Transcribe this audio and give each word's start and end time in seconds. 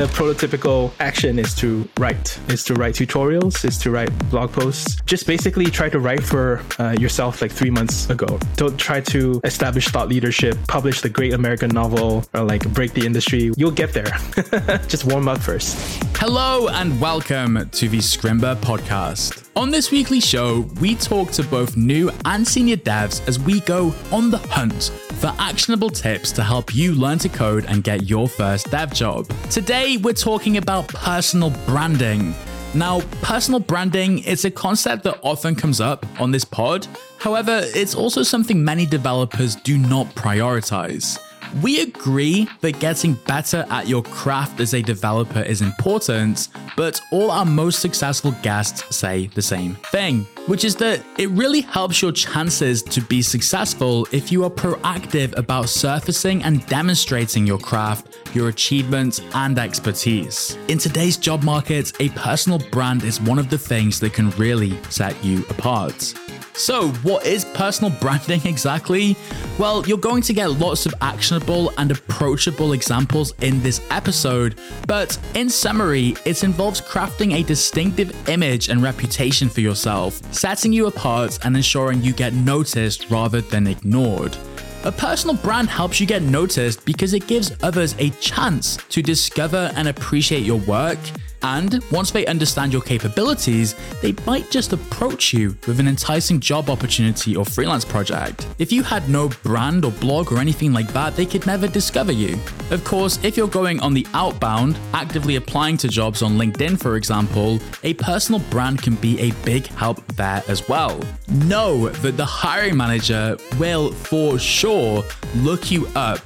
the 0.00 0.06
prototypical 0.06 0.90
action 0.98 1.38
is 1.38 1.54
to 1.54 1.86
write, 1.98 2.38
is 2.48 2.64
to 2.64 2.72
write 2.72 2.94
tutorials, 2.94 3.66
is 3.66 3.76
to 3.76 3.90
write 3.90 4.08
blog 4.30 4.50
posts. 4.50 4.98
Just 5.04 5.26
basically 5.26 5.66
try 5.66 5.90
to 5.90 6.00
write 6.00 6.22
for 6.22 6.62
uh, 6.78 6.96
yourself 6.98 7.42
like 7.42 7.52
three 7.52 7.68
months 7.68 8.08
ago. 8.08 8.38
Don't 8.56 8.78
try 8.80 9.02
to 9.02 9.42
establish 9.44 9.88
thought 9.88 10.08
leadership, 10.08 10.56
publish 10.66 11.02
the 11.02 11.10
great 11.10 11.34
American 11.34 11.68
novel, 11.68 12.24
or 12.32 12.44
like 12.44 12.66
break 12.72 12.94
the 12.94 13.04
industry. 13.04 13.52
You'll 13.58 13.72
get 13.72 13.92
there. 13.92 14.06
Just 14.88 15.04
warm 15.04 15.28
up 15.28 15.38
first. 15.38 15.76
Hello 16.16 16.68
and 16.68 16.98
welcome 16.98 17.68
to 17.68 17.88
the 17.90 17.98
Scrimba 17.98 18.56
podcast. 18.56 19.49
On 19.56 19.68
this 19.68 19.90
weekly 19.90 20.20
show, 20.20 20.60
we 20.80 20.94
talk 20.94 21.32
to 21.32 21.42
both 21.42 21.76
new 21.76 22.08
and 22.24 22.46
senior 22.46 22.76
devs 22.76 23.26
as 23.26 23.40
we 23.40 23.58
go 23.62 23.92
on 24.12 24.30
the 24.30 24.38
hunt 24.38 24.92
for 25.14 25.34
actionable 25.40 25.90
tips 25.90 26.30
to 26.32 26.44
help 26.44 26.72
you 26.72 26.94
learn 26.94 27.18
to 27.18 27.28
code 27.28 27.66
and 27.66 27.82
get 27.82 28.08
your 28.08 28.28
first 28.28 28.70
dev 28.70 28.94
job. 28.94 29.28
Today, 29.50 29.96
we're 29.96 30.12
talking 30.12 30.56
about 30.56 30.86
personal 30.86 31.50
branding. 31.66 32.32
Now, 32.74 33.00
personal 33.22 33.58
branding 33.58 34.20
is 34.20 34.44
a 34.44 34.52
concept 34.52 35.02
that 35.02 35.18
often 35.22 35.56
comes 35.56 35.80
up 35.80 36.06
on 36.20 36.30
this 36.30 36.44
pod. 36.44 36.86
However, 37.18 37.60
it's 37.74 37.96
also 37.96 38.22
something 38.22 38.64
many 38.64 38.86
developers 38.86 39.56
do 39.56 39.76
not 39.76 40.06
prioritize. 40.14 41.18
We 41.62 41.80
agree 41.80 42.48
that 42.60 42.78
getting 42.78 43.14
better 43.26 43.66
at 43.70 43.88
your 43.88 44.02
craft 44.02 44.60
as 44.60 44.72
a 44.72 44.82
developer 44.82 45.40
is 45.40 45.62
important, 45.62 46.48
but 46.76 47.00
all 47.10 47.30
our 47.30 47.44
most 47.44 47.80
successful 47.80 48.32
guests 48.42 48.94
say 48.94 49.26
the 49.34 49.42
same 49.42 49.74
thing, 49.74 50.26
which 50.46 50.64
is 50.64 50.76
that 50.76 51.04
it 51.18 51.28
really 51.30 51.60
helps 51.60 52.00
your 52.00 52.12
chances 52.12 52.82
to 52.84 53.00
be 53.00 53.20
successful 53.20 54.06
if 54.12 54.30
you 54.30 54.44
are 54.44 54.50
proactive 54.50 55.36
about 55.36 55.68
surfacing 55.68 56.42
and 56.44 56.64
demonstrating 56.66 57.46
your 57.46 57.58
craft, 57.58 58.18
your 58.32 58.48
achievements, 58.48 59.20
and 59.34 59.58
expertise. 59.58 60.56
In 60.68 60.78
today's 60.78 61.16
job 61.16 61.42
market, 61.42 61.92
a 62.00 62.10
personal 62.10 62.60
brand 62.70 63.02
is 63.02 63.20
one 63.20 63.40
of 63.40 63.50
the 63.50 63.58
things 63.58 63.98
that 64.00 64.12
can 64.12 64.30
really 64.30 64.80
set 64.88 65.22
you 65.24 65.44
apart. 65.50 66.14
So, 66.54 66.88
what 67.02 67.26
is 67.26 67.44
personal 67.44 67.90
branding 68.00 68.40
exactly? 68.44 69.16
Well, 69.58 69.86
you're 69.86 69.98
going 69.98 70.22
to 70.22 70.32
get 70.32 70.50
lots 70.50 70.86
of 70.86 70.94
actionable 71.00 71.72
and 71.78 71.90
approachable 71.90 72.72
examples 72.72 73.32
in 73.40 73.62
this 73.62 73.80
episode, 73.90 74.58
but 74.86 75.18
in 75.34 75.48
summary, 75.48 76.14
it 76.24 76.42
involves 76.44 76.80
crafting 76.80 77.34
a 77.34 77.42
distinctive 77.42 78.28
image 78.28 78.68
and 78.68 78.82
reputation 78.82 79.48
for 79.48 79.60
yourself, 79.60 80.20
setting 80.34 80.72
you 80.72 80.86
apart, 80.86 81.38
and 81.44 81.56
ensuring 81.56 82.02
you 82.02 82.12
get 82.12 82.32
noticed 82.32 83.10
rather 83.10 83.40
than 83.40 83.66
ignored. 83.66 84.36
A 84.84 84.92
personal 84.92 85.36
brand 85.36 85.68
helps 85.68 86.00
you 86.00 86.06
get 86.06 86.22
noticed 86.22 86.86
because 86.86 87.12
it 87.12 87.26
gives 87.26 87.52
others 87.62 87.94
a 87.98 88.10
chance 88.10 88.78
to 88.88 89.02
discover 89.02 89.70
and 89.76 89.88
appreciate 89.88 90.42
your 90.42 90.58
work 90.60 90.98
and 91.42 91.82
once 91.90 92.10
they 92.10 92.26
understand 92.26 92.72
your 92.72 92.82
capabilities, 92.82 93.74
they 94.02 94.14
might 94.26 94.50
just 94.50 94.72
approach 94.72 95.32
you 95.32 95.56
with 95.66 95.80
an 95.80 95.88
enticing 95.88 96.40
job 96.40 96.70
opportunity 96.70 97.36
or 97.36 97.44
freelance 97.44 97.84
project. 97.84 98.46
If 98.58 98.72
you 98.72 98.82
had 98.82 99.08
no 99.08 99.28
brand 99.42 99.84
or 99.84 99.92
blog 99.92 100.32
or 100.32 100.38
anything 100.38 100.72
like 100.72 100.92
that, 100.92 101.16
they 101.16 101.26
could 101.26 101.46
never 101.46 101.68
discover 101.68 102.12
you. 102.12 102.38
Of 102.70 102.84
course, 102.84 103.18
if 103.22 103.36
you're 103.36 103.48
going 103.48 103.80
on 103.80 103.94
the 103.94 104.06
outbound, 104.14 104.78
actively 104.94 105.36
applying 105.36 105.76
to 105.78 105.88
jobs 105.88 106.22
on 106.22 106.36
LinkedIn, 106.36 106.80
for 106.80 106.96
example, 106.96 107.60
a 107.82 107.94
personal 107.94 108.40
brand 108.50 108.82
can 108.82 108.94
be 108.96 109.18
a 109.20 109.30
big 109.44 109.66
help 109.66 110.04
there 110.16 110.42
as 110.48 110.68
well. 110.68 111.00
Know 111.28 111.88
that 111.88 112.16
the 112.16 112.24
hiring 112.24 112.76
manager 112.76 113.36
will 113.58 113.92
for 113.92 114.38
sure 114.38 115.04
look 115.36 115.70
you 115.70 115.86
up 115.94 116.20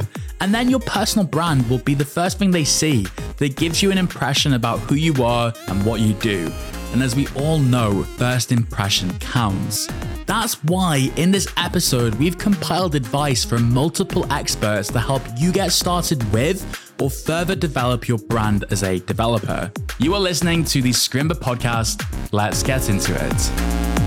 and 0.44 0.54
then 0.54 0.68
your 0.68 0.80
personal 0.80 1.26
brand 1.26 1.66
will 1.70 1.78
be 1.78 1.94
the 1.94 2.04
first 2.04 2.38
thing 2.38 2.50
they 2.50 2.64
see 2.64 3.06
that 3.38 3.56
gives 3.56 3.82
you 3.82 3.90
an 3.90 3.96
impression 3.96 4.52
about 4.52 4.78
who 4.80 4.94
you 4.94 5.24
are 5.24 5.54
and 5.68 5.86
what 5.86 6.00
you 6.02 6.12
do. 6.12 6.52
And 6.92 7.02
as 7.02 7.16
we 7.16 7.26
all 7.28 7.58
know, 7.58 8.02
first 8.18 8.52
impression 8.52 9.18
counts. 9.20 9.88
That's 10.26 10.62
why 10.64 11.10
in 11.16 11.30
this 11.30 11.50
episode, 11.56 12.14
we've 12.16 12.36
compiled 12.36 12.94
advice 12.94 13.42
from 13.42 13.72
multiple 13.72 14.30
experts 14.30 14.88
to 14.88 15.00
help 15.00 15.22
you 15.38 15.50
get 15.50 15.72
started 15.72 16.22
with 16.30 16.62
or 17.00 17.08
further 17.08 17.54
develop 17.54 18.06
your 18.06 18.18
brand 18.18 18.66
as 18.70 18.82
a 18.82 18.98
developer. 18.98 19.72
You 19.98 20.12
are 20.12 20.20
listening 20.20 20.64
to 20.64 20.82
the 20.82 20.90
Scrimba 20.90 21.32
podcast. 21.32 22.04
Let's 22.32 22.62
get 22.62 22.90
into 22.90 23.14
it. 23.14 24.03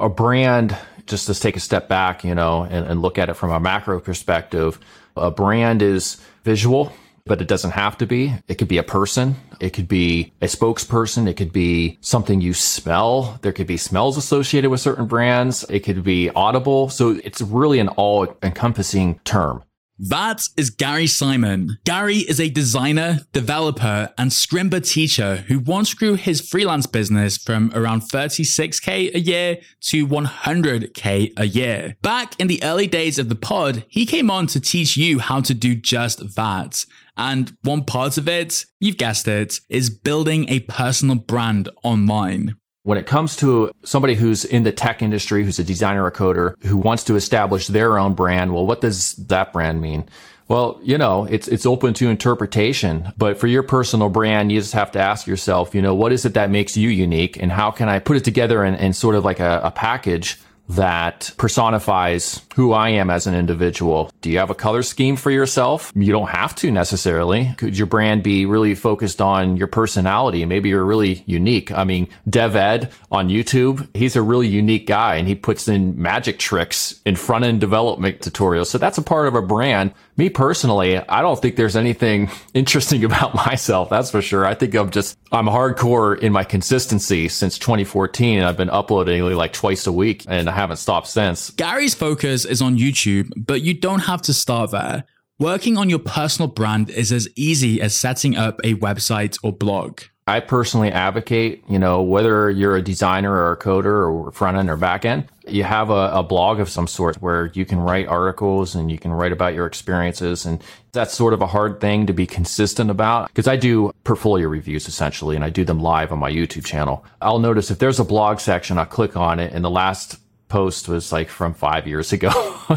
A 0.00 0.08
brand 0.08 0.76
just 1.06 1.26
to 1.26 1.34
take 1.34 1.56
a 1.56 1.60
step 1.60 1.88
back, 1.88 2.24
you 2.24 2.34
know, 2.34 2.62
and, 2.62 2.86
and 2.86 3.02
look 3.02 3.18
at 3.18 3.28
it 3.28 3.34
from 3.34 3.50
a 3.50 3.60
macro 3.60 4.00
perspective, 4.00 4.78
a 5.16 5.30
brand 5.30 5.82
is 5.82 6.20
visual, 6.44 6.92
but 7.26 7.42
it 7.42 7.48
doesn't 7.48 7.72
have 7.72 7.98
to 7.98 8.06
be. 8.06 8.34
It 8.48 8.54
could 8.54 8.68
be 8.68 8.78
a 8.78 8.82
person. 8.82 9.36
It 9.60 9.70
could 9.70 9.88
be 9.88 10.32
a 10.40 10.46
spokesperson. 10.46 11.28
It 11.28 11.34
could 11.34 11.52
be 11.52 11.98
something 12.00 12.40
you 12.40 12.54
smell. 12.54 13.38
There 13.42 13.52
could 13.52 13.66
be 13.66 13.76
smells 13.76 14.16
associated 14.16 14.70
with 14.70 14.80
certain 14.80 15.06
brands. 15.06 15.64
It 15.68 15.80
could 15.80 16.02
be 16.02 16.30
audible. 16.30 16.88
So 16.88 17.20
it's 17.22 17.42
really 17.42 17.78
an 17.78 17.88
all 17.88 18.34
encompassing 18.42 19.20
term. 19.24 19.62
That 20.08 20.48
is 20.56 20.70
Gary 20.70 21.06
Simon. 21.06 21.76
Gary 21.84 22.18
is 22.18 22.40
a 22.40 22.48
designer, 22.48 23.18
developer, 23.34 24.08
and 24.16 24.30
Scrimba 24.30 24.82
teacher 24.82 25.44
who 25.48 25.58
once 25.58 25.92
grew 25.92 26.14
his 26.14 26.40
freelance 26.40 26.86
business 26.86 27.36
from 27.36 27.70
around 27.74 28.02
36k 28.02 29.14
a 29.14 29.20
year 29.20 29.58
to 29.82 30.06
100k 30.06 31.32
a 31.36 31.46
year. 31.46 31.96
Back 32.00 32.34
in 32.40 32.46
the 32.46 32.62
early 32.62 32.86
days 32.86 33.18
of 33.18 33.28
the 33.28 33.34
pod, 33.34 33.84
he 33.88 34.06
came 34.06 34.30
on 34.30 34.46
to 34.48 34.60
teach 34.60 34.96
you 34.96 35.18
how 35.18 35.42
to 35.42 35.52
do 35.52 35.74
just 35.74 36.34
that. 36.34 36.86
And 37.18 37.54
one 37.62 37.84
part 37.84 38.16
of 38.16 38.26
it, 38.26 38.64
you've 38.78 38.96
guessed 38.96 39.28
it, 39.28 39.60
is 39.68 39.90
building 39.90 40.48
a 40.48 40.60
personal 40.60 41.16
brand 41.16 41.68
online. 41.82 42.56
When 42.82 42.96
it 42.96 43.06
comes 43.06 43.36
to 43.36 43.70
somebody 43.84 44.14
who's 44.14 44.44
in 44.44 44.62
the 44.62 44.72
tech 44.72 45.02
industry, 45.02 45.44
who's 45.44 45.58
a 45.58 45.64
designer 45.64 46.04
or 46.04 46.10
coder, 46.10 46.54
who 46.64 46.78
wants 46.78 47.04
to 47.04 47.16
establish 47.16 47.66
their 47.66 47.98
own 47.98 48.14
brand, 48.14 48.54
well, 48.54 48.66
what 48.66 48.80
does 48.80 49.14
that 49.16 49.52
brand 49.52 49.82
mean? 49.82 50.08
Well, 50.48 50.80
you 50.82 50.98
know, 50.98 51.26
it's 51.26 51.46
it's 51.46 51.64
open 51.64 51.94
to 51.94 52.08
interpretation, 52.08 53.12
but 53.16 53.38
for 53.38 53.46
your 53.46 53.62
personal 53.62 54.08
brand, 54.08 54.50
you 54.50 54.58
just 54.58 54.72
have 54.72 54.90
to 54.92 54.98
ask 54.98 55.26
yourself, 55.26 55.74
you 55.74 55.82
know, 55.82 55.94
what 55.94 56.10
is 56.10 56.24
it 56.24 56.34
that 56.34 56.50
makes 56.50 56.76
you 56.76 56.88
unique, 56.88 57.40
and 57.40 57.52
how 57.52 57.70
can 57.70 57.88
I 57.88 58.00
put 58.00 58.16
it 58.16 58.24
together 58.24 58.64
in, 58.64 58.74
in 58.74 58.92
sort 58.92 59.14
of 59.14 59.24
like 59.24 59.38
a, 59.40 59.60
a 59.62 59.70
package 59.70 60.40
that 60.76 61.32
personifies 61.36 62.44
who 62.54 62.72
I 62.72 62.90
am 62.90 63.10
as 63.10 63.26
an 63.26 63.34
individual. 63.34 64.10
Do 64.20 64.30
you 64.30 64.38
have 64.38 64.50
a 64.50 64.54
color 64.54 64.82
scheme 64.82 65.16
for 65.16 65.30
yourself? 65.30 65.92
You 65.94 66.12
don't 66.12 66.28
have 66.28 66.54
to 66.56 66.70
necessarily. 66.70 67.54
Could 67.56 67.76
your 67.76 67.86
brand 67.86 68.22
be 68.22 68.46
really 68.46 68.74
focused 68.74 69.20
on 69.20 69.56
your 69.56 69.66
personality? 69.66 70.44
Maybe 70.44 70.68
you're 70.68 70.84
really 70.84 71.24
unique. 71.26 71.72
I 71.72 71.84
mean, 71.84 72.08
Dev 72.28 72.54
Ed 72.54 72.92
on 73.10 73.28
YouTube, 73.28 73.88
he's 73.94 74.16
a 74.16 74.22
really 74.22 74.48
unique 74.48 74.86
guy 74.86 75.16
and 75.16 75.26
he 75.26 75.34
puts 75.34 75.68
in 75.68 76.00
magic 76.00 76.38
tricks 76.38 77.00
in 77.04 77.16
front 77.16 77.44
end 77.44 77.60
development 77.60 78.20
tutorials. 78.20 78.66
So 78.66 78.78
that's 78.78 78.98
a 78.98 79.02
part 79.02 79.26
of 79.26 79.34
a 79.34 79.42
brand. 79.42 79.92
Me 80.20 80.28
personally, 80.28 80.98
I 80.98 81.22
don't 81.22 81.40
think 81.40 81.56
there's 81.56 81.76
anything 81.76 82.28
interesting 82.52 83.04
about 83.04 83.34
myself. 83.34 83.88
That's 83.88 84.10
for 84.10 84.20
sure. 84.20 84.44
I 84.44 84.52
think 84.52 84.74
I'm 84.74 84.90
just, 84.90 85.18
I'm 85.32 85.46
hardcore 85.46 86.18
in 86.18 86.30
my 86.30 86.44
consistency 86.44 87.26
since 87.26 87.58
2014 87.58 88.36
and 88.36 88.46
I've 88.46 88.58
been 88.58 88.68
uploading 88.68 89.22
like 89.34 89.54
twice 89.54 89.86
a 89.86 89.92
week 89.92 90.26
and 90.28 90.50
I 90.50 90.52
haven't 90.52 90.76
stopped 90.76 91.06
since. 91.06 91.48
Gary's 91.52 91.94
focus 91.94 92.44
is 92.44 92.60
on 92.60 92.76
YouTube, 92.76 93.32
but 93.34 93.62
you 93.62 93.72
don't 93.72 94.00
have 94.00 94.20
to 94.20 94.34
start 94.34 94.72
there. 94.72 95.04
Working 95.38 95.78
on 95.78 95.88
your 95.88 96.00
personal 96.00 96.48
brand 96.48 96.90
is 96.90 97.12
as 97.12 97.26
easy 97.34 97.80
as 97.80 97.96
setting 97.96 98.36
up 98.36 98.60
a 98.62 98.74
website 98.74 99.38
or 99.42 99.54
blog. 99.54 100.02
I 100.30 100.38
personally 100.38 100.92
advocate, 100.92 101.64
you 101.68 101.80
know, 101.80 102.02
whether 102.02 102.48
you're 102.50 102.76
a 102.76 102.82
designer 102.82 103.32
or 103.32 103.50
a 103.50 103.56
coder 103.56 104.08
or 104.08 104.30
front 104.30 104.56
end 104.56 104.70
or 104.70 104.76
back 104.76 105.04
end, 105.04 105.26
you 105.48 105.64
have 105.64 105.90
a, 105.90 106.10
a, 106.12 106.22
blog 106.22 106.60
of 106.60 106.68
some 106.68 106.86
sort 106.86 107.20
where 107.20 107.46
you 107.54 107.64
can 107.64 107.80
write 107.80 108.06
articles 108.06 108.76
and 108.76 108.92
you 108.92 108.96
can 108.96 109.12
write 109.12 109.32
about 109.32 109.54
your 109.54 109.66
experiences. 109.66 110.46
And 110.46 110.62
that's 110.92 111.14
sort 111.14 111.34
of 111.34 111.42
a 111.42 111.48
hard 111.48 111.80
thing 111.80 112.06
to 112.06 112.12
be 112.12 112.28
consistent 112.28 112.90
about 112.90 113.26
because 113.26 113.48
I 113.48 113.56
do 113.56 113.92
portfolio 114.04 114.46
reviews 114.46 114.86
essentially 114.86 115.34
and 115.34 115.44
I 115.44 115.50
do 115.50 115.64
them 115.64 115.80
live 115.80 116.12
on 116.12 116.20
my 116.20 116.30
YouTube 116.30 116.64
channel. 116.64 117.04
I'll 117.20 117.40
notice 117.40 117.72
if 117.72 117.80
there's 117.80 117.98
a 117.98 118.04
blog 118.04 118.38
section, 118.38 118.78
I'll 118.78 118.86
click 118.86 119.16
on 119.16 119.40
it 119.40 119.52
and 119.52 119.64
the 119.64 119.70
last 119.70 120.16
post 120.50 120.88
was 120.88 121.12
like 121.12 121.30
from 121.30 121.54
five 121.54 121.86
years 121.86 122.12
ago. 122.12 122.28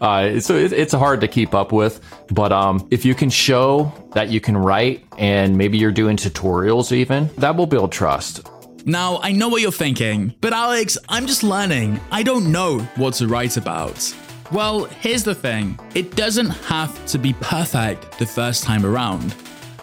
uh, 0.00 0.40
so 0.40 0.54
it, 0.56 0.72
it's 0.72 0.94
hard 0.94 1.20
to 1.20 1.28
keep 1.28 1.54
up 1.54 1.72
with. 1.72 2.00
But 2.30 2.52
um, 2.52 2.88
if 2.90 3.04
you 3.04 3.14
can 3.14 3.28
show 3.28 3.92
that 4.12 4.30
you 4.30 4.40
can 4.40 4.56
write 4.56 5.04
and 5.18 5.58
maybe 5.58 5.76
you're 5.76 5.92
doing 5.92 6.16
tutorials 6.16 6.92
even, 6.92 7.28
that 7.36 7.56
will 7.56 7.66
build 7.66 7.92
trust. 7.92 8.48
Now, 8.86 9.20
I 9.22 9.32
know 9.32 9.48
what 9.48 9.60
you're 9.60 9.70
thinking, 9.70 10.34
but 10.40 10.52
Alex, 10.52 10.96
I'm 11.08 11.26
just 11.26 11.42
learning. 11.42 12.00
I 12.10 12.22
don't 12.22 12.50
know 12.50 12.80
what 12.96 13.14
to 13.14 13.28
write 13.28 13.56
about. 13.56 14.14
Well, 14.50 14.84
here's 14.84 15.24
the 15.24 15.34
thing 15.34 15.78
it 15.94 16.16
doesn't 16.16 16.50
have 16.50 17.04
to 17.06 17.18
be 17.18 17.32
perfect 17.34 18.18
the 18.18 18.26
first 18.26 18.64
time 18.64 18.84
around. 18.84 19.34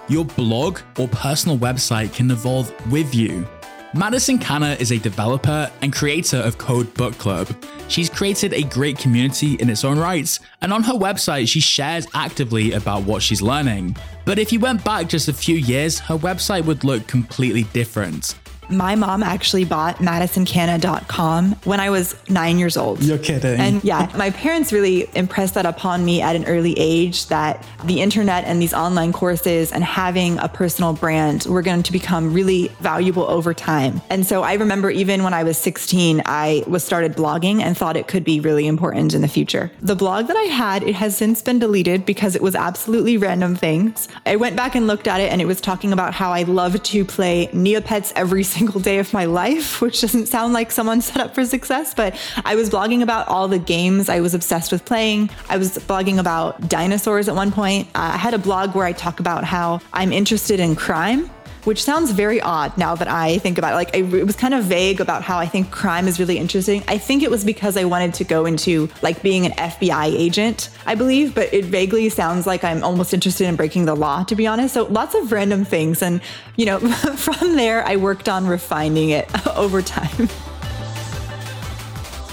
Your 0.09 0.25
blog 0.25 0.79
or 0.97 1.07
personal 1.07 1.57
website 1.57 2.13
can 2.13 2.31
evolve 2.31 2.73
with 2.91 3.13
you 3.13 3.47
Madison 3.95 4.37
Kanna 4.37 4.77
is 4.79 4.91
a 4.91 4.99
developer 4.99 5.71
and 5.81 5.91
creator 5.91 6.37
of 6.37 6.59
Code 6.59 6.93
Book 6.93 7.17
Club. 7.17 7.49
She's 7.87 8.07
created 8.07 8.53
a 8.53 8.61
great 8.61 8.99
community 8.99 9.55
in 9.55 9.67
its 9.67 9.83
own 9.83 9.97
rights, 9.97 10.41
and 10.61 10.71
on 10.71 10.83
her 10.83 10.93
website, 10.93 11.47
she 11.47 11.59
shares 11.59 12.05
actively 12.13 12.73
about 12.73 13.01
what 13.01 13.23
she's 13.23 13.41
learning. 13.41 13.97
But 14.25 14.37
if 14.37 14.53
you 14.53 14.59
went 14.59 14.83
back 14.83 15.09
just 15.09 15.27
a 15.27 15.33
few 15.33 15.55
years, 15.55 15.97
her 15.97 16.19
website 16.19 16.65
would 16.65 16.83
look 16.83 17.07
completely 17.07 17.63
different. 17.73 18.35
My 18.69 18.95
mom 18.95 19.23
actually 19.23 19.65
bought 19.65 19.97
madisonkanna.com 19.97 21.55
when 21.63 21.79
I 21.79 21.89
was 21.89 22.15
nine 22.29 22.59
years 22.59 22.77
old. 22.77 23.01
You're 23.01 23.17
kidding. 23.17 23.59
And 23.59 23.83
yeah, 23.83 24.11
my 24.15 24.29
parents 24.29 24.71
really 24.71 25.09
impressed 25.15 25.55
that 25.55 25.65
upon 25.65 26.05
me 26.05 26.21
at 26.21 26.35
an 26.35 26.45
early 26.45 26.73
age 26.77 27.25
that 27.27 27.65
the 27.85 28.01
internet 28.01 28.45
and 28.45 28.61
these 28.61 28.73
online 28.73 29.11
courses 29.11 29.71
and 29.71 29.83
having 29.83 30.37
a 30.37 30.47
personal 30.47 30.93
brand 30.93 31.45
were 31.45 31.63
going 31.63 31.81
to 31.83 31.91
become 31.91 32.31
really 32.33 32.67
valuable 32.79 33.23
over 33.23 33.53
time. 33.53 34.01
And 34.09 34.25
so 34.25 34.43
I 34.43 34.53
remember 34.53 34.91
even 34.91 35.23
when 35.23 35.33
I 35.33 35.43
was 35.43 35.57
16, 35.57 36.21
I 36.25 36.63
was 36.67 36.83
started 36.83 37.13
blogging 37.13 37.61
and 37.61 37.75
thought 37.75 37.97
it 37.97 38.07
could 38.07 38.23
be 38.23 38.39
really 38.39 38.67
important 38.67 39.13
in 39.13 39.21
the 39.21 39.27
future. 39.27 39.71
The 39.81 39.95
blog 39.95 40.27
that 40.27 40.37
I 40.37 40.43
had, 40.43 40.83
it 40.83 40.95
has 40.95 41.17
since 41.17 41.41
been 41.41 41.57
deleted 41.57 42.05
because 42.05 42.35
it 42.35 42.41
was 42.41 42.53
absolutely 42.53 43.17
random 43.17 43.55
things. 43.55 44.07
I 44.25 44.35
went 44.35 44.55
back 44.55 44.75
and 44.75 44.85
looked 44.85 45.07
at 45.07 45.19
it 45.21 45.31
and 45.31 45.41
it 45.41 45.45
was 45.45 45.59
talking 45.59 45.91
about 45.91 46.13
how 46.13 46.31
I 46.31 46.43
love 46.43 46.81
to 46.83 47.05
play 47.05 47.47
Neopets 47.47 48.13
every 48.15 48.43
single 48.49 48.58
single 48.59 48.81
day 48.81 48.99
of 48.99 49.13
my 49.13 49.23
life, 49.23 49.79
which 49.83 50.01
doesn't 50.01 50.25
sound 50.25 50.51
like 50.53 50.69
someone 50.69 50.99
set 51.01 51.21
up 51.21 51.33
for 51.33 51.45
success, 51.45 51.93
but 51.93 52.15
I 52.43 52.55
was 52.55 52.69
blogging 52.69 53.01
about 53.01 53.27
all 53.29 53.47
the 53.47 53.59
games 53.59 54.09
I 54.09 54.19
was 54.19 54.33
obsessed 54.33 54.71
with 54.73 54.83
playing. 54.83 55.29
I 55.49 55.57
was 55.57 55.77
blogging 55.77 56.19
about 56.19 56.67
dinosaurs 56.67 57.29
at 57.29 57.35
one 57.35 57.51
point. 57.51 57.87
Uh, 57.95 58.11
I 58.13 58.17
had 58.17 58.33
a 58.33 58.37
blog 58.37 58.75
where 58.75 58.85
I 58.85 58.91
talk 58.91 59.21
about 59.21 59.45
how 59.45 59.79
I'm 59.93 60.11
interested 60.11 60.59
in 60.59 60.75
crime 60.75 61.29
which 61.63 61.83
sounds 61.83 62.11
very 62.11 62.41
odd 62.41 62.77
now 62.77 62.95
that 62.95 63.07
I 63.07 63.37
think 63.39 63.57
about 63.57 63.73
it. 63.73 63.75
Like, 63.75 63.95
I, 63.95 63.99
it 63.99 64.25
was 64.25 64.35
kind 64.35 64.53
of 64.53 64.63
vague 64.63 65.01
about 65.01 65.23
how 65.23 65.37
I 65.37 65.45
think 65.45 65.71
crime 65.71 66.07
is 66.07 66.19
really 66.19 66.37
interesting. 66.37 66.83
I 66.87 66.97
think 66.97 67.23
it 67.23 67.31
was 67.31 67.43
because 67.43 67.77
I 67.77 67.85
wanted 67.85 68.13
to 68.15 68.23
go 68.23 68.45
into 68.45 68.89
like 69.01 69.21
being 69.21 69.45
an 69.45 69.51
FBI 69.53 70.05
agent, 70.05 70.69
I 70.85 70.95
believe, 70.95 71.35
but 71.35 71.53
it 71.53 71.65
vaguely 71.65 72.09
sounds 72.09 72.47
like 72.47 72.63
I'm 72.63 72.83
almost 72.83 73.13
interested 73.13 73.47
in 73.47 73.55
breaking 73.55 73.85
the 73.85 73.95
law, 73.95 74.23
to 74.23 74.35
be 74.35 74.47
honest. 74.47 74.73
So 74.73 74.85
lots 74.85 75.15
of 75.15 75.31
random 75.31 75.65
things. 75.65 76.01
And, 76.01 76.21
you 76.55 76.65
know, 76.65 76.79
from 77.15 77.55
there, 77.55 77.85
I 77.85 77.95
worked 77.95 78.29
on 78.29 78.47
refining 78.47 79.09
it 79.09 79.29
over 79.55 79.81
time. 79.81 80.29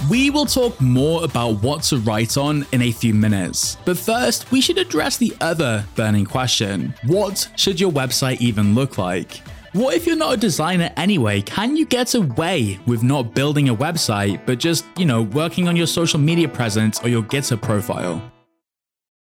We 0.09 0.31
will 0.31 0.47
talk 0.47 0.81
more 0.81 1.25
about 1.25 1.63
what 1.63 1.83
to 1.85 1.99
write 1.99 2.37
on 2.37 2.65
in 2.71 2.83
a 2.83 2.93
few 2.93 3.13
minutes. 3.13 3.77
But 3.85 3.99
first, 3.99 4.49
we 4.53 4.61
should 4.61 4.79
address 4.79 5.17
the 5.17 5.35
other 5.41 5.85
burning 5.97 6.27
question 6.27 6.95
What 7.07 7.49
should 7.57 7.81
your 7.81 7.91
website 7.91 8.41
even 8.41 8.75
look 8.75 8.99
like? 8.99 9.43
What 9.73 9.95
if 9.95 10.07
you're 10.07 10.17
not 10.17 10.35
a 10.35 10.37
designer 10.37 10.91
anyway? 10.97 11.43
Can 11.43 11.77
you 11.77 11.85
get 11.87 12.15
away 12.15 12.79
with 12.87 13.03
not 13.03 13.35
building 13.35 13.69
a 13.69 13.75
website, 13.75 14.47
but 14.47 14.59
just, 14.59 14.85
you 14.97 15.07
know, 15.07 15.23
working 15.23 15.67
on 15.67 15.75
your 15.75 15.89
social 15.89 16.21
media 16.21 16.49
presence 16.49 17.03
or 17.03 17.09
your 17.09 17.23
GitHub 17.23 17.61
profile? 17.61 18.23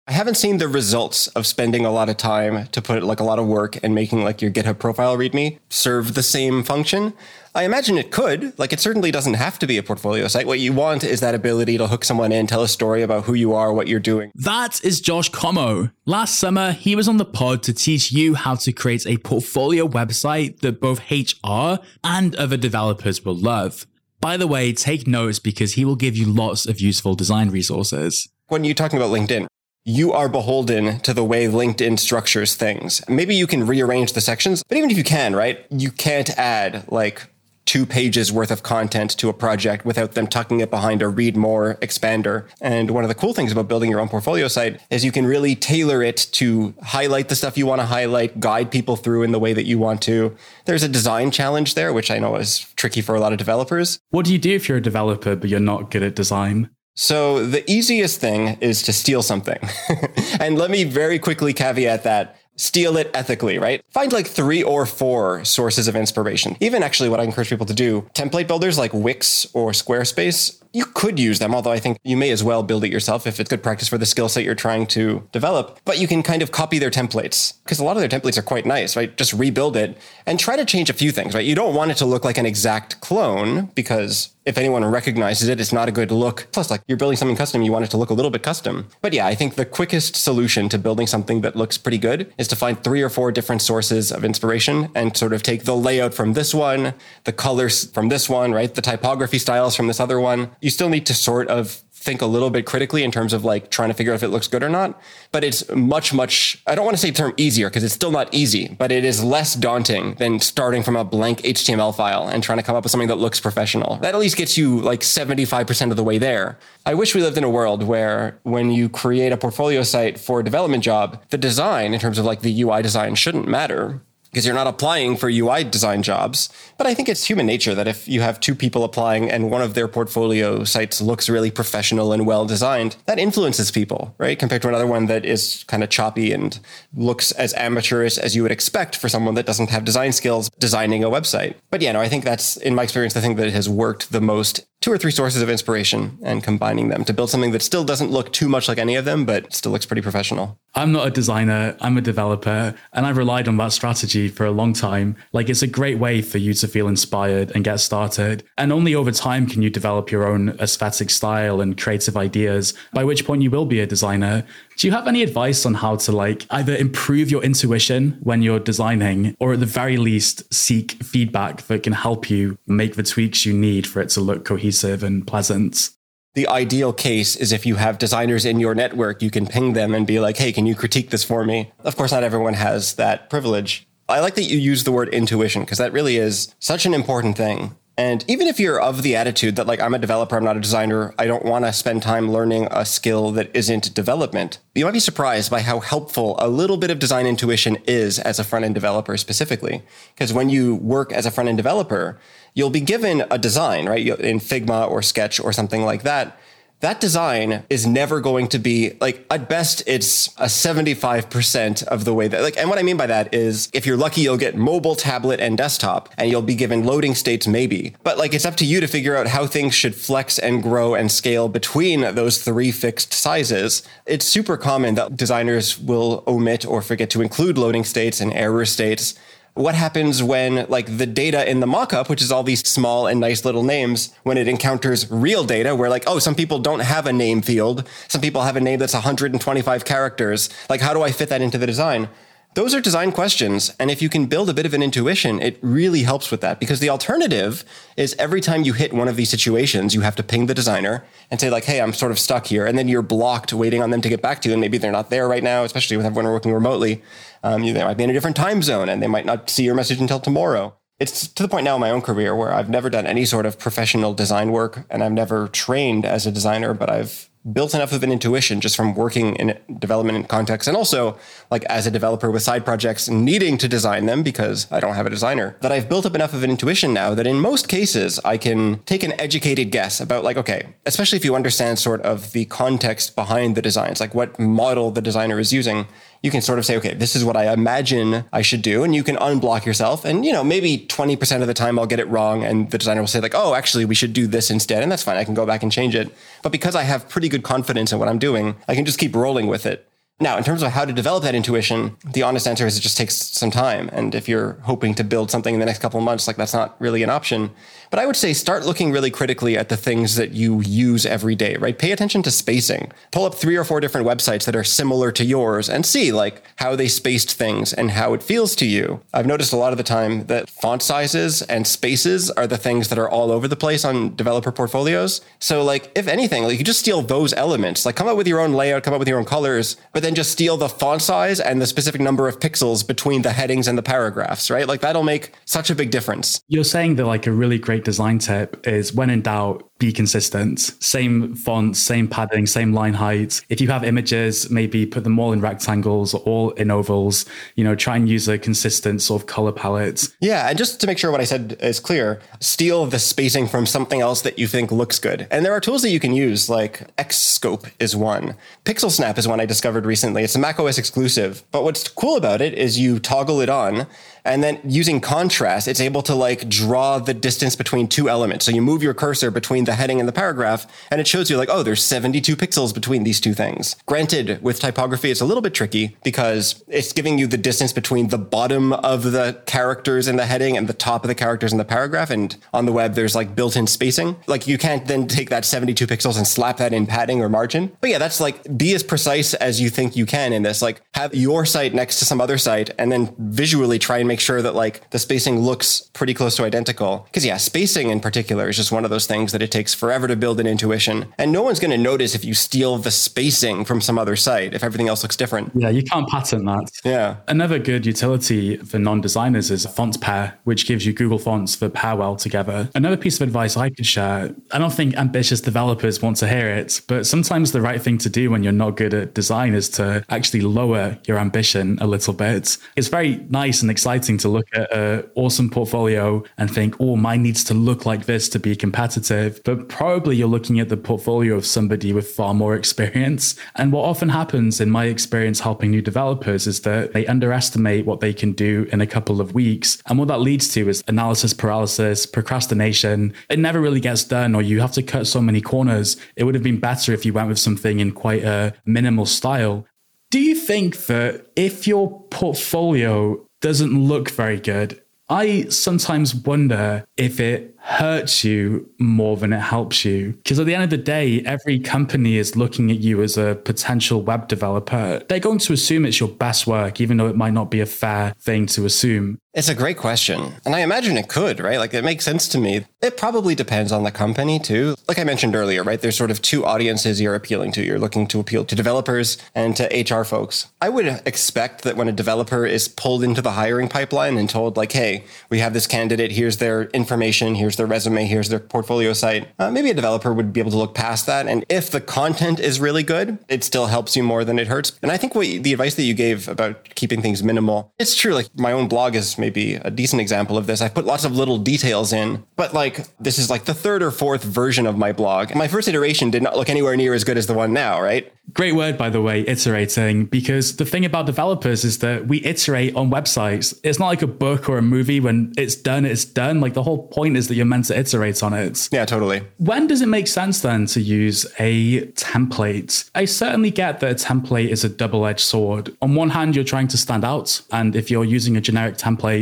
I 0.07 0.13
haven't 0.13 0.35
seen 0.35 0.59
the 0.59 0.69
results 0.69 1.29
of 1.29 1.47
spending 1.47 1.87
a 1.87 1.91
lot 1.91 2.11
of 2.11 2.19
time 2.19 2.67
to 2.69 2.83
put 2.83 3.03
like 3.05 3.21
a 3.21 3.25
lot 3.25 3.39
of 3.39 3.47
work 3.47 3.79
and 3.83 3.95
making 3.95 4.23
like 4.23 4.43
your 4.43 4.51
GitHub 4.51 4.79
profile 4.79 5.17
README 5.17 5.59
serve 5.71 6.13
the 6.13 6.23
same 6.23 6.63
function. 6.63 7.15
I 7.55 7.63
imagine 7.65 7.97
it 7.97 8.11
could. 8.11 8.59
Like 8.59 8.75
it 8.75 8.81
certainly 8.81 9.11
doesn't 9.11 9.35
have 9.35 9.59
to 9.61 9.67
be 9.67 9.79
a 9.79 9.83
portfolio 9.83 10.29
site. 10.29 10.47
What 10.47 10.61
you 10.61 10.75
want 10.75 11.05
is 11.05 11.21
that 11.21 11.35
ability 11.35 11.79
to 11.79 11.87
hook 11.87 12.05
someone 12.05 12.33
in, 12.33 12.47
tell 12.47 12.63
a 12.63 12.69
story 12.69 13.01
about 13.01 13.25
who 13.25 13.33
you 13.33 13.55
are, 13.55 13.73
what 13.73 13.89
you're 13.89 13.99
doing. 13.99 14.31
That 14.35 14.85
is 14.85 15.01
Josh 15.01 15.31
Comeau. 15.31 15.91
Last 16.05 16.39
summer, 16.39 16.73
he 16.73 16.95
was 16.95 17.09
on 17.09 17.17
the 17.17 17.25
pod 17.25 17.63
to 17.63 17.73
teach 17.73 18.13
you 18.13 18.35
how 18.35 18.57
to 18.57 18.73
create 18.73 19.07
a 19.07 19.17
portfolio 19.17 19.89
website 19.89 20.61
that 20.61 20.83
both 20.83 21.01
HR 21.11 21.83
and 22.05 22.37
other 22.37 22.59
developers 22.59 23.25
will 23.25 23.37
love. 23.37 23.87
By 24.21 24.37
the 24.37 24.47
way, 24.47 24.75
take 24.75 25.07
notes 25.07 25.39
because 25.39 25.75
he 25.75 25.87
will 25.87 25.97
give 25.97 26.15
you 26.15 26.27
lots 26.27 26.67
of 26.67 26.79
useful 26.79 27.15
design 27.15 27.49
resources. 27.49 28.29
When 28.49 28.65
you're 28.65 28.75
talking 28.75 28.99
about 28.99 29.11
LinkedIn, 29.11 29.47
you 29.85 30.13
are 30.13 30.31
beholden 30.31 30.99
to 31.01 31.13
the 31.13 31.25
way 31.25 31.47
LinkedIn 31.47 31.99
structures 31.99 32.55
things. 32.55 33.07
Maybe 33.07 33.35
you 33.35 33.47
can 33.47 33.67
rearrange 33.67 34.15
the 34.15 34.23
sections, 34.23 34.63
but 34.67 34.79
even 34.79 34.91
if 34.91 34.97
you 34.97 35.05
can, 35.05 35.37
right, 35.37 35.67
you 35.71 35.91
can't 35.91 36.31
add 36.39 36.91
like 36.91 37.29
two 37.67 37.85
pages 37.85 38.33
worth 38.33 38.51
of 38.51 38.63
content 38.63 39.11
to 39.11 39.29
a 39.29 39.33
project 39.33 39.85
without 39.85 40.13
them 40.13 40.27
tucking 40.27 40.61
it 40.61 40.71
behind 40.71 41.03
a 41.03 41.09
read 41.09 41.37
more 41.37 41.77
expander. 41.77 42.47
And 42.63 42.91
one 42.91 43.05
of 43.05 43.09
the 43.09 43.15
cool 43.15 43.35
things 43.35 43.53
about 43.53 43.69
building 43.69 43.91
your 43.91 44.01
own 44.01 44.09
portfolio 44.09 44.49
site 44.49 44.81
is 44.91 45.05
you 45.05 45.13
can 45.13 45.27
really 45.27 45.55
tailor 45.55 46.03
it 46.03 46.29
to 46.33 46.75
highlight 46.83 47.29
the 47.29 47.35
stuff 47.35 47.59
you 47.59 47.67
want 47.67 47.81
to 47.81 47.87
highlight, 47.87 48.41
guide 48.41 48.71
people 48.71 48.97
through 48.97 49.23
in 49.23 49.33
the 49.33 49.39
way 49.39 49.53
that 49.53 49.67
you 49.67 49.79
want 49.79 50.01
to. 50.03 50.35
There's 50.65 50.83
a 50.83 50.89
design 50.89 51.31
challenge 51.31 51.75
there, 51.75 51.93
which 51.93 52.11
I 52.11 52.19
know 52.19 52.37
is 52.37 52.61
tricky 52.77 53.03
for 53.03 53.15
a 53.15 53.21
lot 53.21 53.33
of 53.33 53.39
developers. 53.39 53.99
What 54.11 54.25
do 54.25 54.33
you 54.33 54.39
do 54.39 54.55
if 54.55 54.67
you're 54.69 54.79
a 54.79 54.83
developer 54.83 55.37
but 55.37 55.51
you're 55.51 55.61
not 55.61 55.91
good 55.91 56.03
at 56.03 56.15
design? 56.15 56.71
So 56.95 57.45
the 57.45 57.69
easiest 57.71 58.21
thing 58.21 58.59
is 58.61 58.83
to 58.85 58.93
steal 58.93 59.23
something. 59.23 59.59
and 60.41 60.57
let 60.57 60.71
me 60.71 60.85
very 60.85 61.19
quickly 61.19 61.53
caveat 61.53 62.05
that 62.05 62.37
steal 62.57 62.97
it 62.97 63.11
ethically, 63.15 63.59
right? 63.59 63.83
Find 63.91 64.13
like 64.13 64.27
three 64.27 64.63
or 64.63 64.87
four 64.87 65.45
sources 65.45 65.89
of 65.89 65.97
inspiration. 65.97 66.57
Even 66.61 66.83
actually 66.83 67.09
what 67.09 67.21
I 67.21 67.25
encourage 67.25 67.49
people 67.49 67.67
to 67.67 67.75
do, 67.75 68.09
template 68.15 68.47
builders 68.47 68.79
like 68.79 68.93
Wix 68.95 69.47
or 69.55 69.73
Squarespace, 69.73 70.63
you 70.73 70.85
could 70.85 71.19
use 71.19 71.39
them, 71.39 71.55
although 71.55 71.71
I 71.71 71.79
think 71.79 71.99
you 72.03 72.17
may 72.17 72.31
as 72.31 72.43
well 72.43 72.63
build 72.63 72.85
it 72.85 72.91
yourself 72.91 73.27
if 73.27 73.39
it's 73.39 73.51
good 73.51 73.63
practice 73.63 73.89
for 73.89 73.99
the 73.99 74.07
skill 74.07 74.29
set 74.29 74.45
you're 74.45 74.55
trying 74.55 74.87
to 74.89 75.27
develop. 75.33 75.81
But 75.85 75.99
you 75.99 76.09
can 76.09 76.23
kind 76.23 76.43
of 76.43 76.53
copy 76.53 76.79
their 76.79 76.91
templates 76.91 77.55
because 77.65 77.79
a 77.79 77.85
lot 77.85 77.97
of 77.97 78.09
their 78.09 78.21
templates 78.21 78.39
are 78.39 78.43
quite 78.43 78.67
nice, 78.67 78.97
right? 78.97 79.17
Just 79.17 79.33
rebuild 79.33 79.77
it 79.77 79.97
and 80.27 80.39
try 80.39 80.57
to 80.57 80.65
change 80.65 80.91
a 80.91 80.95
few 80.95 81.13
things, 81.13 81.35
right? 81.35 81.45
You 81.45 81.55
don't 81.55 81.75
want 81.75 81.91
it 81.91 81.97
to 81.99 82.07
look 82.07 82.25
like 82.25 82.39
an 82.39 82.47
exact 82.47 83.01
clone 83.01 83.67
because 83.75 84.34
if 84.45 84.59
anyone 84.59 84.85
recognizes 84.85 85.49
it, 85.49 85.61
it's 85.61 85.73
not 85.73 85.89
a 85.89 85.93
good 85.93 86.11
look. 86.11 86.47
Plus, 86.53 86.71
like 86.71 86.83
you're 86.87 86.99
building 86.99 87.17
something 87.17 87.37
custom, 87.37 87.63
you 87.63 87.73
want 87.73 87.85
it 87.85 87.91
to 87.93 87.97
look 87.97 88.11
a 88.11 88.15
little 88.15 88.31
bit 88.31 88.43
custom. 88.43 88.89
But 89.01 89.13
yeah, 89.13 89.27
I 89.27 89.35
think 89.35 89.55
the 89.55 89.65
quickest 89.65 90.17
solution 90.17 90.69
to 90.71 90.79
building 90.79 91.07
something 91.07 91.41
that 91.43 91.57
looks 91.57 91.79
pretty 91.79 91.99
good 91.99 92.33
is 92.37 92.49
to 92.49 92.57
find 92.57 92.83
three 92.83 93.03
or 93.03 93.09
four 93.09 93.33
different 93.33 93.63
sources 93.63 94.11
of 94.11 94.25
inspiration 94.25 94.91
and 94.95 95.17
sort 95.17 95.33
of 95.33 95.43
take 95.43 95.65
the 95.65 95.77
layout 95.77 96.15
from 96.15 96.33
this 96.33 96.55
one, 96.55 96.95
the 97.25 97.33
colors 97.33 97.91
from 97.93 98.09
this 98.09 98.29
one, 98.29 98.53
right? 98.53 98.75
The 98.75 98.83
typography 98.83 99.39
styles 99.39 99.77
from 99.77 99.87
this 99.87 100.01
other 100.01 100.21
one. 100.21 100.51
You 100.61 100.71
still 100.71 100.89
need 100.89 101.07
to 101.07 101.15
sort 101.15 101.49
of 101.49 101.84
think 102.05 102.21
a 102.21 102.27
little 102.27 102.51
bit 102.51 102.67
critically 102.67 103.03
in 103.03 103.11
terms 103.11 103.33
of 103.33 103.45
like 103.45 103.71
trying 103.71 103.89
to 103.89 103.95
figure 103.95 104.13
out 104.13 104.17
if 104.17 104.23
it 104.23 104.29
looks 104.29 104.47
good 104.47 104.63
or 104.63 104.69
not. 104.69 105.01
But 105.33 105.43
it's 105.43 105.69
much, 105.71 106.13
much, 106.13 106.63
I 106.67 106.75
don't 106.75 106.85
want 106.85 106.97
to 106.97 107.01
say 107.01 107.11
term 107.11 107.33
easier 107.39 107.71
because 107.71 107.83
it's 107.83 107.95
still 107.95 108.11
not 108.11 108.33
easy, 108.33 108.77
but 108.79 108.93
it 108.93 109.05
is 109.05 109.25
less 109.25 109.55
daunting 109.55 110.15
than 110.17 110.39
starting 110.39 110.83
from 110.83 110.97
a 110.97 111.05
blank 111.05 111.41
HTML 111.41 111.97
file 111.97 112.29
and 112.29 112.43
trying 112.43 112.59
to 112.59 112.63
come 112.63 112.77
up 112.77 112.85
with 112.85 112.91
something 112.91 113.09
that 113.09 113.17
looks 113.17 113.41
professional. 113.41 113.97
That 113.97 114.15
at 114.15 114.21
least 114.21 114.37
gets 114.37 114.59
you 114.59 114.81
like 114.81 115.01
75% 115.01 115.91
of 115.91 115.97
the 115.97 116.05
way 116.05 116.19
there. 116.19 116.59
I 116.85 116.93
wish 116.93 117.15
we 117.15 117.23
lived 117.23 117.39
in 117.39 117.45
a 117.45 117.51
world 117.51 117.83
where 117.83 118.39
when 118.43 118.71
you 118.71 118.91
create 118.91 119.33
a 119.33 119.39
portfolio 119.39 119.83
site 119.83 120.21
for 120.21 120.41
a 120.41 120.45
development 120.45 120.85
job, 120.85 121.23
the 121.31 121.39
design 121.39 121.95
in 121.95 122.01
terms 122.01 122.19
of 122.19 122.27
like 122.27 122.43
the 122.43 122.63
UI 122.63 122.83
design 122.83 123.15
shouldn't 123.15 123.49
matter 123.49 124.03
because 124.35 124.45
you're 124.45 124.55
not 124.55 124.67
applying 124.67 125.17
for 125.17 125.31
UI 125.31 125.63
design 125.63 126.03
jobs. 126.03 126.49
But 126.77 126.89
I 126.89 126.95
think 126.95 127.09
it's 127.09 127.23
human 127.23 127.47
nature 127.47 127.73
that 127.77 127.87
if 127.87 128.09
you 128.09 128.21
have 128.21 128.41
two 128.41 128.57
people 128.57 128.83
applying 128.83 129.31
and 129.31 129.49
one 129.49 129.63
of 129.63 129.75
their 129.75 129.87
portfolio 129.87 130.65
sites 130.65 131.01
looks 131.01 131.29
really 131.29 131.53
professional 131.53 132.13
and 132.13 132.27
well 132.27 132.45
designed, 132.45 132.97
that 133.07 133.21
influences 133.21 133.71
people, 133.71 134.13
right? 134.19 134.37
Compared 134.37 134.61
to 134.63 134.69
another 134.69 134.89
one 134.89 135.07
that 135.07 135.25
is 135.25 135.65
kind 135.69 135.85
of 135.85 135.89
choppy 135.89 136.33
and 136.33 136.59
looks 136.97 137.31
as 137.31 137.55
amateurish 137.55 138.19
as 138.19 138.35
you 138.35 138.43
would 138.43 138.51
expect 138.51 138.97
for 138.97 139.09
someone 139.09 139.35
that 139.37 139.47
doesn't 139.47 139.71
have 139.71 139.85
design 139.85 140.11
skills 140.11 140.51
designing 140.59 141.05
a 141.05 141.09
website. 141.09 141.55
But 141.71 141.81
yeah, 141.81 141.93
no, 141.93 142.01
I 142.01 142.09
think 142.09 142.25
that's, 142.25 142.57
in 142.57 142.75
my 142.75 142.83
experience, 142.83 143.15
the 143.15 143.21
thing 143.21 143.37
that 143.37 143.53
has 143.53 143.69
worked 143.69 144.11
the 144.11 144.21
most 144.21 144.67
two 144.85 144.93
or 144.93 144.99
three 144.99 145.11
sources 145.11 145.41
of 145.41 145.49
inspiration 145.49 146.19
and 146.23 146.45
combining 146.45 146.91
them 146.91 147.07
to 147.07 147.15
build 147.15 147.31
something 147.31 147.53
that 147.53 147.63
still 147.63 147.85
doesn't 147.85 148.11
look 148.11 148.31
too 148.35 148.51
much 148.51 148.69
like 148.69 148.77
any 148.77 148.97
of 148.97 149.07
them, 149.07 149.25
but 149.25 149.51
still 149.51 149.73
looks 149.73 149.87
pretty 149.87 150.03
professional. 150.03 150.59
I'm 150.75 150.93
not 150.93 151.07
a 151.07 151.11
designer, 151.11 151.75
I'm 151.81 151.97
a 151.97 152.03
developer, 152.03 152.75
and 152.93 153.07
I've 153.07 153.17
relied 153.17 153.49
on 153.49 153.57
that 153.57 153.73
strategy 153.73 154.29
for 154.29 154.45
a 154.45 154.51
long 154.51 154.75
time. 154.75 155.17
Like, 155.33 155.49
it's 155.49 155.63
a 155.63 155.67
great 155.67 155.99
way 155.99 156.21
for 156.21 156.37
you 156.37 156.53
to 156.53 156.69
feel 156.69 156.87
inspired 156.87 157.51
and 157.55 157.65
get 157.65 157.81
started. 157.81 158.45
And 158.59 158.75
only 158.75 158.95
over 158.95 159.11
time 159.11 159.47
can 159.47 159.63
you 159.63 159.71
develop 159.71 160.11
your 160.11 160.29
own 160.29 160.51
aesthetic 160.61 161.09
style 161.09 161.63
and 161.63 161.81
creative 161.81 162.19
ideas, 162.19 162.75
by 162.93 163.05
which 163.05 163.25
point 163.25 163.41
you 163.41 163.51
will 163.51 163.65
be 163.65 163.81
a 163.81 163.87
designer. 163.87 164.45
Do 164.77 164.89
you 164.89 164.93
have 164.93 165.07
any 165.07 165.23
advice 165.23 165.65
on 165.67 165.75
how 165.75 165.97
to 165.97 166.13
like 166.13 166.47
either 166.51 166.75
improve 166.75 167.31
your 167.31 167.43
intuition 167.45 168.19
when 168.23 168.43
you're 168.43 168.59
designing 168.59 169.37
or 169.39 169.53
at 169.53 169.61
the 169.61 169.67
very 169.67 169.97
least 169.97 170.53
seek 170.53 170.93
feedback 171.03 171.63
that 171.69 171.85
can 171.85 171.93
help 171.93 172.29
you 172.29 172.59
make 172.67 172.97
the 172.97 173.05
tweaks 173.05 173.47
you 173.47 173.53
need 173.53 173.87
for 173.87 174.03
it 174.03 174.09
to 174.11 174.21
look 174.21 174.45
cohesive 174.45 175.05
and 175.05 175.27
pleasant? 175.27 175.91
The 176.35 176.49
ideal 176.49 176.93
case 176.93 177.37
is 177.37 177.53
if 177.53 177.65
you 177.65 177.77
have 177.77 177.99
designers 177.99 178.45
in 178.45 178.59
your 178.59 178.75
network, 178.75 179.23
you 179.23 179.31
can 179.31 179.47
ping 179.47 179.75
them 179.75 179.95
and 179.95 180.05
be 180.05 180.19
like, 180.19 180.37
hey, 180.37 180.51
can 180.51 180.67
you 180.67 180.75
critique 180.75 181.11
this 181.11 181.23
for 181.23 181.45
me? 181.45 181.71
Of 181.85 181.97
course, 181.97 182.11
not 182.11 182.25
everyone 182.25 182.55
has 182.55 182.95
that 182.95 183.31
privilege. 183.31 183.87
I 184.09 184.19
like 184.19 184.35
that 184.35 184.43
you 184.43 184.59
use 184.59 184.83
the 184.83 184.93
word 184.93 185.09
intuition 185.11 185.63
because 185.63 185.79
that 185.79 185.93
really 185.93 186.17
is 186.17 186.53
such 186.59 186.85
an 186.85 186.95
important 186.95 187.37
thing 187.37 187.77
And 187.97 188.25
even 188.27 188.49
if 188.49 188.59
you're 188.59 188.81
of 188.81 189.03
the 189.03 189.15
attitude 189.15 189.55
that, 189.57 189.69
like, 189.69 189.81
I'm 189.81 189.95
a 189.95 189.99
developer, 189.99 190.37
I'm 190.37 190.43
not 190.43 190.57
a 190.57 190.61
designer, 190.61 191.15
I 191.17 191.27
don't 191.27 191.45
want 191.45 191.65
to 191.65 191.73
spend 191.73 192.03
time 192.03 192.31
learning 192.31 192.67
a 192.73 192.85
skill 192.85 193.31
that 193.33 193.55
isn't 193.55 193.95
development, 193.95 194.59
you 194.75 194.85
might 194.85 194.93
be 194.93 195.01
surprised 195.01 195.49
by 195.51 195.61
how 195.61 195.79
helpful 195.79 196.35
a 196.41 196.49
little 196.49 196.77
bit 196.77 196.91
of 196.91 196.99
design 196.99 197.25
intuition 197.25 197.77
is 197.87 198.19
as 198.19 198.41
a 198.41 198.45
front 198.45 198.65
end 198.65 198.75
developer 198.75 199.17
specifically. 199.17 199.83
Because 200.15 200.33
when 200.33 200.51
you 200.51 200.75
work 200.75 201.13
as 201.13 201.25
a 201.25 201.31
front 201.31 201.49
end 201.49 201.57
developer, 201.57 202.19
you'll 202.53 202.71
be 202.71 202.81
given 202.81 203.25
a 203.31 203.39
design, 203.39 203.89
right? 203.89 204.05
In 204.05 204.41
Figma 204.41 204.91
or 204.91 205.01
Sketch 205.01 205.39
or 205.39 205.53
something 205.53 205.83
like 205.83 206.03
that 206.03 206.37
that 206.81 207.01
design 207.01 207.65
is 207.71 207.87
never 207.87 208.21
going 208.21 208.49
to 208.49 208.59
be 208.59 208.97
like 209.01 209.27
at 209.31 209.49
best 209.49 209.83
it's 209.87 210.29
a 210.37 210.47
75% 210.47 211.83
of 211.85 212.05
the 212.05 212.15
way 212.15 212.29
that 212.29 212.43
like 212.43 212.57
and 212.57 212.69
what 212.69 212.79
i 212.79 212.83
mean 212.83 212.97
by 212.97 213.07
that 213.07 213.33
is 213.33 213.69
if 213.73 213.87
you're 213.87 213.97
lucky 213.97 214.21
you'll 214.21 214.37
get 214.37 214.57
mobile 214.57 214.95
tablet 214.95 215.41
and 215.41 215.57
desktop 215.57 216.09
and 216.19 216.31
you'll 216.31 216.43
be 216.43 216.55
given 216.55 216.85
loading 216.85 217.15
states 217.15 217.47
maybe. 217.47 217.95
But 218.03 218.19
like 218.19 218.35
it's 218.35 218.45
up 218.45 218.57
to 218.57 218.65
you 218.65 218.81
to 218.81 218.87
figure 218.87 219.17
out 219.17 219.27
how 219.29 219.47
things 219.47 219.75
should 219.75 219.95
flex 219.95 220.39
and 220.39 220.63
grow 220.63 220.95
and 220.95 221.11
scale 221.11 221.49
between 221.49 222.01
those 222.15 222.43
three 222.43 222.71
fixed 222.71 223.13
sizes. 223.13 223.83
It's 224.07 224.25
super 224.25 224.57
common 224.57 224.95
that 224.97 225.17
designers 225.17 225.79
will 225.79 226.25
omit 226.27 226.67
or 226.67 226.83
forget 226.83 227.11
to 227.11 227.23
include 227.23 227.59
loading 227.59 227.85
states 227.85 228.21
and 228.21 228.33
error 228.33 228.65
states 228.65 229.15
what 229.55 229.77
happens 229.77 230.21
when 230.21 230.67
like 230.69 230.99
the 230.99 231.07
data 231.07 231.49
in 231.49 231.61
the 231.61 231.67
mockup, 231.67 232.09
which 232.09 232.21
is 232.21 232.33
all 232.33 232.43
these 232.43 232.67
small 232.69 233.07
and 233.07 233.21
nice 233.21 233.45
little 233.45 233.63
names, 233.63 234.13
when 234.25 234.37
it 234.37 234.49
encounters 234.49 235.11
real 235.11 235.45
data 235.45 235.75
where 235.77 235.89
like, 235.89 236.05
oh, 236.07 236.19
some 236.19 236.35
people 236.35 236.59
don't 236.59 236.81
have 236.81 237.07
a 237.07 237.13
name 237.13 237.41
field. 237.41 237.89
Some 238.09 238.21
people 238.21 238.43
have 238.43 238.57
a 238.57 238.61
name 238.61 238.81
that's 238.81 238.95
125 238.95 239.85
characters. 239.85 240.51
Like, 240.69 240.81
how 240.81 240.93
do 240.93 241.03
I 241.03 241.13
fit 241.13 241.29
that 241.29 241.41
into 241.41 241.57
the 241.57 241.67
design? 241.67 242.09
Those 242.55 242.73
are 242.73 242.81
design 242.81 243.11
questions. 243.11 243.75
And 243.81 243.91
if 243.91 244.01
you 244.01 244.09
can 244.09 244.27
build 244.27 244.49
a 244.49 244.55
bit 244.55 244.65
of 244.65 244.75
an 244.75 244.83
intuition, 244.83 245.43
it 245.43 245.59
really 245.61 246.05
helps 246.05 246.31
with 246.31 246.41
that 246.43 246.61
because 246.61 246.79
the 246.79 246.89
alternative 246.89 247.65
is 247.97 248.15
every 248.17 248.41
time 248.41 248.63
you 248.63 248.75
hit 248.75 248.93
one 248.93 249.09
of 249.09 249.17
these 249.17 249.29
situations, 249.29 249.93
you 249.93 250.03
have 250.03 250.15
to 250.17 250.23
ping 250.23 250.47
the 250.47 250.55
designer 250.55 251.05
and 251.33 251.41
say 251.41 251.51
like, 251.51 251.65
Hey, 251.65 251.81
I'm 251.81 251.93
sort 251.93 252.13
of 252.13 252.19
stuck 252.19 252.47
here. 252.47 252.65
And 252.65 252.79
then 252.79 252.87
you're 252.87 253.03
blocked 253.03 253.53
waiting 253.53 253.83
on 253.83 253.91
them 253.91 254.01
to 254.03 254.09
get 254.09 254.23
back 254.23 254.41
to 254.43 254.49
you. 254.49 254.55
And 254.55 254.61
maybe 254.61 254.79
they're 254.79 254.93
not 254.93 255.11
there 255.11 255.27
right 255.27 255.43
now, 255.43 255.65
especially 255.65 255.97
with 255.97 256.07
everyone 256.07 256.33
working 256.33 256.53
remotely. 256.53 257.03
Um, 257.43 257.63
they 257.63 257.83
might 257.83 257.97
be 257.97 258.05
in 258.05 258.11
a 258.11 258.13
different 258.13 258.37
time 258.37 258.63
zone 258.63 258.89
and 258.89 259.03
they 259.03 259.09
might 259.09 259.27
not 259.27 259.51
see 259.51 259.65
your 259.65 259.75
message 259.75 260.01
until 260.01 260.21
tomorrow. 260.21 260.77
It's 261.01 261.27
to 261.27 261.43
the 261.43 261.49
point 261.49 261.65
now 261.65 261.75
in 261.75 261.81
my 261.81 261.91
own 261.91 262.03
career 262.03 262.37
where 262.37 262.55
I've 262.55 262.71
never 262.71 262.89
done 262.89 263.05
any 263.05 263.25
sort 263.25 263.47
of 263.47 263.59
professional 263.59 264.15
design 264.15 264.53
work 264.53 264.87
and 264.91 265.03
I've 265.03 265.13
never 265.13 265.49
trained 265.49 266.05
as 266.07 266.25
a 266.25 266.31
designer, 266.31 266.73
but 266.73 266.89
I've 266.89 267.29
built 267.53 267.75
enough 267.75 267.93
of 267.93 268.03
an 268.03 268.11
intuition 268.11 268.61
just 268.61 268.75
from 268.75 268.95
working 268.95 269.37
in 269.37 269.59
development 269.79 270.29
context 270.29 270.67
and 270.67 270.77
also 270.77 271.19
like 271.51 271.63
as 271.65 271.87
a 271.87 271.91
developer 271.91 272.31
with 272.31 272.43
side 272.43 272.65
projects 272.65 273.09
needing 273.09 273.59
to 273.59 273.69
design 273.69 274.07
them 274.07 274.23
because 274.23 274.67
I 274.73 274.81
don't 274.81 274.95
have 274.95 275.05
a 275.05 275.11
designer 275.11 275.57
that 275.61 275.71
I've 275.71 275.89
built 275.89 276.07
up 276.07 276.15
enough 276.15 276.33
of 276.33 276.43
an 276.43 276.51
intuition 276.51 276.95
now 276.95 277.15
that 277.15 277.27
in 277.27 277.39
most 277.39 277.69
cases 277.69 278.19
I 278.25 278.39
can 278.39 278.79
take 278.85 279.03
an 279.03 279.19
educated 279.21 279.71
guess 279.71 280.01
about 280.01 280.25
like 280.25 280.39
okay 280.39 280.69
especially 280.87 281.17
if 281.17 281.25
you 281.25 281.35
understand 281.35 281.79
sort 281.79 282.01
of 282.01 282.33
the 282.33 282.47
context 282.47 283.15
behind 283.15 283.57
the 283.57 283.63
designs 283.63 284.01
like 284.01 284.15
what 284.15 284.39
model 284.39 284.91
the 284.91 285.03
designer 285.03 285.39
is 285.39 285.53
using 285.53 285.87
you 286.25 286.31
can 286.31 286.41
sort 286.41 286.59
of 286.59 286.65
say, 286.65 286.79
okay, 286.79 286.95
this 286.95 287.15
is 287.15 287.23
what 287.23 287.37
I 287.37 287.53
imagine 287.53 288.25
I 288.33 288.41
should 288.41 288.63
do. 288.63 288.83
And 288.83 288.95
you 288.95 289.05
can 289.05 289.17
unblock 289.17 289.67
yourself. 289.67 290.07
And, 290.07 290.25
you 290.25 290.33
know, 290.33 290.43
maybe 290.43 290.79
20% 290.79 291.43
of 291.43 291.47
the 291.47 291.53
time 291.53 291.79
I'll 291.79 291.85
get 291.85 292.01
it 292.01 292.09
wrong. 292.09 292.43
And 292.43 292.71
the 292.71 292.79
designer 292.79 293.03
will 293.03 293.09
say, 293.09 293.21
like, 293.21 293.35
oh, 293.35 293.55
actually, 293.55 293.85
we 293.85 293.95
should 293.95 294.15
do 294.15 294.27
this 294.27 294.51
instead. 294.51 294.83
And 294.83 294.91
that's 294.91 295.03
fine. 295.03 295.19
I 295.19 295.25
can 295.25 295.35
go 295.35 295.45
back 295.45 295.63
and 295.63 295.71
change 295.71 295.95
it. 295.95 296.11
But 296.43 296.51
because 296.51 296.75
I 296.75 296.85
have 296.85 297.11
pretty 297.11 297.29
good 297.29 297.43
confidence 297.43 297.93
in 297.93 297.99
what 297.99 298.09
I'm 298.09 298.19
doing, 298.19 298.57
I 298.67 298.75
can 298.75 298.87
just 298.87 298.99
keep 298.99 299.15
rolling 299.15 299.49
with 299.49 299.67
it. 299.67 299.87
Now, 300.19 300.39
in 300.39 300.45
terms 300.45 300.63
of 300.63 300.71
how 300.71 300.87
to 300.87 300.95
develop 300.95 301.25
that 301.25 301.35
intuition, 301.35 301.99
the 302.11 302.23
honest 302.23 302.47
answer 302.47 302.67
is 302.67 302.79
it 302.79 302.81
just 302.81 302.97
takes 302.97 303.17
some 303.17 303.51
time. 303.51 303.91
And 303.93 304.15
if 304.15 304.27
you're 304.27 304.55
hoping 304.63 304.95
to 304.95 305.05
build 305.05 305.31
something 305.31 305.53
in 305.53 305.61
the 305.61 305.67
next 305.67 305.81
couple 305.81 305.99
of 305.99 306.05
months, 306.05 306.27
like 306.27 306.37
that's 306.37 306.55
not 306.55 306.81
really 306.81 307.03
an 307.03 307.11
option. 307.11 307.51
But 307.95 308.03
I 308.03 308.07
would 308.07 308.17
say 308.17 308.33
start 308.33 308.67
looking 308.67 308.91
really 308.91 309.13
critically 309.13 309.57
at 309.57 309.69
the 309.69 309.77
things 309.77 310.17
that 310.17 310.33
you 310.33 310.61
use 310.63 311.07
every 311.07 311.37
day, 311.37 311.55
right? 311.55 311.79
Pay 311.79 311.93
attention 311.93 312.25
to 312.25 312.31
spacing. 312.33 312.91
Pull 313.13 313.25
up 313.25 313.37
three 313.37 313.55
or 313.55 313.63
four 313.63 313.79
different 313.79 314.05
websites 314.05 314.47
that 314.47 314.57
are 314.57 314.65
similar 314.65 315.13
to 315.13 315.25
yours 315.25 315.69
and 315.71 315.87
see 315.87 316.11
like 316.11 316.43
how 316.57 316.75
they 316.75 316.89
spaced 316.89 317.31
things 317.35 317.73
and 317.73 317.93
how 317.93 318.13
it 318.13 318.21
feels 318.21 318.57
to 318.57 318.67
you. 318.67 319.01
I've 319.13 319.27
noticed 319.27 319.53
a 319.53 319.57
lot 319.57 319.73
of 319.73 319.79
the 319.79 319.85
time 319.85 320.27
that 320.27 320.51
font 320.51 320.83
sizes 320.83 321.43
and 321.43 321.69
spaces 321.69 322.33
are 322.33 322.49
the 322.49 322.57
things 322.57 322.89
that 322.89 322.99
are 322.99 323.09
all 323.09 323.31
over 323.31 323.47
the 323.47 323.55
place 323.55 323.85
on 323.85 324.17
developer 324.17 324.51
portfolios. 324.51 325.21
So 325.39 325.63
like 325.63 325.93
if 325.95 326.09
anything, 326.09 326.43
like 326.43 326.59
you 326.59 326.65
just 326.65 326.81
steal 326.81 327.01
those 327.01 327.33
elements, 327.35 327.87
like 327.87 327.95
come 327.95 328.09
up 328.09 328.17
with 328.17 328.27
your 328.27 328.41
own 328.41 328.55
layout, 328.55 328.83
come 328.83 328.95
up 328.95 328.99
with 328.99 329.07
your 329.07 329.21
own 329.21 329.25
colors, 329.25 329.77
but 329.93 330.03
then 330.03 330.17
just 330.17 330.33
steal 330.33 330.57
the 330.57 330.69
font 330.69 331.01
size 331.01 331.39
and 331.39 331.63
the 331.63 331.67
specific 331.69 332.01
number 332.01 332.27
of 332.27 332.41
pixels 332.41 332.85
between 332.85 333.23
the 333.23 333.35
headings 333.35 333.69
and 333.69 333.79
the 333.79 333.85
paragraphs, 333.85 334.51
right? 334.51 334.67
Like 334.67 334.81
that'll 334.81 335.05
make 335.05 335.31
such 335.45 335.71
a 335.71 335.77
big 335.77 335.93
difference. 335.93 336.43
You're 336.49 336.65
saying 336.65 336.97
that 336.97 337.07
like 337.07 337.29
a 337.29 337.33
really 337.33 337.57
great 337.57 337.84
design 337.85 338.19
tip 338.19 338.67
is 338.67 338.93
when 338.93 339.11
in 339.11 339.23
doubt, 339.23 339.71
be 339.79 339.93
consistent. 339.93 340.61
Same 340.61 341.35
fonts, 341.35 341.81
same 341.81 342.07
padding, 342.09 342.47
same 342.47 342.73
line 342.73 342.95
height. 342.95 343.41
If 343.49 343.61
you 343.61 343.69
have 343.69 343.85
images, 343.85 344.49
maybe 344.49 344.87
put 344.87 345.05
them 345.05 345.19
all 345.19 345.33
in 345.33 345.41
rectangles 345.41 346.15
or 346.15 346.21
all 346.21 346.51
in 346.53 346.71
ovals. 346.71 347.27
You 347.57 347.65
know, 347.65 347.75
try 347.75 347.97
and 347.97 348.09
use 348.09 348.29
a 348.29 348.39
consistent 348.39 349.03
sort 349.03 349.23
of 349.23 349.27
color 349.27 349.53
palette. 349.53 350.09
Yeah, 350.21 350.49
and 350.49 350.57
just 350.57 350.81
to 350.81 350.87
make 350.87 350.97
sure 350.97 351.11
what 351.11 351.21
I 351.21 351.25
said 351.25 351.57
is 351.61 351.81
clear, 351.81 352.21
steal 352.41 352.87
the 352.87 352.99
spacing 352.99 353.49
from 353.49 353.67
something 353.67 354.01
else 354.01 354.23
that 354.23 354.39
you 354.39 354.47
think 354.47 354.71
looks 354.71 354.99
good. 354.99 355.27
And 355.31 355.45
there 355.45 355.53
are 355.53 355.61
tools 355.61 355.83
that 355.83 355.91
you 355.91 356.01
can 356.01 356.15
use, 356.15 356.49
like 356.49 356.97
Xscope 356.97 357.71
is 357.81 357.97
one. 357.97 358.37
Pixel 358.65 358.91
Snap 358.91 359.19
is 359.19 359.27
one 359.27 359.41
I 359.41 359.47
discovered 359.47 359.87
recently. 359.87 360.23
It's 360.23 360.37
a 360.37 360.39
macOS 360.39 360.79
exclusive. 360.79 361.43
But 361.51 361.65
what's 361.65 361.89
cool 361.89 362.17
about 362.17 362.41
it 362.41 362.55
is 362.55 362.79
you 362.79 362.99
toggle 363.01 363.41
it 363.41 363.49
on 363.49 363.87
and 364.25 364.43
then 364.43 364.61
using 364.65 365.01
contrast, 365.01 365.69
it's 365.69 365.81
able 365.81 366.03
to 366.03 366.15
like 366.15 366.49
draw 366.49 366.99
the 366.99 367.15
distance 367.15 367.57
between 367.57 367.89
two 367.89 368.09
elements. 368.09 368.47
So 368.47 368.53
you 368.53 368.63
move 368.63 368.83
your 368.83 368.95
cursor 368.95 369.31
between 369.31 369.65
the 369.65 369.75
heading 369.75 370.01
and 370.01 370.09
the 370.09 370.13
paragraph, 370.13 370.67
and 370.91 371.01
it 371.01 371.07
shows 371.07 371.31
you 371.31 371.37
like, 371.37 371.49
oh, 371.51 371.63
there's 371.63 371.83
72 371.83 372.37
pixels 372.37 372.75
between 372.75 373.05
these 373.05 373.21
two 373.21 373.35
things. 373.35 373.77
Granted, 373.87 374.43
with 374.43 374.61
typography, 374.61 375.11
it's 375.11 375.21
a 375.21 375.25
little 375.25 375.43
bit 375.43 375.55
tricky 375.55 375.97
because 376.03 376.65
it's 376.69 376.93
giving 376.93 377.19
you 377.19 377.27
the 377.27 377.37
distance 377.37 377.73
between 377.73 378.09
the 378.09 378.19
bottom 378.19 378.73
of 378.73 379.13
the 379.13 379.43
characters 379.47 380.09
in 380.09 380.17
the 380.17 380.27
heading 380.27 380.57
and 380.57 380.69
the 380.69 380.75
top 380.75 381.05
of 381.05 381.09
the 381.09 381.15
characters 381.15 381.53
in 381.53 381.59
the 381.59 381.65
paragraph. 381.65 382.11
And 382.11 382.37
on 382.53 382.67
the 382.67 382.73
web, 382.73 382.95
there's 382.95 383.15
like 383.15 383.35
built-in 383.35 383.67
spacing. 383.67 384.17
Like 384.27 384.47
you 384.47 384.59
can't 384.59 384.87
then 384.87 385.07
take 385.07 385.31
that 385.31 385.45
72 385.45 385.87
pixels 385.87 386.17
and 386.17 386.27
slap 386.27 386.57
that 386.59 386.73
in 386.73 386.87
padding 386.87 387.21
or 387.21 387.29
margin. 387.29 387.77
But 387.81 387.91
yeah, 387.91 387.99
that's 387.99 388.21
like 388.21 388.57
be 388.57 388.75
as 388.75 388.83
precise 388.83 389.35
as 389.35 389.61
you 389.61 389.69
think 389.71 389.97
you 389.97 390.07
can 390.07 390.33
in 390.33 390.43
this. 390.43 390.63
Like 390.63 390.81
have 390.95 391.15
your 391.15 391.45
site 391.45 391.75
next 391.75 391.99
to 391.99 392.05
some 392.05 392.21
other 392.21 392.39
site 392.39 392.71
and 392.79 392.91
then 392.91 393.15
visually 393.19 393.79
try 393.79 393.99
and 393.99 394.09
make 394.09 394.14
make 394.15 394.21
sure 394.21 394.41
that 394.41 394.55
like 394.55 394.89
the 394.91 394.99
spacing 395.01 395.41
looks 395.41 395.91
pretty 395.93 396.15
close 396.15 396.37
to 396.37 396.45
identical. 396.45 397.03
Because 397.07 397.27
yeah, 397.27 397.37
spacing 397.37 397.91
in 397.91 397.99
particular 397.99 398.49
is 398.49 398.57
just 398.57 398.71
one 398.71 398.85
of 398.85 398.91
those 398.91 399.09
things 399.09 399.33
that 399.33 399.43
it 399.43 399.51
takes 399.51 399.75
forever 399.75 400.07
to 400.07 400.15
build 400.15 400.39
an 400.39 400.47
intuition. 400.47 401.13
And 401.19 401.33
no 401.33 401.43
one's 401.43 401.59
going 401.59 401.73
to 401.73 401.85
notice 401.93 402.15
if 402.15 402.25
you 402.25 402.33
steal 402.33 402.79
the 402.79 402.93
spacing 402.93 403.65
from 403.65 403.81
some 403.81 403.99
other 403.99 404.15
site 404.15 404.55
if 404.55 404.63
everything 404.63 404.87
else 404.89 405.03
looks 405.03 405.17
different. 405.17 405.51
Yeah, 405.57 405.71
you 405.71 405.83
can't 405.83 406.09
patent 406.09 406.45
that. 406.45 406.71
Yeah. 406.85 407.17
Another 407.27 407.59
good 407.59 407.85
utility 407.87 408.57
for 408.59 408.79
non-designers 408.79 409.51
is 409.51 409.65
a 409.65 409.69
Fontpair, 409.69 410.35
which 410.45 410.65
gives 410.69 410.87
you 410.87 410.93
Google 410.93 411.19
fonts 411.19 411.57
that 411.57 411.75
pair 411.75 411.97
well 411.97 412.15
together. 412.15 412.71
Another 412.77 412.97
piece 412.97 413.17
of 413.17 413.23
advice 413.23 413.57
I 413.57 413.71
could 413.71 413.87
share, 413.87 414.33
I 414.53 414.59
don't 414.59 414.73
think 414.73 414.97
ambitious 414.97 415.41
developers 415.41 416.01
want 416.01 416.19
to 416.19 416.29
hear 416.29 416.51
it, 416.51 416.83
but 416.87 417.05
sometimes 417.05 417.51
the 417.51 417.61
right 417.61 417.83
thing 417.83 417.99
to 417.99 418.09
do 418.09 418.31
when 418.31 418.45
you're 418.45 418.53
not 418.53 418.77
good 418.77 418.95
at 418.95 419.15
design 419.15 419.55
is 419.55 419.69
to 419.71 420.05
actually 420.09 420.43
lower 420.43 420.99
your 421.09 421.19
ambition 421.19 421.79
a 421.81 421.89
little 421.89 422.15
bit. 422.15 422.57
It's 422.77 422.89
very 422.89 423.17
nice 423.29 423.61
and 423.63 423.71
exciting 423.73 424.04
to 424.05 424.29
look 424.29 424.47
at 424.55 424.73
an 424.73 425.05
awesome 425.15 425.51
portfolio 425.51 426.23
and 426.39 426.51
think, 426.51 426.77
oh, 426.81 426.97
mine 426.97 427.23
needs 427.23 427.43
to 427.45 427.55
look 427.55 427.87
like 427.87 428.07
this 428.07 428.29
to 428.31 428.39
be 428.39 428.55
competitive. 428.55 429.41
But 429.45 429.69
probably 429.69 430.17
you're 430.17 430.29
looking 430.29 430.61
at 430.61 430.69
the 430.69 430.77
portfolio 430.77 431.35
of 431.35 431.47
somebody 431.47 431.93
with 431.93 432.11
far 432.11 432.35
more 432.35 432.55
experience. 432.55 433.35
And 433.57 433.73
what 433.73 433.85
often 433.85 434.11
happens 434.11 434.61
in 434.61 434.71
my 434.71 434.85
experience 434.85 435.41
helping 435.41 435.71
new 435.71 435.83
developers 435.83 436.47
is 436.47 436.61
that 436.61 436.93
they 436.93 437.07
underestimate 437.07 437.87
what 437.87 438.01
they 438.01 438.13
can 438.13 438.33
do 438.33 438.69
in 438.71 438.81
a 438.81 438.87
couple 438.87 439.21
of 439.21 439.35
weeks. 439.35 439.83
And 439.87 439.99
what 439.99 440.09
that 440.09 440.21
leads 440.21 440.49
to 440.55 440.69
is 440.69 440.83
analysis 440.87 441.33
paralysis, 441.33 442.07
procrastination. 442.07 443.15
It 443.29 443.39
never 443.39 443.61
really 443.61 443.81
gets 443.81 444.05
done, 444.05 444.35
or 444.35 444.43
you 444.43 444.61
have 444.61 444.73
to 444.73 444.83
cut 444.83 445.07
so 445.07 445.21
many 445.21 445.41
corners. 445.41 445.97
It 446.17 446.25
would 446.25 446.35
have 446.35 446.45
been 446.45 446.61
better 446.61 446.93
if 446.93 447.05
you 447.05 447.13
went 447.13 447.29
with 447.29 447.39
something 447.39 447.81
in 447.81 447.93
quite 447.93 448.25
a 448.25 448.55
minimal 448.67 449.07
style. 449.07 449.67
Do 450.11 450.21
you 450.21 450.35
think 450.37 450.87
that 450.87 451.27
if 451.35 451.67
your 451.67 452.01
portfolio 452.11 453.27
doesn't 453.45 453.79
look 453.79 454.09
very 454.11 454.41
good. 454.41 454.81
I 455.11 455.45
sometimes 455.51 456.15
wonder 456.15 456.87
if 456.97 457.21
it 457.21 457.55
hurts 457.59 458.25
you 458.25 458.71
more 458.79 459.19
than 459.19 459.35
it 459.35 459.41
helps 459.41 459.85
you. 459.85 460.13
Because 460.13 460.39
at 460.39 460.47
the 460.47 460.55
end 460.55 460.65
of 460.65 460.71
the 460.71 460.79
day, 460.79 461.21
every 461.27 461.59
company 461.59 462.17
is 462.17 462.37
looking 462.37 462.71
at 462.71 462.79
you 462.79 463.03
as 463.03 463.19
a 463.19 463.35
potential 463.45 464.01
web 464.01 464.29
developer. 464.29 465.03
They're 465.11 465.21
going 465.21 465.41
to 465.41 465.53
assume 465.53 465.85
it's 465.85 466.01
your 466.01 466.09
best 466.09 466.47
work, 466.47 466.81
even 466.81 466.97
though 466.97 467.07
it 467.07 467.17
might 467.17 467.35
not 467.35 467.51
be 467.51 467.61
a 467.61 467.67
fair 467.67 468.15
thing 468.19 468.47
to 468.47 468.65
assume. 468.65 469.19
It's 469.35 469.49
a 469.49 469.55
great 469.55 469.79
question. 469.79 470.35
And 470.47 470.55
I 470.55 470.61
imagine 470.61 470.97
it 470.97 471.09
could, 471.09 471.41
right? 471.41 471.59
Like 471.59 471.75
it 471.75 471.83
makes 471.83 472.05
sense 472.05 472.29
to 472.29 472.39
me. 472.39 472.67
It 472.81 472.97
probably 472.97 473.35
depends 473.35 473.73
on 473.73 473.83
the 473.83 473.91
company 473.91 474.39
too. 474.39 474.77
Like 474.87 474.97
I 474.97 475.03
mentioned 475.03 475.35
earlier, 475.35 475.65
right? 475.65 475.81
There's 475.81 475.97
sort 475.97 476.13
of 476.13 476.23
two 476.23 476.47
audiences 476.47 477.01
you're 477.01 477.17
appealing 477.17 477.51
to. 477.53 477.65
You're 477.65 477.81
looking 477.81 478.07
to 478.09 478.21
appeal 478.21 478.45
to 478.45 478.55
developers 478.55 479.19
and 479.35 479.57
to 479.57 479.65
HR 479.67 480.05
folks. 480.05 480.53
I 480.63 480.69
would 480.69 480.87
expect 481.05 481.63
that 481.63 481.77
when 481.77 481.89
a 481.89 481.93
developer 481.93 482.47
is 482.47 482.69
pulled 482.69 483.03
into 483.03 483.21
the 483.21 483.33
hiring 483.33 483.69
pipeline 483.69 484.19
and 484.19 484.31
told 484.31 484.57
like, 484.57 484.71
hey, 484.71 485.03
we 485.31 485.41
have 485.41 485.53
this 485.53 485.67
candidate, 485.67 486.13
here's 486.13 486.37
their 486.37 486.67
information, 486.67 487.35
here's 487.35 487.57
their 487.57 487.67
resume, 487.67 488.05
here's 488.05 488.29
their 488.29 488.39
portfolio 488.39 488.93
site, 488.93 489.27
uh, 489.41 489.51
maybe 489.51 489.69
a 489.69 489.75
developer 489.75 490.13
would 490.13 490.33
be 490.33 490.39
able 490.39 490.53
to 490.53 490.59
look 490.59 490.77
past 490.77 491.07
that. 491.07 491.27
And 491.27 491.45
if 491.49 491.73
the 491.73 491.81
content 491.81 492.39
is 492.39 492.61
really 492.61 492.85
good, 492.85 493.19
it 493.29 493.43
still 493.43 493.67
helps 493.67 493.97
you 493.97 494.05
more 494.05 494.25
than 494.25 494.39
it 494.39 494.47
hurts. 494.47 494.79
And 494.81 494.93
I 494.93 494.97
think 494.97 495.17
what 495.17 495.27
the 495.27 495.53
advice 495.53 495.75
that 495.75 495.83
you 495.83 495.95
gave 495.95 496.29
about 496.29 496.77
keeping 496.77 497.03
things 497.03 497.25
minimal, 497.25 497.73
it's 497.81 497.97
true. 497.97 498.15
Like 498.15 498.29
my 498.37 498.53
own 498.53 498.69
blog 498.69 498.95
is 498.95 499.19
maybe 499.25 499.55
a 499.55 499.71
decent 499.71 500.03
example 500.03 500.37
of 500.37 500.47
this. 500.47 500.61
I've 500.61 500.75
put 500.75 500.85
lots 500.85 501.07
of 501.07 501.17
little 501.17 501.39
details 501.39 501.95
in, 501.95 502.25
but 502.37 502.53
like 502.53 502.87
this 502.99 503.19
is 503.19 503.31
like 503.31 503.47
the 503.47 503.55
third 503.55 503.83
or 503.83 503.91
fourth 503.91 504.23
version 504.23 504.67
of 504.67 504.77
my 504.77 504.93
blog. 504.93 505.35
My 505.35 505.49
first 505.49 505.67
iteration 505.67 506.11
did 506.11 506.23
not 506.23 506.37
look 506.37 506.51
anywhere 506.51 506.77
near 506.77 506.93
as 506.93 507.05
good 507.05 507.17
as 507.17 507.27
the 507.27 507.33
one 507.33 507.55
now, 507.55 507.81
right? 507.81 508.13
Great 508.33 508.55
word, 508.55 508.79
by 508.79 508.89
the 508.89 509.03
way, 509.03 509.21
iterating, 509.29 510.07
because 510.07 510.57
the 510.57 510.65
thing 510.65 510.85
about 510.85 511.05
developers 511.05 511.63
is 511.63 511.79
that 511.79 512.07
we 512.07 512.25
iterate 512.25 512.75
on 512.75 512.91
websites. 512.91 513.59
It's 513.63 513.79
not 513.79 513.89
like 513.89 514.01
a 514.01 514.07
book 514.07 514.49
or 514.49 514.57
a 514.57 514.63
movie 514.63 514.99
when 514.99 515.33
it's 515.37 515.55
done, 515.55 515.85
it's 515.85 516.07
done. 516.07 516.41
Like 516.41 516.55
the 516.55 516.63
whole 516.63 516.89
point 516.89 517.19
is 517.19 517.29
that 517.29 517.35
you're 517.35 517.45
meant 517.45 517.67
to 517.67 517.79
iterate 517.79 518.23
on 518.23 518.33
it. 518.33 518.69
Yeah, 518.73 518.87
totally. 518.87 519.23
When 519.37 519.67
does 519.67 519.83
it 519.83 519.89
make 519.89 520.07
sense 520.07 520.41
then 520.41 520.65
to 520.67 520.81
use 520.81 521.27
a 521.39 521.83
template? 521.93 522.91
I 522.95 523.05
certainly 523.05 523.51
get 523.51 523.81
that 523.81 523.91
a 523.91 523.95
template 523.95 524.49
is 524.49 524.65
a 524.65 524.71
double 524.71 525.05
edged 525.07 525.21
sword. 525.21 525.77
On 525.83 525.95
one 525.95 526.11
hand, 526.11 526.35
you're 526.35 526.47
trying 526.47 526.69
to 526.69 526.79
stand 526.79 527.05
out. 527.05 527.43
And 527.53 527.77
if 527.77 527.91
you're 527.91 528.07
using 528.07 528.39
a 528.39 528.41
generic 528.41 528.77
template, 528.79 529.14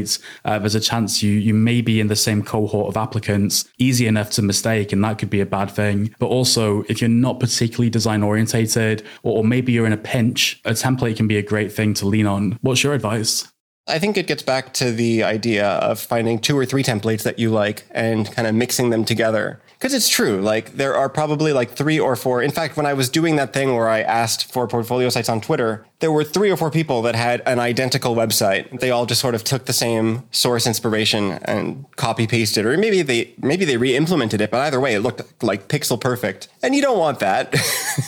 uh, 0.45 0.59
there's 0.59 0.75
a 0.75 0.81
chance 0.81 1.23
you, 1.23 1.33
you 1.33 1.55
may 1.55 1.81
be 1.81 2.01
in 2.01 2.09
the 2.09 2.17
same 2.17 2.43
cohort 2.43 2.89
of 2.89 2.97
applicants, 2.97 3.69
easy 3.79 4.07
enough 4.07 4.31
to 4.31 4.43
mistake, 4.43 4.93
and 4.93 5.03
that 5.05 5.19
could 5.19 5.31
be 5.31 5.41
a 5.41 5.47
bad 5.47 5.71
thing. 5.71 6.15
But 6.19 6.27
also, 6.27 6.83
if 6.89 7.01
you're 7.01 7.11
not 7.11 7.41
particularly 7.41 7.91
design 7.91 8.23
orientated, 8.23 9.05
or, 9.23 9.39
or 9.39 9.45
maybe 9.45 9.73
you're 9.73 9.87
in 9.87 9.93
a 9.93 9.99
pinch, 9.99 10.61
a 10.65 10.73
template 10.73 11.17
can 11.17 11.29
be 11.29 11.37
a 11.37 11.43
great 11.43 11.73
thing 11.73 11.95
to 11.95 12.07
lean 12.07 12.27
on. 12.27 12.59
What's 12.63 12.83
your 12.83 12.95
advice? 12.95 13.49
I 13.89 13.99
think 13.99 14.17
it 14.17 14.29
gets 14.29 14.45
back 14.45 14.73
to 14.75 14.93
the 14.93 15.25
idea 15.25 15.67
of 15.67 15.99
finding 15.99 16.39
two 16.39 16.57
or 16.57 16.65
three 16.65 16.85
templates 16.85 17.25
that 17.25 17.41
you 17.41 17.51
like 17.51 17.85
and 17.91 18.31
kind 18.31 18.47
of 18.47 18.55
mixing 18.55 18.91
them 18.91 19.05
together. 19.05 19.61
Because 19.83 19.95
it's 19.95 20.09
true, 20.09 20.41
like 20.41 20.75
there 20.75 20.95
are 20.95 21.09
probably 21.09 21.53
like 21.53 21.73
three 21.73 21.99
or 21.99 22.15
four. 22.15 22.41
In 22.41 22.53
fact, 22.53 22.77
when 22.77 22.87
I 22.87 22.93
was 22.93 23.09
doing 23.09 23.35
that 23.35 23.53
thing 23.53 23.75
where 23.75 23.89
I 23.89 24.01
asked 24.03 24.53
for 24.53 24.69
portfolio 24.69 25.09
sites 25.09 25.29
on 25.29 25.41
Twitter, 25.41 25.85
there 25.99 26.12
were 26.12 26.23
three 26.23 26.53
or 26.53 26.57
four 26.57 26.71
people 26.71 27.03
that 27.03 27.17
had 27.17 27.43
an 27.47 27.59
identical 27.59 28.15
website. 28.15 28.79
They 28.79 28.93
all 28.93 29.07
just 29.07 29.21
sort 29.21 29.35
of 29.35 29.43
took 29.43 29.65
the 29.65 29.73
same 29.73 30.23
source 30.31 30.69
inspiration 30.69 31.33
and 31.47 31.85
copy 31.97 32.29
pasted, 32.29 32.65
or 32.65 32.79
maybe 32.79 33.03
they 33.03 33.35
maybe 33.39 33.65
they 33.65 33.77
re-implemented 33.77 34.41
it. 34.41 34.53
But 34.53 34.61
either 34.61 34.79
way, 34.79 34.95
it 34.95 35.01
looked 35.01 35.43
like 35.43 35.67
pixel 35.67 36.01
perfect, 36.01 36.47
and 36.62 36.77
you 36.77 36.81
don't 36.81 37.01
want 37.01 37.19
that. 37.19 37.53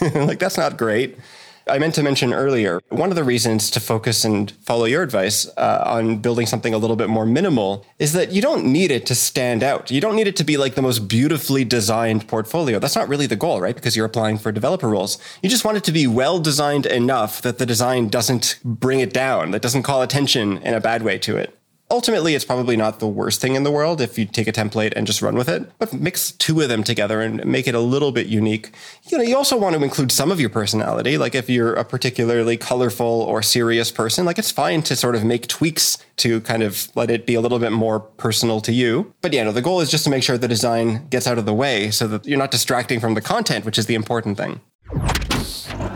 like 0.14 0.38
that's 0.38 0.56
not 0.56 0.76
great. 0.76 1.18
I 1.66 1.78
meant 1.78 1.94
to 1.94 2.02
mention 2.02 2.34
earlier, 2.34 2.82
one 2.90 3.08
of 3.08 3.16
the 3.16 3.24
reasons 3.24 3.70
to 3.70 3.80
focus 3.80 4.24
and 4.24 4.50
follow 4.62 4.84
your 4.84 5.02
advice 5.02 5.48
uh, 5.56 5.82
on 5.86 6.18
building 6.18 6.46
something 6.46 6.74
a 6.74 6.78
little 6.78 6.96
bit 6.96 7.08
more 7.08 7.24
minimal 7.24 7.86
is 7.98 8.12
that 8.12 8.32
you 8.32 8.42
don't 8.42 8.66
need 8.66 8.90
it 8.90 9.06
to 9.06 9.14
stand 9.14 9.62
out. 9.62 9.90
You 9.90 10.00
don't 10.00 10.14
need 10.14 10.26
it 10.26 10.36
to 10.36 10.44
be 10.44 10.58
like 10.58 10.74
the 10.74 10.82
most 10.82 11.08
beautifully 11.08 11.64
designed 11.64 12.28
portfolio. 12.28 12.78
That's 12.78 12.96
not 12.96 13.08
really 13.08 13.26
the 13.26 13.36
goal, 13.36 13.62
right? 13.62 13.74
Because 13.74 13.96
you're 13.96 14.04
applying 14.04 14.36
for 14.36 14.52
developer 14.52 14.88
roles. 14.88 15.18
You 15.42 15.48
just 15.48 15.64
want 15.64 15.78
it 15.78 15.84
to 15.84 15.92
be 15.92 16.06
well 16.06 16.38
designed 16.38 16.84
enough 16.84 17.40
that 17.40 17.58
the 17.58 17.66
design 17.66 18.08
doesn't 18.08 18.58
bring 18.62 19.00
it 19.00 19.14
down, 19.14 19.52
that 19.52 19.62
doesn't 19.62 19.84
call 19.84 20.02
attention 20.02 20.58
in 20.58 20.74
a 20.74 20.80
bad 20.80 21.02
way 21.02 21.18
to 21.18 21.36
it 21.36 21.58
ultimately 21.90 22.34
it's 22.34 22.44
probably 22.44 22.76
not 22.76 22.98
the 22.98 23.06
worst 23.06 23.40
thing 23.40 23.54
in 23.54 23.62
the 23.62 23.70
world 23.70 24.00
if 24.00 24.18
you 24.18 24.24
take 24.24 24.48
a 24.48 24.52
template 24.52 24.92
and 24.96 25.06
just 25.06 25.22
run 25.22 25.34
with 25.34 25.48
it 25.48 25.70
but 25.78 25.92
mix 25.92 26.32
two 26.32 26.60
of 26.60 26.68
them 26.68 26.82
together 26.82 27.20
and 27.20 27.44
make 27.44 27.66
it 27.66 27.74
a 27.74 27.80
little 27.80 28.12
bit 28.12 28.26
unique. 28.26 28.70
You 29.04 29.18
know 29.18 29.24
you 29.24 29.36
also 29.36 29.56
want 29.58 29.76
to 29.76 29.82
include 29.82 30.10
some 30.10 30.30
of 30.30 30.40
your 30.40 30.50
personality 30.50 31.18
like 31.18 31.34
if 31.34 31.48
you're 31.48 31.74
a 31.74 31.84
particularly 31.84 32.56
colorful 32.56 33.06
or 33.06 33.42
serious 33.42 33.90
person 33.90 34.24
like 34.24 34.38
it's 34.38 34.50
fine 34.50 34.82
to 34.82 34.96
sort 34.96 35.14
of 35.14 35.24
make 35.24 35.46
tweaks 35.46 35.98
to 36.16 36.40
kind 36.42 36.62
of 36.62 36.88
let 36.96 37.10
it 37.10 37.26
be 37.26 37.34
a 37.34 37.40
little 37.40 37.58
bit 37.58 37.72
more 37.72 38.00
personal 38.00 38.60
to 38.62 38.72
you. 38.72 39.12
But 39.20 39.32
yeah 39.32 39.44
no 39.44 39.52
the 39.52 39.62
goal 39.62 39.80
is 39.80 39.90
just 39.90 40.04
to 40.04 40.10
make 40.10 40.22
sure 40.22 40.38
the 40.38 40.48
design 40.48 41.06
gets 41.08 41.26
out 41.26 41.38
of 41.38 41.46
the 41.46 41.54
way 41.54 41.90
so 41.90 42.06
that 42.08 42.26
you're 42.26 42.38
not 42.38 42.50
distracting 42.50 43.00
from 43.00 43.14
the 43.14 43.20
content 43.20 43.64
which 43.64 43.78
is 43.78 43.86
the 43.86 43.94
important 43.94 44.36
thing. 44.36 44.60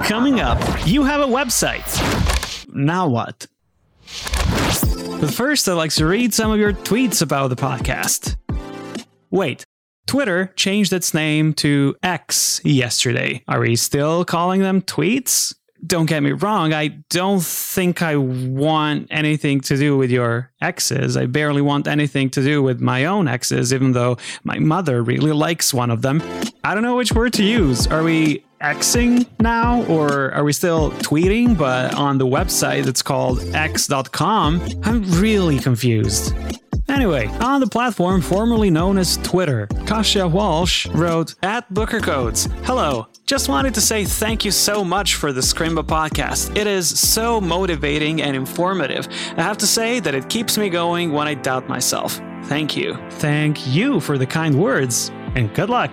Coming 0.04 0.40
up 0.40 0.58
you 0.86 1.04
have 1.04 1.20
a 1.20 1.26
website. 1.26 1.88
Now 2.74 3.08
what 3.08 3.46
but 5.20 5.32
first, 5.32 5.68
I'd 5.68 5.74
like 5.74 5.90
to 5.92 6.06
read 6.06 6.32
some 6.32 6.52
of 6.52 6.58
your 6.58 6.72
tweets 6.72 7.22
about 7.22 7.48
the 7.48 7.56
podcast. 7.56 8.36
Wait, 9.30 9.64
Twitter 10.06 10.52
changed 10.56 10.92
its 10.92 11.12
name 11.12 11.52
to 11.54 11.96
X 12.02 12.60
yesterday. 12.64 13.42
Are 13.48 13.60
we 13.60 13.76
still 13.76 14.24
calling 14.24 14.60
them 14.62 14.80
tweets? 14.80 15.54
Don't 15.86 16.06
get 16.06 16.22
me 16.24 16.32
wrong, 16.32 16.72
I 16.72 16.88
don't 17.08 17.42
think 17.42 18.02
I 18.02 18.16
want 18.16 19.06
anything 19.10 19.60
to 19.60 19.76
do 19.76 19.96
with 19.96 20.10
your 20.10 20.50
exes. 20.60 21.16
I 21.16 21.26
barely 21.26 21.62
want 21.62 21.86
anything 21.86 22.30
to 22.30 22.42
do 22.42 22.62
with 22.62 22.80
my 22.80 23.04
own 23.04 23.28
exes, 23.28 23.72
even 23.72 23.92
though 23.92 24.16
my 24.42 24.58
mother 24.58 25.02
really 25.02 25.30
likes 25.30 25.72
one 25.72 25.90
of 25.90 26.02
them. 26.02 26.20
I 26.64 26.74
don't 26.74 26.82
know 26.82 26.96
which 26.96 27.12
word 27.12 27.32
to 27.34 27.44
use. 27.44 27.86
Are 27.86 28.02
we 28.02 28.44
Xing 28.60 29.26
now, 29.40 29.84
or 29.84 30.32
are 30.32 30.42
we 30.42 30.52
still 30.52 30.90
tweeting? 30.90 31.56
But 31.56 31.94
on 31.94 32.18
the 32.18 32.26
website, 32.26 32.86
it's 32.86 33.02
called 33.02 33.40
x.com. 33.54 34.66
I'm 34.82 35.02
really 35.20 35.58
confused. 35.58 36.34
Anyway, 36.88 37.26
on 37.40 37.60
the 37.60 37.66
platform 37.66 38.20
formerly 38.20 38.70
known 38.70 38.98
as 38.98 39.18
Twitter, 39.18 39.68
Kasia 39.86 40.26
Walsh 40.26 40.86
wrote 40.88 41.34
at 41.42 41.72
Booker 41.72 42.00
Codes, 42.00 42.48
Hello, 42.64 43.06
just 43.26 43.48
wanted 43.48 43.74
to 43.74 43.80
say 43.80 44.04
thank 44.04 44.44
you 44.44 44.50
so 44.50 44.82
much 44.82 45.14
for 45.14 45.32
the 45.32 45.42
Scrimba 45.42 45.84
podcast. 45.84 46.56
It 46.56 46.66
is 46.66 46.88
so 46.88 47.40
motivating 47.40 48.22
and 48.22 48.34
informative. 48.34 49.06
I 49.36 49.42
have 49.42 49.58
to 49.58 49.66
say 49.66 50.00
that 50.00 50.14
it 50.14 50.28
keeps 50.30 50.56
me 50.56 50.70
going 50.70 51.12
when 51.12 51.28
I 51.28 51.34
doubt 51.34 51.68
myself. 51.68 52.20
Thank 52.44 52.74
you. 52.74 52.98
Thank 53.10 53.66
you 53.66 54.00
for 54.00 54.16
the 54.16 54.26
kind 54.26 54.58
words, 54.58 55.10
and 55.36 55.54
good 55.54 55.68
luck. 55.68 55.92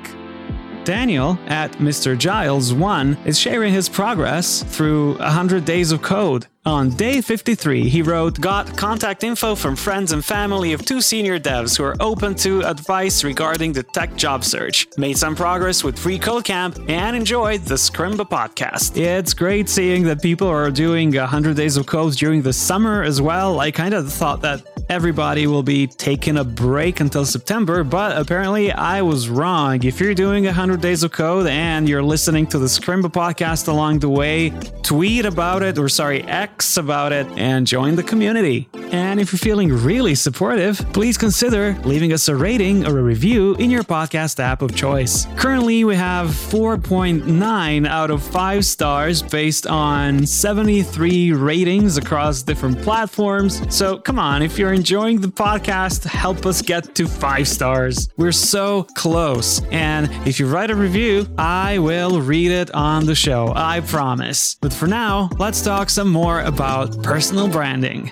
Daniel 0.86 1.40
at 1.48 1.72
Mr. 1.74 2.16
Giles 2.16 2.72
1 2.72 3.18
is 3.26 3.40
sharing 3.40 3.74
his 3.74 3.90
progress 3.90 4.62
through 4.64 5.18
100 5.18 5.66
days 5.66 5.92
of 5.92 6.04
code. 6.04 6.46
On 6.66 6.90
day 6.90 7.22
53, 7.22 7.88
he 7.88 8.02
wrote, 8.02 8.42
Got 8.42 8.76
contact 8.76 9.24
info 9.24 9.54
from 9.54 9.76
friends 9.76 10.14
and 10.14 10.26
family 10.26 10.74
of 10.74 10.84
two 10.84 11.00
senior 11.00 11.38
devs 11.38 11.78
who 11.78 11.84
are 11.84 11.96
open 12.00 12.34
to 12.38 12.64
advice 12.64 13.24
regarding 13.24 13.72
the 13.72 13.84
tech 13.84 14.16
job 14.16 14.44
search. 14.44 14.88
Made 14.98 15.16
some 15.16 15.36
progress 15.36 15.84
with 15.84 16.00
Free 16.00 16.18
Code 16.18 16.44
Camp 16.44 16.80
and 16.88 17.16
enjoyed 17.16 17.62
the 17.62 17.76
Scrimba 17.76 18.28
podcast. 18.28 18.98
It's 18.98 19.36
great 19.36 19.70
seeing 19.70 20.06
that 20.06 20.24
people 20.24 20.48
are 20.48 20.72
doing 20.72 21.14
100 21.14 21.56
days 21.56 21.78
of 21.78 21.86
code 21.86 22.14
during 22.14 22.42
the 22.42 22.54
summer 22.54 23.04
as 23.04 23.22
well. 23.22 23.60
I 23.60 23.70
kind 23.70 23.94
of 23.94 24.12
thought 24.12 24.42
that 24.42 24.64
everybody 24.90 25.46
will 25.46 25.64
be 25.64 25.86
taking 25.86 26.38
a 26.38 26.44
break 26.44 27.00
until 27.00 27.26
September, 27.26 27.84
but 27.84 28.18
apparently 28.18 28.72
I 28.72 29.04
was 29.04 29.30
wrong. 29.30 29.84
If 29.84 30.00
you're 30.00 30.16
doing 30.16 30.46
100 30.46 30.82
days 30.82 31.04
of 31.04 31.12
code 31.12 31.46
and 31.46 31.88
you're 31.88 32.04
listening 32.04 32.48
to 32.48 32.58
the 32.58 32.66
Scrimba 32.66 33.12
podcast 33.12 33.68
along 33.68 34.00
the 34.00 34.10
way, 34.10 34.52
tweet 34.82 35.26
about 35.26 35.62
it, 35.62 35.78
or 35.78 35.90
sorry, 35.90 36.24
X 36.24 36.55
about 36.78 37.12
it, 37.12 37.28
and 37.38 37.68
join 37.68 37.96
the 37.96 38.04
community. 38.04 38.68
And 38.92 39.20
if 39.20 39.32
you're 39.32 39.40
feeling 39.40 39.72
really 39.72 40.16
supportive, 40.16 40.78
please 40.94 41.18
consider 41.18 41.78
leaving 41.84 42.14
us 42.14 42.28
a 42.28 42.36
rating 42.36 42.86
or 42.88 43.00
a 43.00 43.04
review 43.04 43.56
in 43.56 43.70
your 43.70 43.84
podcast 43.84 44.40
app 44.40 44.62
of 44.62 44.76
choice. 44.76 45.28
Currently, 45.36 45.84
we 45.84 45.96
have 45.96 46.28
4.9 46.30 47.88
out 47.88 48.12
of 48.12 48.24
5 48.24 48.66
stars 48.66 49.22
based 49.22 49.68
on 49.68 50.26
73 50.26 51.34
ratings 51.34 51.98
across 51.98 52.42
different 52.42 52.82
platforms. 52.82 53.62
So 53.76 53.98
come 53.98 54.20
on, 54.20 54.42
if 54.42 54.58
you're 54.58 54.74
enjoying 54.74 55.20
the 55.22 55.28
podcast, 55.28 56.06
help 56.06 56.46
us 56.46 56.62
get 56.62 56.96
to 56.96 57.08
5 57.08 57.48
stars. 57.48 58.10
We're 58.18 58.32
so 58.32 58.84
close. 58.96 59.62
And 59.72 60.10
if 60.28 60.40
you 60.40 60.48
write 60.48 60.72
a 60.72 60.76
review, 60.76 61.28
I 61.38 61.80
will 61.80 62.22
read 62.22 62.52
it 62.52 62.74
on 62.74 63.06
the 63.06 63.16
show. 63.16 63.52
I 63.56 63.82
promise. 63.82 64.56
But 64.62 64.74
for 64.74 64.88
now, 64.88 65.30
let's 65.38 65.62
talk 65.62 65.90
some 65.90 66.12
more 66.12 66.45
about 66.46 67.02
personal 67.04 67.48
branding. 67.48 68.12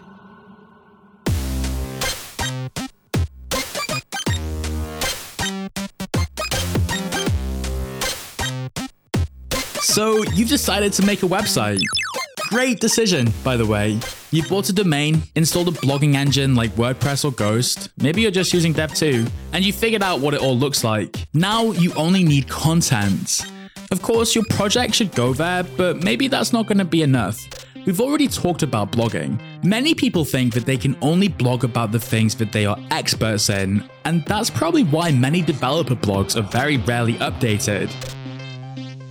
So, 9.81 10.23
you've 10.33 10.49
decided 10.49 10.91
to 10.93 11.05
make 11.05 11.21
a 11.21 11.27
website. 11.27 11.79
Great 12.49 12.79
decision, 12.79 13.31
by 13.43 13.55
the 13.55 13.65
way. 13.65 13.99
You've 14.31 14.49
bought 14.49 14.67
a 14.69 14.73
domain, 14.73 15.21
installed 15.35 15.67
a 15.67 15.71
blogging 15.71 16.15
engine 16.15 16.55
like 16.55 16.71
WordPress 16.71 17.23
or 17.23 17.31
Ghost, 17.31 17.89
maybe 17.97 18.21
you're 18.23 18.31
just 18.31 18.53
using 18.53 18.73
Dev2, 18.73 19.29
and 19.51 19.63
you 19.63 19.71
figured 19.71 20.01
out 20.01 20.19
what 20.19 20.33
it 20.33 20.41
all 20.41 20.57
looks 20.57 20.83
like. 20.83 21.27
Now 21.35 21.71
you 21.71 21.93
only 21.93 22.23
need 22.23 22.49
content. 22.49 23.41
Of 23.91 24.01
course, 24.01 24.33
your 24.33 24.43
project 24.49 24.95
should 24.95 25.13
go 25.13 25.33
there, 25.33 25.63
but 25.63 26.03
maybe 26.03 26.27
that's 26.27 26.51
not 26.51 26.65
going 26.65 26.79
to 26.79 26.85
be 26.85 27.03
enough. 27.03 27.37
We've 27.85 27.99
already 27.99 28.29
talked 28.29 28.63
about 28.63 28.93
blogging. 28.93 29.41
Many 29.61 29.93
people 29.93 30.23
think 30.23 30.53
that 30.53 30.65
they 30.65 30.77
can 30.77 30.95
only 31.01 31.27
blog 31.27 31.65
about 31.65 31.91
the 31.91 31.99
things 31.99 32.33
that 32.35 32.53
they 32.53 32.65
are 32.65 32.77
experts 32.91 33.49
in, 33.49 33.83
and 34.05 34.23
that's 34.25 34.49
probably 34.49 34.85
why 34.85 35.11
many 35.11 35.41
developer 35.41 35.95
blogs 35.95 36.37
are 36.37 36.49
very 36.49 36.77
rarely 36.77 37.15
updated. 37.15 37.91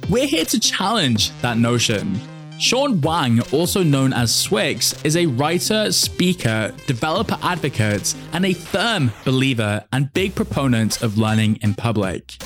We're 0.08 0.26
here 0.26 0.46
to 0.46 0.58
challenge 0.58 1.38
that 1.42 1.58
notion. 1.58 2.18
Shawn 2.58 3.02
Wang, 3.02 3.40
also 3.52 3.82
known 3.82 4.14
as 4.14 4.30
Swyx, 4.32 5.04
is 5.04 5.16
a 5.16 5.26
writer, 5.26 5.92
speaker, 5.92 6.74
developer 6.86 7.36
advocate, 7.42 8.14
and 8.32 8.46
a 8.46 8.54
firm 8.54 9.12
believer 9.26 9.84
and 9.92 10.10
big 10.14 10.34
proponent 10.34 11.02
of 11.02 11.18
learning 11.18 11.56
in 11.56 11.74
public. 11.74 12.38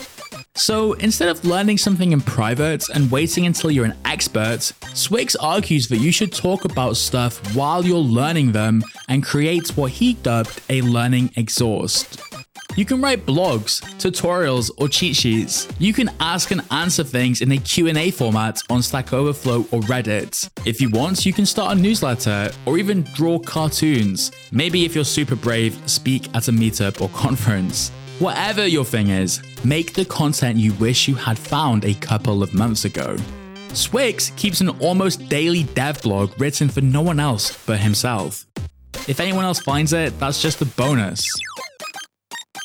So 0.56 0.94
instead 0.94 1.28
of 1.28 1.44
learning 1.44 1.78
something 1.78 2.12
in 2.12 2.22
private 2.22 2.88
and 2.88 3.10
waiting 3.10 3.44
until 3.44 3.70
you're 3.70 3.84
an 3.84 3.96
expert, 4.06 4.72
Swyx 4.94 5.36
argues 5.38 5.86
that 5.88 5.98
you 5.98 6.10
should 6.10 6.32
talk 6.32 6.64
about 6.64 6.96
stuff 6.96 7.54
while 7.54 7.84
you're 7.84 7.98
learning 7.98 8.52
them 8.52 8.82
and 9.08 9.22
creates 9.22 9.76
what 9.76 9.92
he 9.92 10.14
dubbed 10.14 10.62
a 10.70 10.80
learning 10.80 11.30
exhaust. 11.36 12.20
You 12.74 12.84
can 12.84 13.00
write 13.00 13.26
blogs, 13.26 13.82
tutorials, 13.98 14.70
or 14.78 14.88
cheat 14.88 15.14
sheets. 15.16 15.68
You 15.78 15.92
can 15.92 16.10
ask 16.20 16.50
and 16.50 16.62
answer 16.70 17.04
things 17.04 17.40
in 17.42 17.52
a 17.52 17.58
Q&A 17.58 18.10
format 18.10 18.62
on 18.68 18.82
Stack 18.82 19.12
Overflow 19.12 19.60
or 19.70 19.80
Reddit. 19.82 20.50
If 20.66 20.80
you 20.80 20.90
want, 20.90 21.24
you 21.24 21.32
can 21.32 21.46
start 21.46 21.76
a 21.76 21.80
newsletter 21.80 22.50
or 22.64 22.78
even 22.78 23.02
draw 23.14 23.38
cartoons. 23.38 24.32
Maybe 24.52 24.84
if 24.84 24.94
you're 24.94 25.04
super 25.04 25.36
brave, 25.36 25.78
speak 25.88 26.34
at 26.34 26.48
a 26.48 26.52
meetup 26.52 27.00
or 27.00 27.08
conference. 27.10 27.92
Whatever 28.18 28.66
your 28.66 28.84
thing 28.84 29.10
is, 29.10 29.42
make 29.66 29.94
the 29.94 30.04
content 30.04 30.58
you 30.58 30.72
wish 30.74 31.08
you 31.08 31.14
had 31.14 31.38
found 31.38 31.84
a 31.84 31.94
couple 31.94 32.42
of 32.42 32.54
months 32.54 32.84
ago. 32.84 33.16
Swyx 33.70 34.34
keeps 34.36 34.60
an 34.60 34.68
almost 34.80 35.28
daily 35.28 35.64
dev 35.64 36.00
blog 36.02 36.32
written 36.40 36.68
for 36.68 36.80
no 36.80 37.02
one 37.02 37.18
else 37.18 37.56
but 37.66 37.78
himself. 37.78 38.46
If 39.08 39.20
anyone 39.20 39.44
else 39.44 39.60
finds 39.60 39.92
it, 39.92 40.18
that's 40.18 40.40
just 40.40 40.62
a 40.62 40.64
bonus. 40.64 41.28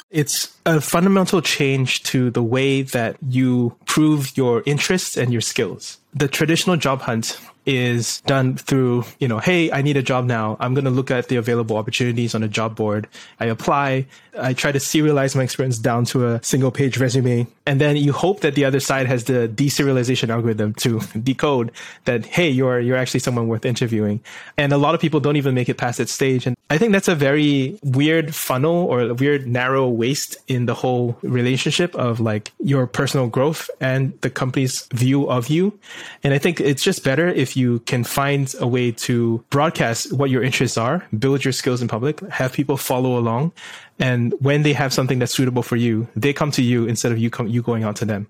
It's 0.09 0.55
a 0.65 0.81
fundamental 0.81 1.41
change 1.41 2.03
to 2.03 2.31
the 2.31 2.43
way 2.43 2.81
that 2.81 3.15
you 3.27 3.75
prove 3.85 4.35
your 4.37 4.61
interests 4.65 5.17
and 5.17 5.31
your 5.31 5.41
skills. 5.41 5.97
The 6.13 6.27
traditional 6.27 6.75
job 6.75 7.01
hunt 7.01 7.39
is 7.65 8.21
done 8.21 8.57
through, 8.57 9.05
you 9.19 9.27
know, 9.27 9.39
hey, 9.39 9.71
I 9.71 9.81
need 9.81 9.97
a 9.97 10.01
job 10.01 10.25
now. 10.25 10.57
I'm 10.59 10.73
going 10.73 10.85
to 10.85 10.91
look 10.91 11.11
at 11.11 11.27
the 11.27 11.35
available 11.35 11.77
opportunities 11.77 12.33
on 12.33 12.43
a 12.43 12.47
job 12.47 12.75
board. 12.75 13.07
I 13.39 13.45
apply. 13.45 14.07
I 14.37 14.53
try 14.53 14.71
to 14.71 14.79
serialize 14.79 15.35
my 15.35 15.43
experience 15.43 15.77
down 15.77 16.05
to 16.05 16.27
a 16.27 16.43
single 16.43 16.71
page 16.71 16.97
resume. 16.97 17.47
And 17.65 17.79
then 17.79 17.97
you 17.97 18.13
hope 18.13 18.41
that 18.41 18.55
the 18.55 18.65
other 18.65 18.79
side 18.79 19.05
has 19.07 19.25
the 19.25 19.47
deserialization 19.53 20.29
algorithm 20.29 20.73
to 20.75 20.99
decode 21.23 21.71
that, 22.05 22.25
hey, 22.25 22.49
you're, 22.49 22.79
you're 22.79 22.97
actually 22.97 23.19
someone 23.19 23.47
worth 23.47 23.65
interviewing. 23.65 24.21
And 24.57 24.73
a 24.73 24.77
lot 24.77 24.95
of 24.95 25.01
people 25.01 25.19
don't 25.19 25.35
even 25.35 25.53
make 25.53 25.69
it 25.69 25.77
past 25.77 25.99
that 25.99 26.09
stage. 26.09 26.47
And 26.47 26.55
I 26.69 26.77
think 26.77 26.93
that's 26.93 27.09
a 27.09 27.15
very 27.15 27.77
weird 27.83 28.33
funnel 28.33 28.85
or 28.85 29.01
a 29.01 29.13
weird 29.13 29.45
narrow 29.45 29.89
waist 29.89 30.37
in 30.47 30.65
the 30.65 30.73
whole 30.73 31.17
relationship 31.21 31.93
of 31.95 32.19
like 32.21 32.53
your 32.59 32.87
personal 32.87 33.27
growth 33.27 33.69
and 33.81 34.19
the 34.21 34.29
company's 34.29 34.87
view 34.93 35.29
of 35.29 35.49
you. 35.49 35.77
And 36.23 36.33
I 36.33 36.37
think 36.37 36.61
it's 36.61 36.81
just 36.81 37.03
better 37.03 37.27
if 37.51 37.57
you 37.57 37.79
can 37.79 38.05
find 38.05 38.55
a 38.59 38.67
way 38.67 38.93
to 38.93 39.43
broadcast 39.49 40.13
what 40.13 40.29
your 40.29 40.41
interests 40.41 40.77
are, 40.77 41.05
build 41.19 41.43
your 41.43 41.51
skills 41.51 41.81
in 41.81 41.87
public, 41.89 42.21
have 42.29 42.53
people 42.53 42.77
follow 42.77 43.17
along. 43.17 43.51
And 43.99 44.33
when 44.39 44.63
they 44.63 44.71
have 44.71 44.93
something 44.93 45.19
that's 45.19 45.33
suitable 45.33 45.61
for 45.61 45.75
you, 45.75 46.07
they 46.15 46.31
come 46.31 46.51
to 46.51 46.61
you 46.61 46.85
instead 46.85 47.11
of 47.11 47.17
you 47.17 47.29
come, 47.29 47.47
you 47.47 47.61
going 47.61 47.83
out 47.83 47.97
to 47.97 48.05
them. 48.05 48.27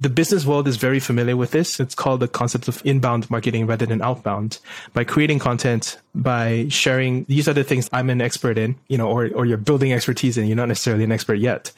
The 0.00 0.08
business 0.08 0.44
world 0.44 0.68
is 0.68 0.76
very 0.76 1.00
familiar 1.00 1.36
with 1.36 1.50
this. 1.50 1.80
It's 1.80 1.94
called 1.94 2.20
the 2.20 2.28
concept 2.28 2.68
of 2.68 2.82
inbound 2.84 3.30
marketing 3.30 3.66
rather 3.66 3.86
than 3.86 4.02
outbound. 4.02 4.58
By 4.92 5.04
creating 5.04 5.38
content, 5.38 5.98
by 6.14 6.66
sharing, 6.68 7.24
these 7.24 7.48
are 7.48 7.52
the 7.52 7.64
things 7.64 7.88
I'm 7.92 8.10
an 8.10 8.20
expert 8.20 8.56
in, 8.58 8.76
you 8.88 8.96
know, 8.96 9.08
or, 9.08 9.28
or 9.34 9.46
you're 9.46 9.58
building 9.58 9.92
expertise 9.92 10.38
in. 10.38 10.46
You're 10.46 10.56
not 10.56 10.68
necessarily 10.68 11.04
an 11.04 11.12
expert 11.12 11.34
yet, 11.34 11.72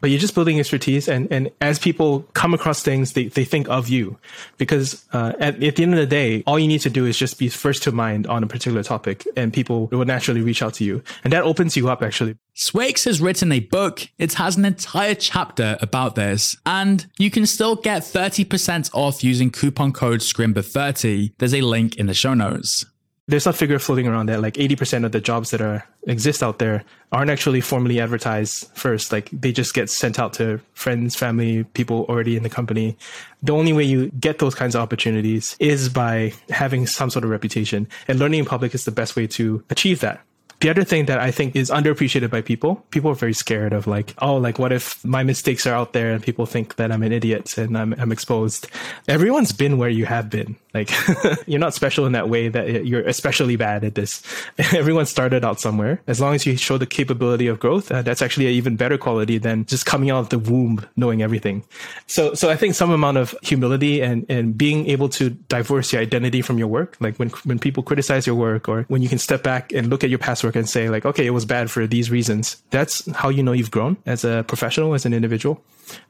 but 0.00 0.10
you're 0.10 0.18
just 0.18 0.34
building 0.34 0.58
expertise. 0.58 1.08
And, 1.08 1.30
and 1.32 1.50
as 1.60 1.78
people 1.78 2.20
come 2.34 2.54
across 2.54 2.82
things, 2.82 3.14
they, 3.14 3.26
they 3.26 3.44
think 3.44 3.68
of 3.68 3.88
you 3.88 4.18
because 4.58 5.06
uh, 5.12 5.32
at, 5.38 5.62
at 5.62 5.76
the 5.76 5.82
end 5.82 5.94
of 5.94 6.00
the 6.00 6.06
day, 6.06 6.42
all 6.46 6.58
you 6.58 6.68
need 6.68 6.80
to 6.82 6.90
do 6.90 7.06
is 7.06 7.16
just 7.16 7.38
be 7.38 7.48
first 7.48 7.82
to 7.84 7.92
mind 7.92 8.26
on 8.26 8.42
a 8.42 8.46
particular 8.46 8.82
topic 8.82 9.26
and 9.36 9.52
people 9.52 9.86
will 9.86 10.04
naturally 10.04 10.42
reach 10.42 10.62
out 10.62 10.74
to 10.74 10.84
you. 10.84 11.02
And 11.24 11.32
that 11.32 11.44
opens 11.44 11.76
you 11.76 11.88
up 11.88 12.02
actually. 12.02 12.36
Swyx 12.58 13.04
has 13.04 13.20
written 13.20 13.52
a 13.52 13.60
book. 13.60 14.08
It 14.18 14.34
has 14.34 14.56
an 14.56 14.64
entire 14.64 15.14
chapter 15.14 15.78
about 15.80 16.16
this, 16.16 16.56
and 16.66 17.06
you 17.16 17.30
can 17.30 17.46
still 17.46 17.76
get 17.76 18.02
30% 18.02 18.90
off 18.92 19.22
using 19.22 19.50
coupon 19.50 19.92
code 19.92 20.18
SCRIMBA30. 20.18 21.34
There's 21.38 21.54
a 21.54 21.60
link 21.60 21.94
in 21.98 22.06
the 22.06 22.14
show 22.14 22.34
notes. 22.34 22.84
There's 23.28 23.46
a 23.46 23.52
figure 23.52 23.78
floating 23.78 24.08
around 24.08 24.26
that 24.26 24.40
like 24.40 24.54
80% 24.54 25.04
of 25.04 25.12
the 25.12 25.20
jobs 25.20 25.50
that 25.50 25.60
are 25.60 25.86
exist 26.08 26.42
out 26.42 26.58
there 26.58 26.82
aren't 27.12 27.30
actually 27.30 27.60
formally 27.60 28.00
advertised 28.00 28.68
first. 28.74 29.12
Like 29.12 29.30
they 29.30 29.52
just 29.52 29.72
get 29.72 29.88
sent 29.88 30.18
out 30.18 30.32
to 30.34 30.60
friends, 30.72 31.14
family, 31.14 31.62
people 31.62 32.06
already 32.08 32.36
in 32.36 32.42
the 32.42 32.50
company. 32.50 32.96
The 33.40 33.52
only 33.52 33.72
way 33.72 33.84
you 33.84 34.10
get 34.18 34.40
those 34.40 34.56
kinds 34.56 34.74
of 34.74 34.80
opportunities 34.80 35.56
is 35.60 35.88
by 35.88 36.32
having 36.48 36.88
some 36.88 37.10
sort 37.10 37.24
of 37.24 37.30
reputation. 37.30 37.86
And 38.08 38.18
learning 38.18 38.40
in 38.40 38.46
public 38.46 38.74
is 38.74 38.84
the 38.84 38.90
best 38.90 39.14
way 39.14 39.28
to 39.28 39.62
achieve 39.70 40.00
that. 40.00 40.22
The 40.60 40.70
other 40.70 40.82
thing 40.82 41.06
that 41.06 41.20
I 41.20 41.30
think 41.30 41.54
is 41.54 41.70
underappreciated 41.70 42.30
by 42.30 42.40
people, 42.40 42.84
people 42.90 43.12
are 43.12 43.14
very 43.14 43.32
scared 43.32 43.72
of 43.72 43.86
like, 43.86 44.14
oh, 44.18 44.36
like 44.36 44.58
what 44.58 44.72
if 44.72 45.04
my 45.04 45.22
mistakes 45.22 45.66
are 45.66 45.74
out 45.74 45.92
there 45.92 46.12
and 46.12 46.22
people 46.22 46.46
think 46.46 46.76
that 46.76 46.90
I'm 46.90 47.04
an 47.04 47.12
idiot 47.12 47.56
and 47.56 47.78
I'm, 47.78 47.94
I'm 47.94 48.10
exposed. 48.10 48.66
Everyone's 49.06 49.52
been 49.52 49.78
where 49.78 49.88
you 49.88 50.06
have 50.06 50.30
been. 50.30 50.56
Like 50.74 50.90
you're 51.46 51.60
not 51.60 51.74
special 51.74 52.06
in 52.06 52.12
that 52.12 52.28
way 52.28 52.48
that 52.48 52.86
you're 52.86 53.06
especially 53.06 53.56
bad 53.56 53.84
at 53.84 53.94
this. 53.94 54.22
Everyone 54.74 55.06
started 55.06 55.44
out 55.44 55.60
somewhere. 55.60 56.00
As 56.06 56.20
long 56.20 56.34
as 56.34 56.44
you 56.44 56.56
show 56.56 56.78
the 56.78 56.86
capability 56.86 57.46
of 57.46 57.58
growth, 57.58 57.90
uh, 57.90 58.02
that's 58.02 58.20
actually 58.20 58.46
an 58.46 58.52
even 58.52 58.76
better 58.76 58.98
quality 58.98 59.38
than 59.38 59.64
just 59.64 59.86
coming 59.86 60.10
out 60.10 60.20
of 60.20 60.28
the 60.28 60.38
womb 60.38 60.86
knowing 60.96 61.22
everything. 61.22 61.64
So, 62.06 62.34
so 62.34 62.50
I 62.50 62.56
think 62.56 62.74
some 62.74 62.90
amount 62.90 63.16
of 63.16 63.34
humility 63.42 64.02
and, 64.02 64.26
and 64.28 64.56
being 64.56 64.86
able 64.88 65.08
to 65.10 65.30
divorce 65.30 65.92
your 65.92 66.02
identity 66.02 66.42
from 66.42 66.58
your 66.58 66.68
work, 66.68 66.96
like 67.00 67.16
when, 67.16 67.30
when 67.44 67.58
people 67.58 67.82
criticize 67.82 68.26
your 68.26 68.36
work 68.36 68.68
or 68.68 68.82
when 68.88 69.02
you 69.02 69.08
can 69.08 69.18
step 69.18 69.42
back 69.42 69.72
and 69.72 69.88
look 69.88 70.04
at 70.04 70.10
your 70.10 70.18
past 70.18 70.44
work 70.44 70.56
and 70.56 70.68
say 70.68 70.90
like, 70.90 71.06
okay, 71.06 71.26
it 71.26 71.30
was 71.30 71.44
bad 71.44 71.70
for 71.70 71.86
these 71.86 72.10
reasons. 72.10 72.62
That's 72.70 73.10
how 73.12 73.30
you 73.30 73.42
know 73.42 73.52
you've 73.52 73.70
grown 73.70 73.96
as 74.04 74.24
a 74.24 74.44
professional, 74.46 74.94
as 74.94 75.06
an 75.06 75.14
individual. 75.14 75.62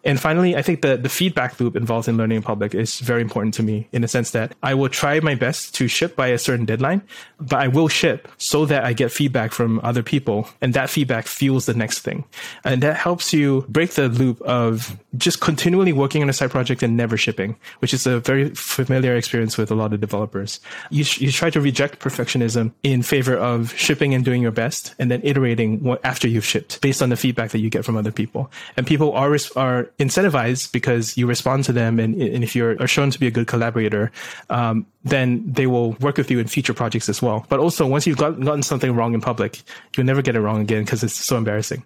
And 0.05 0.21
finally, 0.21 0.57
I 0.57 0.62
think 0.62 0.83
the, 0.83 0.97
the 0.97 1.09
feedback 1.09 1.59
loop 1.61 1.77
involved 1.77 2.09
in 2.09 2.16
learning 2.16 2.37
in 2.38 2.42
public 2.42 2.75
is 2.75 2.99
very 3.01 3.23
important 3.23 3.55
to 3.55 3.62
me 3.62 3.88
in 3.92 4.03
the 4.03 4.09
sense 4.09 4.33
that 4.33 4.55
I 4.62 4.75
will 4.75 4.88
try 4.88 5.21
my 5.21 5.35
best 5.35 5.75
to 5.77 5.88
ship 5.88 6.16
by 6.16 6.29
a 6.29 6.38
certain 6.38 6.64
deadline, 6.64 7.03
but 7.40 7.61
I 7.61 7.68
will 7.68 7.88
ship 7.88 8.29
so 8.38 8.66
that 8.66 8.85
I 8.85 8.92
get 8.92 9.12
feedback 9.12 9.53
from 9.53 9.81
other 9.85 10.03
people 10.03 10.49
and 10.61 10.75
that 10.75 10.90
feedback 10.90 11.27
fuels 11.27 11.66
the 11.66 11.75
next 11.75 12.01
thing. 12.01 12.25
And 12.64 12.83
that 12.83 12.97
helps 12.97 13.33
you 13.33 13.64
break 13.68 13.90
the 13.92 14.09
loop 14.09 14.40
of 14.42 14.99
just 15.16 15.40
continually 15.40 15.92
working 15.92 16.23
on 16.23 16.29
a 16.29 16.33
side 16.33 16.51
project 16.51 16.83
and 16.83 16.97
never 16.97 17.16
shipping, 17.16 17.57
which 17.79 17.94
is 17.94 18.07
a 18.07 18.21
very 18.21 18.51
familiar 18.51 19.14
experience 19.14 19.57
with 19.57 19.71
a 19.71 19.75
lot 19.75 19.92
of 19.92 20.01
developers. 20.01 20.61
You, 20.90 21.05
sh- 21.05 21.21
you 21.21 21.31
try 21.31 21.51
to 21.51 21.61
reject 21.61 22.01
perfectionism 22.01 22.73
in 22.83 23.03
favor 23.03 23.37
of 23.37 23.73
shipping 23.77 24.14
and 24.14 24.25
doing 24.25 24.42
your 24.42 24.53
best 24.53 24.94
and 24.99 25.11
then 25.11 25.21
iterating 25.23 25.83
what, 25.83 26.05
after 26.05 26.27
you've 26.27 26.44
shipped 26.44 26.81
based 26.81 27.01
on 27.01 27.11
the 27.11 27.16
feedback 27.16 27.51
that 27.51 27.61
you 27.61 27.71
get 27.71 27.85
from 27.85 27.97
other 27.97 28.12
people. 28.12 28.51
And 28.77 28.87
people 28.87 29.12
are, 29.12 29.37
are 29.57 29.90
incentivized 29.99 30.73
because 30.73 31.16
you 31.16 31.27
respond 31.27 31.64
to 31.64 31.73
them. 31.73 32.01
And, 32.01 32.21
and 32.21 32.42
if 32.42 32.57
you're 32.57 32.87
shown 32.88 33.11
to 33.11 33.21
be 33.21 33.27
a 33.27 33.31
good 33.31 33.47
collaborator, 33.47 34.11
um, 34.51 34.87
then 35.05 35.51
they 35.51 35.67
will 35.67 35.93
work 35.95 36.17
with 36.17 36.31
you 36.31 36.39
in 36.39 36.47
future 36.47 36.75
projects 36.75 37.09
as 37.09 37.21
well. 37.21 37.47
But 37.49 37.61
also, 37.61 37.87
once 37.87 38.07
you've 38.07 38.19
got, 38.19 38.41
gotten 38.41 38.63
something 38.63 38.95
wrong 38.95 39.15
in 39.15 39.21
public, 39.21 39.63
you'll 39.97 40.07
never 40.07 40.23
get 40.23 40.37
it 40.37 40.41
wrong 40.41 40.61
again 40.61 40.85
because 40.85 41.03
it's 41.03 41.15
so 41.15 41.37
embarrassing. 41.37 41.85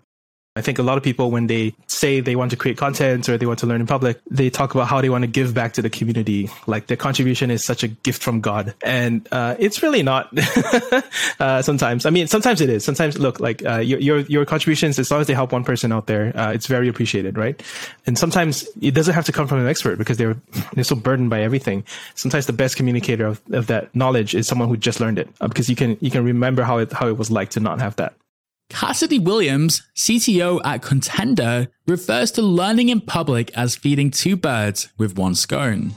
I 0.55 0.61
think 0.61 0.79
a 0.79 0.83
lot 0.83 0.99
of 0.99 1.03
people, 1.03 1.31
when 1.31 1.47
they 1.47 1.75
say 1.87 2.21
they 2.21 2.37
want 2.37 2.51
to 2.51 2.59
create 2.59 2.77
content 2.77 3.27
or 3.27 3.39
they 3.39 3.47
want 3.47 3.61
to 3.61 3.67
learn 3.67 3.81
in 3.81 3.87
public, 3.87 4.21
they 4.31 4.51
talk 4.51 4.75
about 4.75 4.87
how 4.87 5.01
they 5.01 5.09
want 5.09 5.23
to 5.23 5.27
give 5.27 5.55
back 5.55 5.73
to 5.75 5.83
the 5.83 5.89
community. 5.89 6.51
Like 6.67 6.89
their 6.89 6.97
contribution 6.99 7.51
is 7.51 7.65
such 7.65 7.83
a 7.83 7.89
gift 7.89 8.23
from 8.23 8.43
God. 8.43 8.75
And 8.85 9.27
uh, 9.33 9.57
it's 9.59 9.83
really 9.83 10.03
not 10.03 10.29
uh, 11.41 11.63
sometimes. 11.63 12.05
I 12.05 12.11
mean, 12.11 12.27
sometimes 12.27 12.61
it 12.61 12.69
is. 12.69 12.85
Sometimes, 12.85 13.19
look, 13.19 13.41
like 13.41 13.65
uh, 13.65 13.79
your, 13.79 13.99
your, 13.99 14.19
your, 14.21 14.45
contributions, 14.45 14.99
as 14.99 15.11
long 15.11 15.23
as 15.23 15.27
they 15.27 15.33
help 15.33 15.53
one 15.53 15.65
person 15.65 15.91
out 15.91 16.07
there, 16.07 16.37
uh, 16.39 16.53
it's 16.53 16.67
very 16.67 16.87
appreciated, 16.87 17.39
right? 17.39 17.63
And 18.05 18.19
sometimes 18.19 18.69
it 18.79 18.91
doesn't 18.91 19.15
have 19.15 19.25
to 19.25 19.33
come 19.33 19.49
from 19.49 19.59
an 19.59 19.69
expert 19.69 19.97
because 19.97 20.19
they're, 20.19 20.37
they're 20.75 20.85
so 20.85 20.97
burdened 20.97 21.31
by 21.31 21.41
everything. 21.41 21.83
Sometimes 22.15 22.45
the 22.45 22.53
best 22.53 22.77
communicator 22.77 23.25
of, 23.25 23.41
of 23.53 23.69
that 23.69 23.95
knowledge 23.97 24.35
is 24.35 24.49
someone 24.49 24.69
who 24.69 24.77
just 24.77 25.01
learned 25.01 25.19
it 25.19 25.31
uh, 25.41 25.49
because 25.49 25.71
you 25.71 25.77
can, 25.77 25.97
you 26.03 26.11
can 26.11 26.25
remember 26.25 26.63
how 26.63 26.77
it, 26.77 26.93
how 26.93 27.09
it 27.09 27.17
was 27.17 27.31
like 27.31 27.49
to 27.51 27.61
not 27.61 27.81
have 27.81 27.97
that. 27.97 28.13
Cassidy 28.73 29.19
Williams, 29.19 29.83
CTO 29.95 30.61
at 30.65 30.83
Contenda, 30.83 31.69
refers 31.87 32.33
to 32.33 32.43
learning 32.43 32.89
in 32.89 33.03
public 33.03 33.51
as 33.57 33.77
feeding 33.77 34.11
two 34.11 34.35
birds 34.35 34.89
with 34.97 35.17
one 35.19 35.35
scone. 35.35 35.93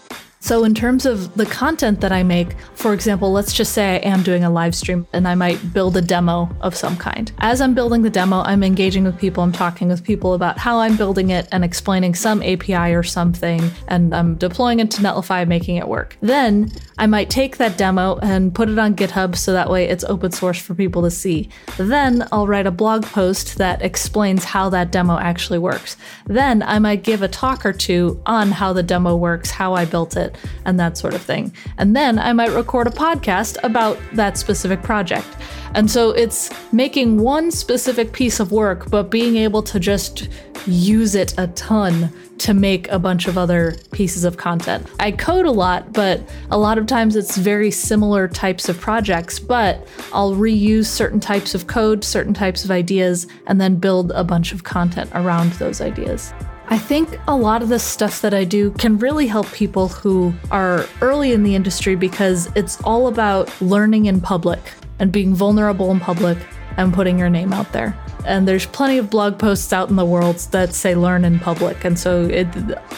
So, 0.45 0.63
in 0.63 0.75
terms 0.75 1.07
of 1.07 1.33
the 1.35 1.47
content 1.47 2.01
that 2.01 2.11
I 2.11 2.21
make, 2.21 2.55
for 2.75 2.93
example, 2.93 3.31
let's 3.31 3.51
just 3.51 3.73
say 3.73 3.95
I 3.95 4.07
am 4.07 4.21
doing 4.21 4.43
a 4.43 4.49
live 4.51 4.75
stream 4.75 5.07
and 5.11 5.27
I 5.27 5.33
might 5.33 5.73
build 5.73 5.97
a 5.97 6.03
demo 6.03 6.47
of 6.61 6.75
some 6.75 6.95
kind. 6.97 7.31
As 7.39 7.61
I'm 7.61 7.73
building 7.73 8.03
the 8.03 8.11
demo, 8.11 8.41
I'm 8.41 8.61
engaging 8.61 9.05
with 9.05 9.17
people, 9.17 9.41
I'm 9.41 9.51
talking 9.51 9.87
with 9.87 10.03
people 10.03 10.35
about 10.35 10.59
how 10.59 10.77
I'm 10.77 10.97
building 10.97 11.31
it 11.31 11.47
and 11.51 11.63
explaining 11.63 12.13
some 12.13 12.43
API 12.43 12.93
or 12.93 13.01
something, 13.01 13.71
and 13.87 14.13
I'm 14.13 14.35
deploying 14.35 14.79
it 14.79 14.91
to 14.91 15.01
Netlify, 15.01 15.47
making 15.47 15.77
it 15.77 15.87
work. 15.87 16.15
Then 16.21 16.71
I 16.99 17.07
might 17.07 17.31
take 17.31 17.57
that 17.57 17.75
demo 17.75 18.19
and 18.21 18.53
put 18.53 18.69
it 18.69 18.77
on 18.77 18.95
GitHub 18.95 19.35
so 19.35 19.51
that 19.51 19.71
way 19.71 19.85
it's 19.85 20.03
open 20.03 20.31
source 20.31 20.59
for 20.59 20.75
people 20.75 21.01
to 21.01 21.09
see. 21.09 21.49
Then 21.77 22.27
I'll 22.31 22.45
write 22.45 22.67
a 22.67 22.71
blog 22.71 23.03
post 23.03 23.57
that 23.57 23.81
explains 23.81 24.43
how 24.43 24.69
that 24.69 24.91
demo 24.91 25.17
actually 25.17 25.57
works. 25.57 25.97
Then 26.27 26.61
I 26.61 26.77
might 26.77 27.01
give 27.01 27.23
a 27.23 27.27
talk 27.27 27.65
or 27.65 27.73
two 27.73 28.21
on 28.27 28.51
how 28.51 28.73
the 28.73 28.83
demo 28.83 29.15
works, 29.15 29.49
how 29.49 29.73
I 29.73 29.85
built 29.85 30.15
it, 30.15 30.34
and 30.65 30.79
that 30.79 30.97
sort 30.97 31.13
of 31.13 31.21
thing. 31.21 31.53
And 31.77 31.95
then 31.95 32.19
I 32.19 32.33
might 32.33 32.51
record 32.51 32.87
a 32.87 32.91
podcast 32.91 33.57
about 33.63 33.97
that 34.13 34.37
specific 34.37 34.81
project. 34.83 35.27
And 35.73 35.91
so 35.91 36.11
it's 36.11 36.49
making 36.71 37.17
one 37.17 37.51
specific 37.51 38.13
piece 38.13 38.39
of 38.39 38.51
work, 38.51 38.89
but 38.89 39.11
being 39.11 39.35
able 39.35 39.61
to 39.63 39.79
just 39.79 40.29
use 40.65 41.15
it 41.15 41.33
a 41.37 41.47
ton 41.47 42.11
to 42.37 42.53
make 42.53 42.89
a 42.89 42.99
bunch 42.99 43.27
of 43.27 43.37
other 43.37 43.75
pieces 43.91 44.23
of 44.23 44.37
content. 44.37 44.87
I 44.99 45.11
code 45.11 45.45
a 45.45 45.51
lot, 45.51 45.93
but 45.93 46.21
a 46.51 46.57
lot 46.57 46.77
of 46.77 46.85
times 46.85 47.15
it's 47.15 47.37
very 47.37 47.71
similar 47.71 48.27
types 48.27 48.67
of 48.67 48.79
projects, 48.79 49.39
but 49.39 49.87
I'll 50.11 50.33
reuse 50.33 50.87
certain 50.87 51.19
types 51.19 51.55
of 51.55 51.67
code, 51.67 52.03
certain 52.03 52.33
types 52.33 52.65
of 52.65 52.71
ideas, 52.71 53.27
and 53.47 53.59
then 53.59 53.75
build 53.75 54.11
a 54.11 54.23
bunch 54.23 54.53
of 54.53 54.63
content 54.63 55.09
around 55.13 55.53
those 55.53 55.81
ideas. 55.81 56.33
I 56.67 56.79
think 56.79 57.19
a 57.27 57.35
lot 57.35 57.61
of 57.61 57.69
the 57.69 57.77
stuff 57.77 58.21
that 58.21 58.33
I 58.33 58.43
do 58.43 58.71
can 58.71 58.97
really 58.97 59.27
help 59.27 59.51
people 59.51 59.87
who 59.87 60.33
are 60.49 60.87
early 61.01 61.31
in 61.31 61.43
the 61.43 61.53
industry 61.53 61.95
because 61.95 62.49
it's 62.55 62.81
all 62.81 63.07
about 63.07 63.49
learning 63.61 64.05
in 64.05 64.19
public 64.19 64.59
and 64.97 65.11
being 65.11 65.35
vulnerable 65.35 65.91
in 65.91 65.99
public 65.99 66.37
and 66.77 66.91
putting 66.91 67.19
your 67.19 67.29
name 67.29 67.53
out 67.53 67.71
there. 67.71 67.97
And 68.25 68.47
there's 68.47 68.65
plenty 68.65 68.97
of 68.97 69.11
blog 69.11 69.37
posts 69.37 69.71
out 69.71 69.89
in 69.89 69.95
the 69.95 70.05
world 70.05 70.37
that 70.51 70.73
say 70.73 70.95
learn 70.95 71.23
in 71.23 71.39
public. 71.39 71.85
And 71.85 71.99
so 71.99 72.23
it 72.23 72.47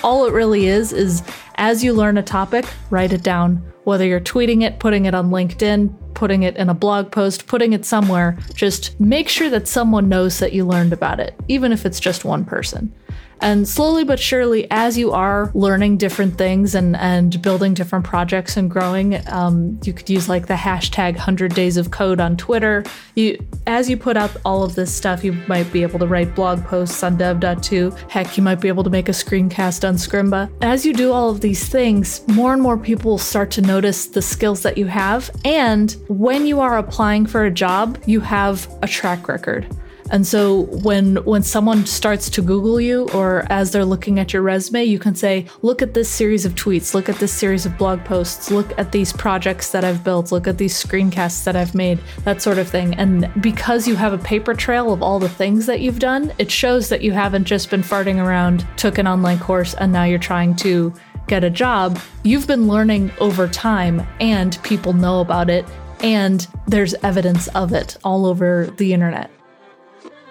all 0.02 0.26
it 0.26 0.34
really 0.34 0.68
is 0.68 0.94
is 0.94 1.22
as 1.56 1.84
you 1.84 1.94
learn 1.94 2.18
a 2.18 2.24
topic, 2.24 2.66
write 2.90 3.12
it 3.12 3.24
down. 3.24 3.58
Whether 3.84 4.06
you're 4.06 4.22
tweeting 4.22 4.64
it, 4.64 4.80
putting 4.80 5.06
it 5.06 5.14
on 5.14 5.30
LinkedIn, 5.30 5.94
putting 6.14 6.44
it 6.44 6.56
in 6.56 6.70
a 6.70 6.74
blog 6.74 7.12
post, 7.12 7.48
putting 7.48 7.74
it 7.74 7.86
somewhere, 7.86 8.38
just 8.54 9.00
make 9.00 9.30
sure 9.30 9.50
that 9.50 9.68
someone 9.68 10.10
knows 10.10 10.40
that 10.40 10.54
you 10.54 10.66
learned 10.66 10.94
about 10.94 11.20
it, 11.20 11.36
even 11.48 11.72
if 11.72 11.86
it's 11.86 12.00
just 12.00 12.26
one 12.26 12.44
person. 12.46 12.94
And 13.42 13.68
slowly 13.68 14.04
but 14.04 14.20
surely, 14.20 14.68
as 14.72 14.98
you 14.98 15.12
are 15.12 15.52
learning 15.54 15.98
different 15.98 16.38
things 16.38 16.76
and, 16.76 16.96
and 16.96 17.42
building 17.42 17.74
different 17.74 18.06
projects 18.06 18.58
and 18.58 18.70
growing, 18.70 19.22
um, 19.28 19.80
you 19.84 19.94
could 19.94 20.10
use 20.10 20.28
like 20.28 20.48
the 20.48 20.56
hashtag 20.56 21.14
100 21.14 21.54
days 21.54 21.78
of 21.78 21.92
code 21.92 22.20
on 22.20 22.36
Twitter. 22.38 22.84
You, 23.16 23.38
as 23.66 23.90
you 23.90 23.98
put 23.98 24.18
up 24.18 24.32
all 24.44 24.64
of 24.64 24.76
this 24.76 24.94
stuff, 24.94 25.24
you 25.24 25.34
might 25.48 25.72
be 25.72 25.84
able 25.84 26.00
to 26.00 26.08
write 26.08 26.36
blog 26.36 26.64
posts 26.64 27.04
on 27.04 27.18
dev.to. 27.18 27.92
Heck, 28.10 28.38
you 28.38 28.44
might 28.44 28.62
be 28.62 28.68
able 28.68 28.84
to 28.84 28.90
make 28.90 29.10
a 29.10 29.14
screencast 29.14 29.88
on 29.88 29.96
Scrimba. 29.96 30.52
As 30.62 30.86
you 30.86 30.94
do 30.94 31.12
all 31.12 31.30
of 31.30 31.42
these 31.42 31.68
things, 31.68 32.28
more 32.28 32.54
and 32.54 32.62
more 32.62 32.78
people 32.78 33.12
will 33.12 33.18
start 33.18 33.52
to 33.52 33.62
notice 33.62 34.08
the 34.08 34.22
skills 34.22 34.64
that 34.64 34.78
you 34.78 34.88
have. 34.88 35.30
And 35.46 35.96
when 36.08 36.46
you 36.46 36.60
are 36.60 36.78
applying 36.78 37.26
for 37.26 37.46
a 37.46 37.52
job, 37.52 37.98
you 38.06 38.20
have 38.22 38.68
a 38.82 38.88
track 38.88 39.28
record. 39.28 39.68
And 40.12 40.26
so 40.26 40.62
when 40.84 41.18
when 41.26 41.44
someone 41.44 41.86
starts 41.86 42.30
to 42.32 42.42
Google 42.42 42.80
you 42.80 43.10
or 43.10 43.46
as 43.50 43.72
they're 43.72 43.86
looking 43.86 44.20
at 44.20 44.34
your 44.34 44.42
resume, 44.42 44.84
you 44.86 45.00
can 45.00 45.16
say, 45.16 45.46
look 45.62 45.82
at 45.82 45.94
this 45.94 46.10
series 46.10 46.46
of 46.46 46.56
tweets, 46.56 46.94
look 46.94 47.10
at 47.10 47.18
this 47.18 47.34
series 47.34 47.66
of 47.66 47.78
blog 47.78 48.04
posts, 48.06 48.52
look 48.52 48.78
at 48.78 48.92
these 48.92 49.12
projects 49.14 49.72
that 49.72 49.84
I've 49.84 50.04
built, 50.04 50.32
look 50.32 50.48
at 50.48 50.58
these 50.58 50.82
screencasts 50.82 51.44
that 51.44 51.56
I've 51.56 51.76
made, 51.76 52.00
that 52.24 52.42
sort 52.42 52.58
of 52.58 52.68
thing. 52.68 52.94
And 52.96 53.30
because 53.42 53.88
you 53.88 53.96
have 53.96 54.14
a 54.14 54.18
paper 54.18 54.54
trail 54.54 54.94
of 54.94 55.04
all 55.04 55.20
the 55.20 55.30
things 55.30 55.66
that 55.66 55.82
you've 55.82 56.00
done, 56.00 56.34
it 56.38 56.50
shows 56.50 56.90
that 56.90 57.02
you 57.02 57.12
haven't 57.12 57.46
just 57.46 57.70
been 57.70 57.84
farting 57.84 58.24
around, 58.24 58.66
took 58.78 58.98
an 58.98 59.08
online 59.08 59.40
course, 59.40 59.74
and 59.76 59.92
now 59.92 60.04
you're 60.04 60.20
trying 60.20 60.56
to 60.58 60.94
get 61.28 61.44
a 61.44 61.50
job. 61.50 62.00
You've 62.24 62.48
been 62.48 62.68
learning 62.68 63.12
over 63.20 63.48
time 63.48 64.08
and 64.20 64.58
people 64.64 64.94
know 64.94 65.20
about 65.20 65.50
it 65.50 65.66
and 66.02 66.48
there's 66.68 66.94
evidence 66.96 67.48
of 67.50 67.74
it 67.74 67.98
all 68.04 68.26
over 68.26 68.68
the 68.78 68.94
internet. 68.94 69.32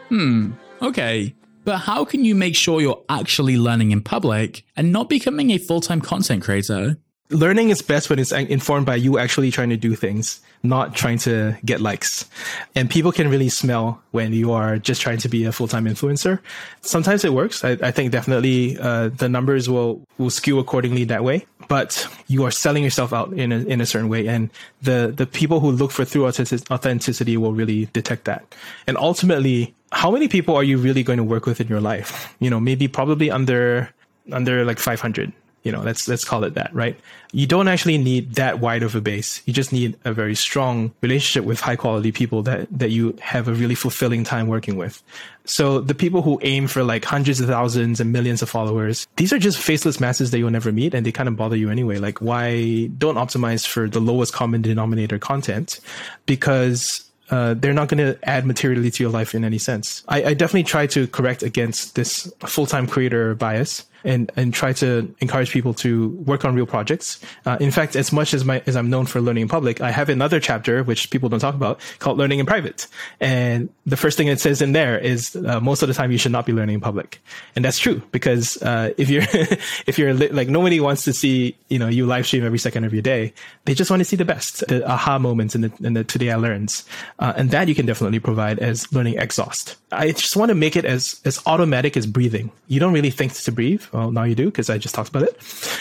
Hmm, 0.08 0.52
okay. 0.82 1.34
But 1.66 1.78
how 1.78 2.04
can 2.04 2.24
you 2.24 2.36
make 2.36 2.54
sure 2.54 2.80
you're 2.80 3.02
actually 3.08 3.58
learning 3.58 3.90
in 3.90 4.00
public 4.00 4.64
and 4.76 4.92
not 4.92 5.08
becoming 5.08 5.50
a 5.50 5.58
full 5.58 5.80
time 5.80 6.00
content 6.00 6.44
creator? 6.44 6.96
Learning 7.28 7.70
is 7.70 7.82
best 7.82 8.08
when 8.08 8.20
it's 8.20 8.30
informed 8.30 8.86
by 8.86 8.94
you 8.94 9.18
actually 9.18 9.50
trying 9.50 9.70
to 9.70 9.76
do 9.76 9.96
things, 9.96 10.40
not 10.62 10.94
trying 10.94 11.18
to 11.18 11.56
get 11.64 11.80
likes. 11.80 12.30
And 12.76 12.88
people 12.88 13.10
can 13.10 13.28
really 13.28 13.48
smell 13.48 14.00
when 14.12 14.32
you 14.32 14.52
are 14.52 14.78
just 14.78 15.00
trying 15.00 15.18
to 15.18 15.28
be 15.28 15.42
a 15.42 15.50
full 15.50 15.66
time 15.66 15.86
influencer. 15.86 16.38
Sometimes 16.82 17.24
it 17.24 17.32
works. 17.32 17.64
I, 17.64 17.70
I 17.82 17.90
think 17.90 18.12
definitely 18.12 18.78
uh, 18.78 19.08
the 19.08 19.28
numbers 19.28 19.68
will, 19.68 20.04
will 20.18 20.30
skew 20.30 20.60
accordingly 20.60 21.02
that 21.06 21.24
way. 21.24 21.46
But 21.66 22.06
you 22.28 22.44
are 22.44 22.52
selling 22.52 22.84
yourself 22.84 23.12
out 23.12 23.32
in 23.32 23.50
a, 23.50 23.58
in 23.58 23.80
a 23.80 23.86
certain 23.86 24.08
way. 24.08 24.28
And 24.28 24.50
the, 24.82 25.12
the 25.12 25.26
people 25.26 25.58
who 25.58 25.72
look 25.72 25.90
for 25.90 26.04
through 26.04 26.26
authenticity 26.26 27.36
will 27.36 27.54
really 27.54 27.86
detect 27.86 28.26
that. 28.26 28.54
And 28.86 28.96
ultimately, 28.96 29.74
how 29.92 30.10
many 30.10 30.28
people 30.28 30.54
are 30.56 30.64
you 30.64 30.78
really 30.78 31.02
going 31.02 31.18
to 31.18 31.24
work 31.24 31.46
with 31.46 31.60
in 31.60 31.68
your 31.68 31.80
life? 31.80 32.34
You 32.40 32.50
know, 32.50 32.60
maybe 32.60 32.88
probably 32.88 33.30
under 33.30 33.90
under 34.32 34.64
like 34.64 34.78
500. 34.78 35.32
You 35.62 35.72
know, 35.72 35.82
let's 35.82 36.06
let's 36.06 36.24
call 36.24 36.44
it 36.44 36.54
that, 36.54 36.72
right? 36.72 36.96
You 37.32 37.48
don't 37.48 37.66
actually 37.66 37.98
need 37.98 38.36
that 38.36 38.60
wide 38.60 38.84
of 38.84 38.94
a 38.94 39.00
base. 39.00 39.42
You 39.46 39.52
just 39.52 39.72
need 39.72 39.98
a 40.04 40.12
very 40.12 40.36
strong 40.36 40.94
relationship 41.00 41.44
with 41.44 41.58
high 41.58 41.74
quality 41.74 42.12
people 42.12 42.44
that 42.44 42.68
that 42.70 42.90
you 42.90 43.18
have 43.20 43.48
a 43.48 43.52
really 43.52 43.74
fulfilling 43.74 44.22
time 44.22 44.46
working 44.46 44.76
with. 44.76 45.02
So 45.44 45.80
the 45.80 45.94
people 45.94 46.22
who 46.22 46.38
aim 46.42 46.68
for 46.68 46.84
like 46.84 47.04
hundreds 47.04 47.40
of 47.40 47.48
thousands 47.48 47.98
and 47.98 48.12
millions 48.12 48.42
of 48.42 48.48
followers, 48.48 49.08
these 49.16 49.32
are 49.32 49.40
just 49.40 49.58
faceless 49.58 49.98
masses 49.98 50.30
that 50.30 50.38
you'll 50.38 50.50
never 50.50 50.70
meet 50.70 50.94
and 50.94 51.04
they 51.04 51.10
kind 51.10 51.28
of 51.28 51.36
bother 51.36 51.56
you 51.56 51.68
anyway. 51.68 51.98
Like 51.98 52.20
why 52.20 52.86
don't 52.98 53.16
optimize 53.16 53.66
for 53.66 53.88
the 53.88 54.00
lowest 54.00 54.32
common 54.32 54.62
denominator 54.62 55.18
content? 55.18 55.80
Because 56.26 57.05
uh, 57.30 57.54
they're 57.54 57.72
not 57.72 57.88
going 57.88 57.98
to 57.98 58.18
add 58.28 58.46
materially 58.46 58.90
to 58.90 59.02
your 59.02 59.10
life 59.10 59.34
in 59.34 59.44
any 59.44 59.58
sense. 59.58 60.02
I, 60.08 60.24
I 60.24 60.34
definitely 60.34 60.64
try 60.64 60.86
to 60.88 61.06
correct 61.08 61.42
against 61.42 61.94
this 61.94 62.32
full 62.40 62.66
time 62.66 62.86
creator 62.86 63.34
bias 63.34 63.84
and 64.04 64.30
and 64.36 64.54
try 64.54 64.72
to 64.74 65.14
encourage 65.20 65.50
people 65.50 65.74
to 65.74 66.08
work 66.24 66.44
on 66.44 66.54
real 66.54 66.66
projects. 66.66 67.20
Uh, 67.44 67.56
in 67.60 67.70
fact, 67.70 67.96
as 67.96 68.12
much 68.12 68.34
as 68.34 68.44
my 68.44 68.62
as 68.66 68.76
I'm 68.76 68.90
known 68.90 69.06
for 69.06 69.20
learning 69.20 69.42
in 69.42 69.48
public, 69.48 69.80
I 69.80 69.90
have 69.90 70.08
another 70.08 70.40
chapter 70.40 70.82
which 70.82 71.10
people 71.10 71.28
don't 71.28 71.40
talk 71.40 71.54
about 71.54 71.80
called 71.98 72.18
learning 72.18 72.38
in 72.38 72.46
private. 72.46 72.86
And 73.20 73.68
the 73.84 73.96
first 73.96 74.16
thing 74.16 74.28
it 74.28 74.40
says 74.40 74.62
in 74.62 74.72
there 74.72 74.98
is 74.98 75.36
uh, 75.36 75.60
most 75.60 75.82
of 75.82 75.88
the 75.88 75.94
time 75.94 76.12
you 76.12 76.18
should 76.18 76.32
not 76.32 76.46
be 76.46 76.52
learning 76.52 76.74
in 76.74 76.80
public, 76.80 77.20
and 77.54 77.64
that's 77.64 77.78
true 77.78 78.02
because 78.12 78.60
uh, 78.62 78.92
if 78.96 79.08
you're 79.10 79.24
if 79.86 79.98
you're 79.98 80.14
li- 80.14 80.28
like 80.28 80.48
nobody 80.48 80.80
wants 80.80 81.04
to 81.04 81.12
see 81.12 81.56
you 81.68 81.78
know 81.78 81.88
you 81.88 82.06
live 82.06 82.26
stream 82.26 82.44
every 82.44 82.58
second 82.58 82.84
of 82.84 82.92
your 82.92 83.02
day, 83.02 83.32
they 83.64 83.74
just 83.74 83.90
want 83.90 84.00
to 84.00 84.04
see 84.04 84.16
the 84.16 84.24
best, 84.24 84.66
the 84.68 84.86
aha 84.88 85.18
moments 85.18 85.54
and 85.54 85.64
the, 85.64 85.86
and 85.86 85.96
the 85.96 86.04
today 86.04 86.30
I 86.30 86.36
learns, 86.36 86.84
uh, 87.18 87.32
and 87.36 87.50
that 87.50 87.68
you 87.68 87.74
can 87.74 87.86
definitely 87.86 88.20
provide 88.20 88.58
as 88.58 88.92
learning 88.92 89.18
exhaust. 89.18 89.76
I 89.92 90.12
just 90.12 90.36
want 90.36 90.50
to 90.50 90.54
make 90.54 90.76
it 90.76 90.84
as 90.84 91.20
as 91.24 91.40
automatic 91.46 91.96
as 91.96 92.06
breathing. 92.06 92.50
You 92.68 92.80
don't 92.80 92.92
really 92.92 93.10
think 93.10 93.32
to 93.32 93.52
breathe 93.52 93.82
well, 93.92 94.10
now 94.10 94.24
you 94.24 94.34
do 94.34 94.46
because 94.46 94.70
I 94.70 94.78
just 94.78 94.94
talked 94.94 95.08
about 95.10 95.24
it. 95.24 95.38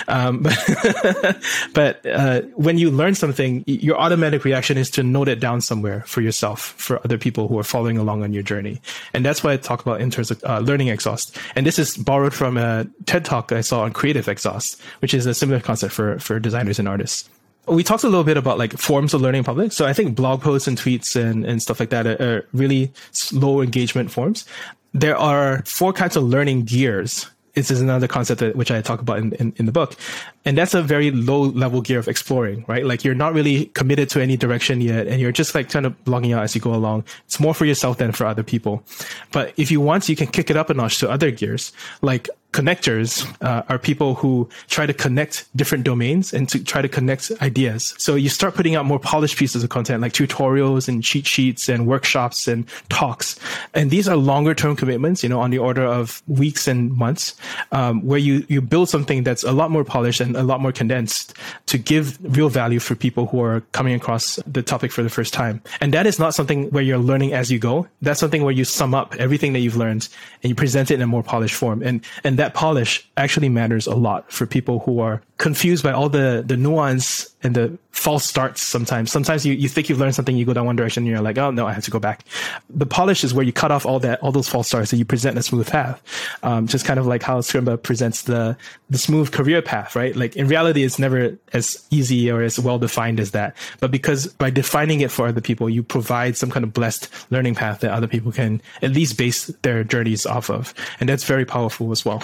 Um, 0.08 0.44
but 1.74 1.96
but 1.96 2.06
uh, 2.06 2.42
when 2.56 2.78
you 2.78 2.92
learn 2.92 3.16
something, 3.16 3.64
your 3.68 3.98
automatic 3.98 4.44
reaction 4.44 4.78
is 4.78 4.90
to 4.92 5.04
note 5.04 5.28
it 5.28 5.40
down 5.40 5.62
somewhere 5.62 6.02
for 6.02 6.22
yourself, 6.22 6.74
for 6.78 7.00
other 7.04 7.18
people 7.18 7.48
who 7.48 7.58
are 7.60 7.64
following 7.64 7.98
along 7.98 8.24
on 8.24 8.34
your 8.34 8.44
journey. 8.44 8.82
And 9.14 9.26
that's 9.26 9.44
why 9.44 9.54
I 9.54 9.58
talk 9.58 9.82
about 9.82 10.02
in 10.02 10.12
terms 10.12 10.32
of 10.32 10.44
uh, 10.44 10.60
learning 10.60 10.90
exhaust. 10.90 11.38
And 11.56 11.66
this 11.66 11.80
is 11.80 11.98
borrowed 11.98 12.34
from 12.34 12.58
a 12.58 12.88
TED 13.06 13.26
talk 13.26 13.52
I 13.52 13.62
saw 13.62 13.84
on 13.84 13.94
creative 13.94 14.28
exhaust, 14.28 14.82
which 15.00 15.14
is 15.14 15.26
a 15.26 15.34
similar 15.34 15.60
concept 15.60 15.94
for 15.94 16.20
for 16.20 16.40
designers 16.40 16.80
and 16.80 16.88
artists 16.88 17.30
we 17.68 17.84
talked 17.84 18.04
a 18.04 18.08
little 18.08 18.24
bit 18.24 18.38
about 18.38 18.58
like 18.58 18.78
forms 18.78 19.14
of 19.14 19.22
learning 19.22 19.40
in 19.40 19.44
public. 19.44 19.72
So 19.72 19.86
I 19.86 19.94
think 19.94 20.16
blog 20.16 20.42
posts 20.42 20.68
and 20.68 20.78
tweets 20.78 21.16
and, 21.16 21.46
and 21.46 21.62
stuff 21.62 21.80
like 21.80 21.90
that 21.90 22.06
are, 22.06 22.22
are 22.22 22.48
really 22.54 22.94
low 23.34 23.62
engagement 23.62 24.12
forms. 24.12 24.46
There 24.94 25.18
are 25.18 25.64
four 25.66 25.92
kinds 25.92 26.16
of 26.16 26.24
learning 26.24 26.66
gears 26.66 27.30
this 27.56 27.72
is 27.72 27.82
another 27.82 28.08
concept 28.08 28.42
that, 28.42 28.56
which 28.56 28.70
I 28.70 28.82
talk 28.82 29.02
about 29.02 29.18
in, 29.18 29.34
in, 29.34 29.54
in, 29.58 29.66
the 29.66 29.72
book. 29.72 29.96
And 30.46 30.58
that's 30.58 30.74
a 30.74 30.82
very 30.82 31.12
low 31.12 31.42
level 31.42 31.82
gear 31.82 32.00
of 32.00 32.08
exploring, 32.08 32.66
right? 32.68 32.86
Like 32.86 33.04
you're 33.04 33.16
not 33.16 33.34
really 33.34 33.66
committed 33.68 34.10
to 34.12 34.22
any 34.22 34.38
direction 34.38 34.80
yet. 34.80 35.08
And 35.08 35.20
you're 35.20 35.32
just 35.32 35.56
like 35.56 35.70
kind 35.70 35.86
of 35.86 36.04
blogging 36.06 36.36
out 36.36 36.44
as 36.44 36.56
you 36.56 36.62
go 36.62 36.74
along. 36.74 37.04
It's 37.26 37.40
more 37.40 37.54
for 37.54 37.66
yourself 37.66 37.98
than 37.98 38.12
for 38.12 38.26
other 38.26 38.44
people. 38.44 38.84
But 39.32 39.54
if 39.58 39.72
you 39.72 39.82
want, 39.82 40.08
you 40.08 40.16
can 40.16 40.28
kick 40.28 40.50
it 40.50 40.58
up 40.58 40.70
a 40.70 40.74
notch 40.74 41.00
to 41.00 41.10
other 41.10 41.32
gears. 41.32 41.74
Like 42.02 42.30
connectors 42.56 43.28
uh, 43.42 43.64
are 43.68 43.78
people 43.78 44.16
who 44.16 44.48
try 44.68 44.86
to 44.86 44.94
connect 44.94 45.46
different 45.58 45.84
domains 45.84 46.34
and 46.34 46.48
to 46.48 46.64
try 46.64 46.82
to 46.82 46.88
connect 46.88 47.30
ideas. 47.42 47.94
So 47.98 48.16
you 48.16 48.30
start 48.30 48.56
putting 48.56 48.76
out 48.76 48.86
more 48.86 48.98
polished 48.98 49.36
pieces 49.36 49.62
of 49.62 49.70
content 49.70 50.02
like 50.02 50.14
tutorials 50.14 50.88
and 50.88 51.04
cheat 51.04 51.28
sheets 51.28 51.68
and 51.68 51.86
workshops 51.86 52.48
and 52.48 52.66
talks. 52.88 53.38
And 53.74 53.92
these 53.92 54.08
are 54.08 54.16
longer 54.16 54.56
term 54.56 54.78
commitments, 54.78 55.22
you 55.22 55.28
know, 55.28 55.42
on 55.42 55.50
the 55.50 55.58
order 55.58 55.84
of 55.84 56.24
weeks 56.28 56.66
and 56.66 56.94
months, 56.94 57.36
um, 57.74 58.02
where 58.06 58.20
you, 58.20 58.46
you 58.48 58.62
build 58.62 58.88
something 58.88 59.24
that's 59.24 59.44
a 59.44 59.52
lot 59.52 59.70
more 59.70 59.84
polished 59.84 60.22
and 60.22 60.35
a 60.36 60.44
lot 60.44 60.62
more 60.62 60.72
condensed 60.72 61.34
to 61.68 61.78
give 61.78 62.18
real 62.38 62.50
value 62.50 62.80
for 62.80 62.96
people 62.96 63.28
who 63.28 63.42
are 63.42 63.62
coming 63.72 63.94
across 63.94 64.38
the 64.46 64.62
topic 64.62 64.92
for 64.92 65.04
the 65.04 65.10
first 65.10 65.34
time. 65.34 65.62
And 65.82 65.94
that 65.94 66.06
is 66.06 66.20
not 66.20 66.36
something 66.36 66.70
where 66.70 66.84
you're 66.84 66.98
learning 66.98 67.34
as 67.34 67.52
you 67.52 67.60
go. 67.60 67.88
That's 68.02 68.20
something 68.20 68.44
where 68.44 68.54
you 68.54 68.66
sum 68.66 68.94
up 68.94 69.16
everything 69.16 69.54
that 69.54 69.60
you've 69.60 69.78
learned 69.78 70.08
and 70.44 70.50
you 70.50 70.56
present 70.56 70.92
it 70.92 70.96
in 70.96 71.02
a 71.02 71.08
more 71.08 71.24
polished 71.24 71.56
form. 71.56 71.82
And, 71.82 72.04
and 72.24 72.38
that 72.38 72.54
polish 72.54 73.08
actually 73.18 73.50
matters 73.50 73.88
a 73.88 73.96
lot 73.96 74.32
for 74.32 74.46
people 74.46 74.80
who 74.80 75.00
are 75.00 75.22
confused 75.38 75.84
by 75.84 75.92
all 75.92 76.10
the, 76.10 76.44
the 76.46 76.58
nuance 76.58 77.35
and 77.46 77.56
the 77.56 77.78
false 77.92 78.26
starts 78.26 78.62
sometimes. 78.62 79.12
Sometimes 79.12 79.46
you, 79.46 79.54
you 79.54 79.70
think 79.70 79.88
you've 79.88 80.00
learned 80.00 80.16
something, 80.16 80.36
you 80.36 80.46
go 80.46 80.54
down 80.54 80.66
one 80.66 80.76
direction 80.76 81.04
and 81.04 81.12
you're 81.12 81.22
like, 81.22 81.38
oh 81.38 81.52
no, 81.52 81.68
I 81.68 81.74
have 81.74 81.84
to 81.86 81.92
go 81.92 82.00
back. 82.00 82.26
The 82.72 82.88
polish 82.88 83.24
is 83.24 83.34
where 83.34 83.46
you 83.46 83.54
cut 83.54 83.72
off 83.72 83.86
all 83.86 84.00
that, 84.00 84.20
all 84.22 84.32
those 84.32 84.50
false 84.50 84.68
starts 84.68 84.92
and 84.92 85.00
you 85.00 85.06
present 85.06 85.38
a 85.38 85.44
smooth 85.44 85.70
path. 85.70 86.02
Um, 86.42 86.66
just 86.66 86.86
kind 86.86 87.00
of 87.00 87.06
like 87.06 87.22
how 87.22 87.40
Scrimba 87.40 87.82
presents 87.82 88.24
the, 88.24 88.58
the 88.90 88.98
smooth 88.98 89.32
career 89.32 89.62
path, 89.62 89.96
right? 89.96 90.16
Like 90.16 90.36
in 90.36 90.48
reality, 90.48 90.84
it's 90.84 90.98
never 90.98 91.38
as 91.54 91.86
easy 91.92 92.32
or 92.32 92.42
as 92.42 92.60
well 92.60 92.80
defined 92.80 93.20
as 93.20 93.32
that. 93.32 93.56
But 93.80 93.92
because 93.92 94.28
by 94.28 94.50
defining 94.50 95.02
it 95.02 95.12
for 95.12 95.28
other 95.28 95.42
people, 95.42 95.70
you 95.70 95.84
provide 95.84 96.36
some 96.38 96.50
kind 96.50 96.64
of 96.64 96.74
blessed 96.74 97.10
learning 97.30 97.54
path 97.54 97.82
that 97.82 97.92
other 97.92 98.08
people 98.08 98.32
can 98.32 98.60
at 98.82 98.92
least 98.92 99.20
base 99.20 99.48
their 99.62 99.84
journeys 99.84 100.26
off 100.26 100.50
of. 100.50 100.74
And 101.00 101.08
that's 101.08 101.24
very 101.24 101.46
powerful 101.46 101.92
as 101.92 102.04
well. 102.04 102.24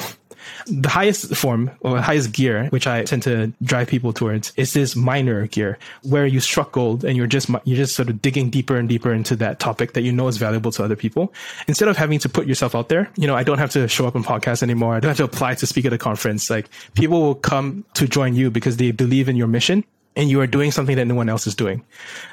The 0.68 0.90
highest 0.90 1.36
form 1.36 1.72
or 1.82 2.00
highest 2.00 2.32
gear, 2.32 2.68
which 2.70 2.88
I 2.88 3.04
tend 3.04 3.24
to 3.24 3.54
drive 3.64 3.88
people 3.88 4.14
towards, 4.14 4.54
is 4.58 4.74
this 4.74 4.96
miner 4.96 5.48
gear, 5.48 5.78
where 6.04 6.26
you 6.26 6.40
struck 6.40 6.72
gold 6.72 7.04
and 7.04 7.18
you're 7.18 7.28
just 7.28 7.50
you're 7.66 7.78
just 7.78 7.96
sort 7.96 8.10
of 8.10 8.22
digging 8.22 8.50
deeper 8.50 8.76
and 8.76 8.88
deeper 8.88 9.14
into 9.14 9.36
that 9.38 9.60
topic 9.60 9.94
that 9.94 10.02
you 10.02 10.12
know 10.12 10.28
is 10.28 10.38
valuable 10.38 10.72
to 10.72 10.84
other 10.84 10.96
people. 10.96 11.34
Instead 11.68 11.88
of 11.88 11.98
having 11.98 12.20
to 12.20 12.30
put 12.30 12.48
yourself 12.48 12.76
out 12.76 12.90
there, 12.90 13.10
you 13.16 13.28
know, 13.28 13.36
I 13.36 13.44
don't 13.44 13.60
have 13.60 13.72
to 13.72 13.88
show 13.88 14.08
up 14.08 14.16
on 14.16 14.24
podcasts 14.24 14.64
anymore. 14.64 14.96
I 14.96 15.00
don't 15.00 15.10
have 15.10 15.18
to 15.18 15.24
apply 15.24 15.56
to 15.56 15.66
speak 15.66 15.86
at 15.86 15.94
a 15.94 15.98
conference. 15.98 16.50
Like 16.50 16.70
people 16.94 17.22
will 17.22 17.36
come 17.36 17.86
to 17.96 18.08
join 18.08 18.36
you 18.36 18.50
because 18.52 18.78
they 18.78 18.92
believe 18.92 19.30
in 19.30 19.36
your 19.36 19.48
mission 19.48 19.84
and 20.16 20.30
you 20.30 20.42
are 20.42 20.48
doing 20.48 20.72
something 20.72 20.96
that 20.98 21.06
no 21.06 21.16
one 21.16 21.30
else 21.30 21.48
is 21.48 21.56
doing. 21.56 21.84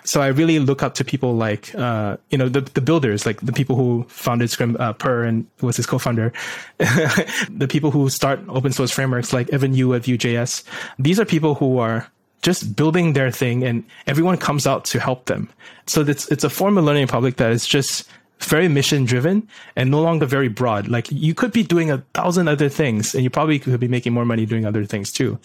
So 0.05 0.21
I 0.21 0.29
really 0.29 0.59
look 0.59 0.83
up 0.83 0.95
to 0.95 1.05
people 1.05 1.35
like, 1.35 1.75
uh, 1.75 2.17
you 2.31 2.39
know, 2.39 2.49
the, 2.49 2.63
the 2.63 2.81
builders, 2.81 3.25
like 3.25 3.41
the 3.41 3.53
people 3.53 3.77
who 3.77 4.05
founded 4.09 4.51
Scrim, 4.51 4.77
uh, 4.81 4.93
Per 4.95 5.25
and 5.25 5.47
was 5.61 5.77
his 5.77 5.87
co-founder, 5.87 6.33
the 6.79 7.69
people 7.69 7.91
who 7.91 8.09
start 8.09 8.41
open 8.49 8.73
source 8.73 8.91
frameworks 8.91 9.33
like 9.33 9.49
Evan 9.51 9.75
You 9.75 9.95
at 9.95 10.05
Vue.js. 10.05 10.65
These 10.99 11.21
are 11.21 11.25
people 11.25 11.55
who 11.55 11.79
are 11.79 12.11
just 12.43 12.77
building 12.77 13.13
their 13.13 13.31
thing 13.31 13.65
and 13.65 13.85
everyone 14.07 14.37
comes 14.39 14.67
out 14.67 14.85
to 14.87 15.01
help 15.01 15.27
them. 15.27 15.49
So 15.87 16.03
it's, 16.03 16.31
it's 16.31 16.45
a 16.45 16.51
form 16.51 16.79
of 16.79 16.85
learning 16.85 17.03
in 17.03 17.09
public 17.09 17.37
that 17.37 17.51
is 17.51 17.67
just 17.67 18.09
very 18.41 18.69
mission 18.69 19.05
driven 19.05 19.47
and 19.77 19.91
no 19.91 20.01
longer 20.01 20.27
very 20.27 20.49
broad. 20.49 20.89
Like 20.89 21.11
you 21.11 21.35
could 21.35 21.53
be 21.53 21.63
doing 21.63 21.91
a 21.91 21.99
thousand 22.15 22.49
other 22.49 22.69
things 22.69 23.15
and 23.15 23.25
you 23.25 23.31
probably 23.31 23.59
could 23.59 23.81
be 23.81 23.89
making 23.89 24.13
more 24.13 24.25
money 24.25 24.47
doing 24.47 24.65
other 24.65 24.85
things 24.85 25.13
too. 25.13 25.39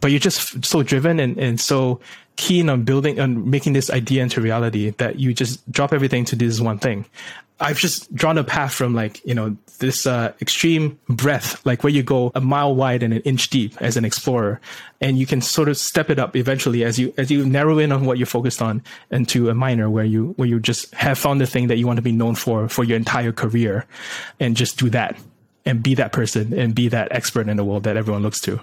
But 0.00 0.10
you're 0.10 0.20
just 0.20 0.64
so 0.64 0.82
driven 0.82 1.20
and, 1.20 1.36
and 1.38 1.60
so 1.60 2.00
keen 2.36 2.68
on 2.68 2.84
building 2.84 3.18
and 3.18 3.46
making 3.46 3.72
this 3.72 3.90
idea 3.90 4.22
into 4.22 4.40
reality 4.40 4.90
that 4.98 5.18
you 5.18 5.32
just 5.32 5.70
drop 5.72 5.92
everything 5.92 6.24
to 6.26 6.36
do 6.36 6.46
this 6.46 6.60
one 6.60 6.78
thing. 6.78 7.06
I've 7.58 7.78
just 7.78 8.14
drawn 8.14 8.36
a 8.36 8.44
path 8.44 8.74
from 8.74 8.94
like, 8.94 9.24
you 9.24 9.34
know, 9.34 9.56
this 9.78 10.06
uh, 10.06 10.32
extreme 10.40 10.98
breadth, 11.08 11.64
like 11.64 11.82
where 11.82 11.92
you 11.92 12.02
go 12.02 12.32
a 12.34 12.40
mile 12.40 12.74
wide 12.74 13.02
and 13.02 13.14
an 13.14 13.22
inch 13.22 13.50
deep 13.50 13.80
as 13.80 13.96
an 13.96 14.04
explorer. 14.04 14.60
And 15.00 15.18
you 15.18 15.26
can 15.26 15.40
sort 15.40 15.68
of 15.68 15.76
step 15.76 16.10
it 16.10 16.18
up 16.18 16.36
eventually 16.36 16.84
as 16.84 16.98
you, 16.98 17.14
as 17.16 17.30
you 17.30 17.44
narrow 17.44 17.78
in 17.78 17.92
on 17.92 18.04
what 18.04 18.18
you're 18.18 18.26
focused 18.26 18.60
on 18.60 18.82
into 19.10 19.48
a 19.48 19.54
miner 19.54 19.88
where 19.88 20.04
you, 20.04 20.34
where 20.36 20.48
you 20.48 20.60
just 20.60 20.94
have 20.94 21.18
found 21.18 21.40
the 21.40 21.46
thing 21.46 21.68
that 21.68 21.76
you 21.76 21.86
want 21.86 21.96
to 21.96 22.02
be 22.02 22.12
known 22.12 22.34
for, 22.34 22.68
for 22.68 22.84
your 22.84 22.96
entire 22.96 23.32
career 23.32 23.86
and 24.40 24.56
just 24.56 24.78
do 24.78 24.90
that 24.90 25.18
and 25.64 25.82
be 25.82 25.94
that 25.94 26.12
person 26.12 26.52
and 26.54 26.74
be 26.74 26.88
that 26.88 27.08
expert 27.10 27.48
in 27.48 27.56
the 27.56 27.64
world 27.64 27.84
that 27.84 27.96
everyone 27.96 28.22
looks 28.22 28.40
to. 28.40 28.60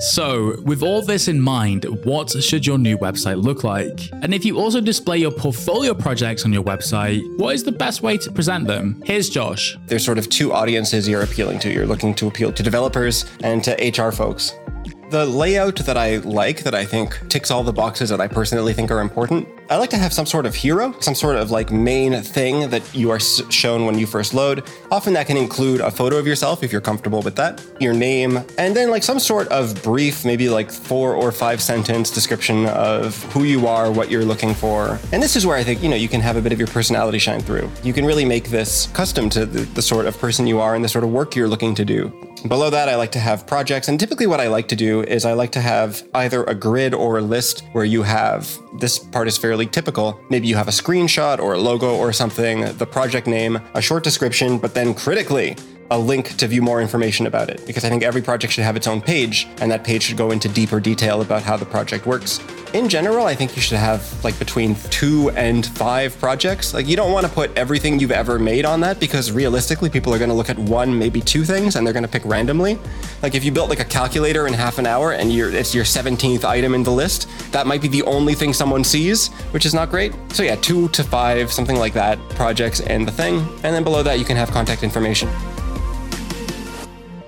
So, 0.00 0.60
with 0.62 0.82
all 0.82 1.02
this 1.02 1.28
in 1.28 1.40
mind, 1.40 1.84
what 2.04 2.30
should 2.30 2.66
your 2.66 2.78
new 2.78 2.98
website 2.98 3.42
look 3.42 3.62
like? 3.62 4.10
And 4.22 4.34
if 4.34 4.44
you 4.44 4.58
also 4.58 4.80
display 4.80 5.18
your 5.18 5.30
portfolio 5.30 5.94
projects 5.94 6.44
on 6.44 6.52
your 6.52 6.64
website, 6.64 7.22
what 7.38 7.54
is 7.54 7.62
the 7.62 7.72
best 7.72 8.02
way 8.02 8.16
to 8.18 8.32
present 8.32 8.66
them? 8.66 9.00
Here's 9.04 9.28
Josh. 9.28 9.78
There's 9.86 10.04
sort 10.04 10.18
of 10.18 10.28
two 10.28 10.52
audiences 10.52 11.08
you're 11.08 11.22
appealing 11.22 11.58
to. 11.60 11.72
You're 11.72 11.86
looking 11.86 12.14
to 12.16 12.26
appeal 12.26 12.52
to 12.52 12.62
developers 12.62 13.24
and 13.42 13.62
to 13.64 13.72
HR 13.74 14.10
folks. 14.10 14.52
The 15.12 15.26
layout 15.26 15.76
that 15.76 15.98
I 15.98 16.16
like, 16.16 16.62
that 16.62 16.74
I 16.74 16.86
think 16.86 17.28
ticks 17.28 17.50
all 17.50 17.62
the 17.62 17.72
boxes 17.72 18.08
that 18.08 18.18
I 18.18 18.28
personally 18.28 18.72
think 18.72 18.90
are 18.90 19.00
important, 19.00 19.46
I 19.68 19.76
like 19.76 19.90
to 19.90 19.98
have 19.98 20.10
some 20.10 20.24
sort 20.24 20.46
of 20.46 20.54
hero, 20.54 20.98
some 21.00 21.14
sort 21.14 21.36
of 21.36 21.50
like 21.50 21.70
main 21.70 22.22
thing 22.22 22.70
that 22.70 22.82
you 22.94 23.10
are 23.10 23.20
shown 23.20 23.84
when 23.84 23.98
you 23.98 24.06
first 24.06 24.32
load. 24.32 24.64
Often 24.90 25.12
that 25.12 25.26
can 25.26 25.36
include 25.36 25.82
a 25.82 25.90
photo 25.90 26.16
of 26.16 26.26
yourself 26.26 26.62
if 26.62 26.72
you're 26.72 26.80
comfortable 26.80 27.20
with 27.20 27.36
that, 27.36 27.62
your 27.78 27.92
name, 27.92 28.38
and 28.56 28.74
then 28.74 28.90
like 28.90 29.02
some 29.02 29.18
sort 29.18 29.48
of 29.48 29.82
brief, 29.82 30.24
maybe 30.24 30.48
like 30.48 30.72
four 30.72 31.14
or 31.14 31.30
five 31.30 31.60
sentence 31.60 32.10
description 32.10 32.64
of 32.68 33.22
who 33.34 33.44
you 33.44 33.66
are, 33.66 33.92
what 33.92 34.10
you're 34.10 34.24
looking 34.24 34.54
for. 34.54 34.98
And 35.12 35.22
this 35.22 35.36
is 35.36 35.44
where 35.44 35.58
I 35.58 35.62
think, 35.62 35.82
you 35.82 35.90
know, 35.90 35.96
you 35.96 36.08
can 36.08 36.22
have 36.22 36.36
a 36.36 36.40
bit 36.40 36.52
of 36.52 36.58
your 36.58 36.68
personality 36.68 37.18
shine 37.18 37.40
through. 37.42 37.70
You 37.82 37.92
can 37.92 38.06
really 38.06 38.24
make 38.24 38.48
this 38.48 38.86
custom 38.94 39.28
to 39.28 39.44
the, 39.44 39.60
the 39.74 39.82
sort 39.82 40.06
of 40.06 40.16
person 40.16 40.46
you 40.46 40.58
are 40.58 40.74
and 40.74 40.82
the 40.82 40.88
sort 40.88 41.04
of 41.04 41.10
work 41.10 41.36
you're 41.36 41.48
looking 41.48 41.74
to 41.74 41.84
do. 41.84 42.31
Below 42.48 42.70
that, 42.70 42.88
I 42.88 42.96
like 42.96 43.12
to 43.12 43.20
have 43.20 43.46
projects, 43.46 43.86
and 43.86 44.00
typically 44.00 44.26
what 44.26 44.40
I 44.40 44.48
like 44.48 44.66
to 44.68 44.76
do 44.76 45.02
is 45.02 45.24
I 45.24 45.32
like 45.32 45.52
to 45.52 45.60
have 45.60 46.02
either 46.12 46.42
a 46.44 46.54
grid 46.54 46.92
or 46.92 47.18
a 47.18 47.22
list 47.22 47.62
where 47.70 47.84
you 47.84 48.02
have 48.02 48.58
this 48.80 48.98
part 48.98 49.28
is 49.28 49.38
fairly 49.38 49.64
typical. 49.64 50.20
Maybe 50.28 50.48
you 50.48 50.56
have 50.56 50.66
a 50.66 50.72
screenshot 50.72 51.38
or 51.38 51.52
a 51.52 51.58
logo 51.58 51.96
or 51.96 52.12
something, 52.12 52.62
the 52.78 52.86
project 52.86 53.28
name, 53.28 53.60
a 53.74 53.80
short 53.80 54.02
description, 54.02 54.58
but 54.58 54.74
then 54.74 54.92
critically, 54.92 55.56
a 55.92 55.98
link 55.98 56.34
to 56.38 56.46
view 56.46 56.62
more 56.62 56.80
information 56.80 57.26
about 57.26 57.50
it 57.50 57.64
because 57.66 57.84
I 57.84 57.90
think 57.90 58.02
every 58.02 58.22
project 58.22 58.54
should 58.54 58.64
have 58.64 58.76
its 58.76 58.86
own 58.86 59.02
page 59.02 59.46
and 59.60 59.70
that 59.70 59.84
page 59.84 60.04
should 60.04 60.16
go 60.16 60.30
into 60.30 60.48
deeper 60.48 60.80
detail 60.80 61.20
about 61.20 61.42
how 61.42 61.54
the 61.58 61.66
project 61.66 62.06
works. 62.06 62.40
In 62.72 62.88
general, 62.88 63.26
I 63.26 63.34
think 63.34 63.54
you 63.54 63.60
should 63.60 63.76
have 63.76 64.02
like 64.24 64.38
between 64.38 64.74
two 64.88 65.28
and 65.32 65.66
five 65.66 66.18
projects. 66.18 66.72
Like 66.72 66.86
you 66.86 66.96
don't 66.96 67.12
want 67.12 67.26
to 67.26 67.32
put 67.32 67.54
everything 67.58 68.00
you've 68.00 68.10
ever 68.10 68.38
made 68.38 68.64
on 68.64 68.80
that 68.80 68.98
because 68.98 69.30
realistically, 69.30 69.90
people 69.90 70.14
are 70.14 70.18
going 70.18 70.30
to 70.30 70.34
look 70.34 70.48
at 70.48 70.58
one, 70.58 70.98
maybe 70.98 71.20
two 71.20 71.44
things 71.44 71.76
and 71.76 71.86
they're 71.86 71.92
going 71.92 72.04
to 72.04 72.08
pick 72.08 72.24
randomly. 72.24 72.78
Like 73.22 73.34
if 73.34 73.44
you 73.44 73.52
built 73.52 73.68
like 73.68 73.80
a 73.80 73.84
calculator 73.84 74.46
in 74.46 74.54
half 74.54 74.78
an 74.78 74.86
hour 74.86 75.12
and 75.12 75.30
it's 75.30 75.74
your 75.74 75.84
17th 75.84 76.44
item 76.44 76.74
in 76.74 76.82
the 76.82 76.90
list, 76.90 77.28
that 77.52 77.66
might 77.66 77.82
be 77.82 77.88
the 77.88 78.02
only 78.04 78.34
thing 78.34 78.54
someone 78.54 78.82
sees, 78.82 79.28
which 79.50 79.66
is 79.66 79.74
not 79.74 79.90
great. 79.90 80.14
So 80.30 80.42
yeah, 80.42 80.56
two 80.56 80.88
to 80.88 81.04
five, 81.04 81.52
something 81.52 81.76
like 81.76 81.92
that, 81.92 82.18
projects 82.30 82.80
and 82.80 83.06
the 83.06 83.12
thing. 83.12 83.40
And 83.62 83.74
then 83.74 83.84
below 83.84 84.02
that, 84.02 84.18
you 84.18 84.24
can 84.24 84.38
have 84.38 84.50
contact 84.50 84.82
information 84.82 85.28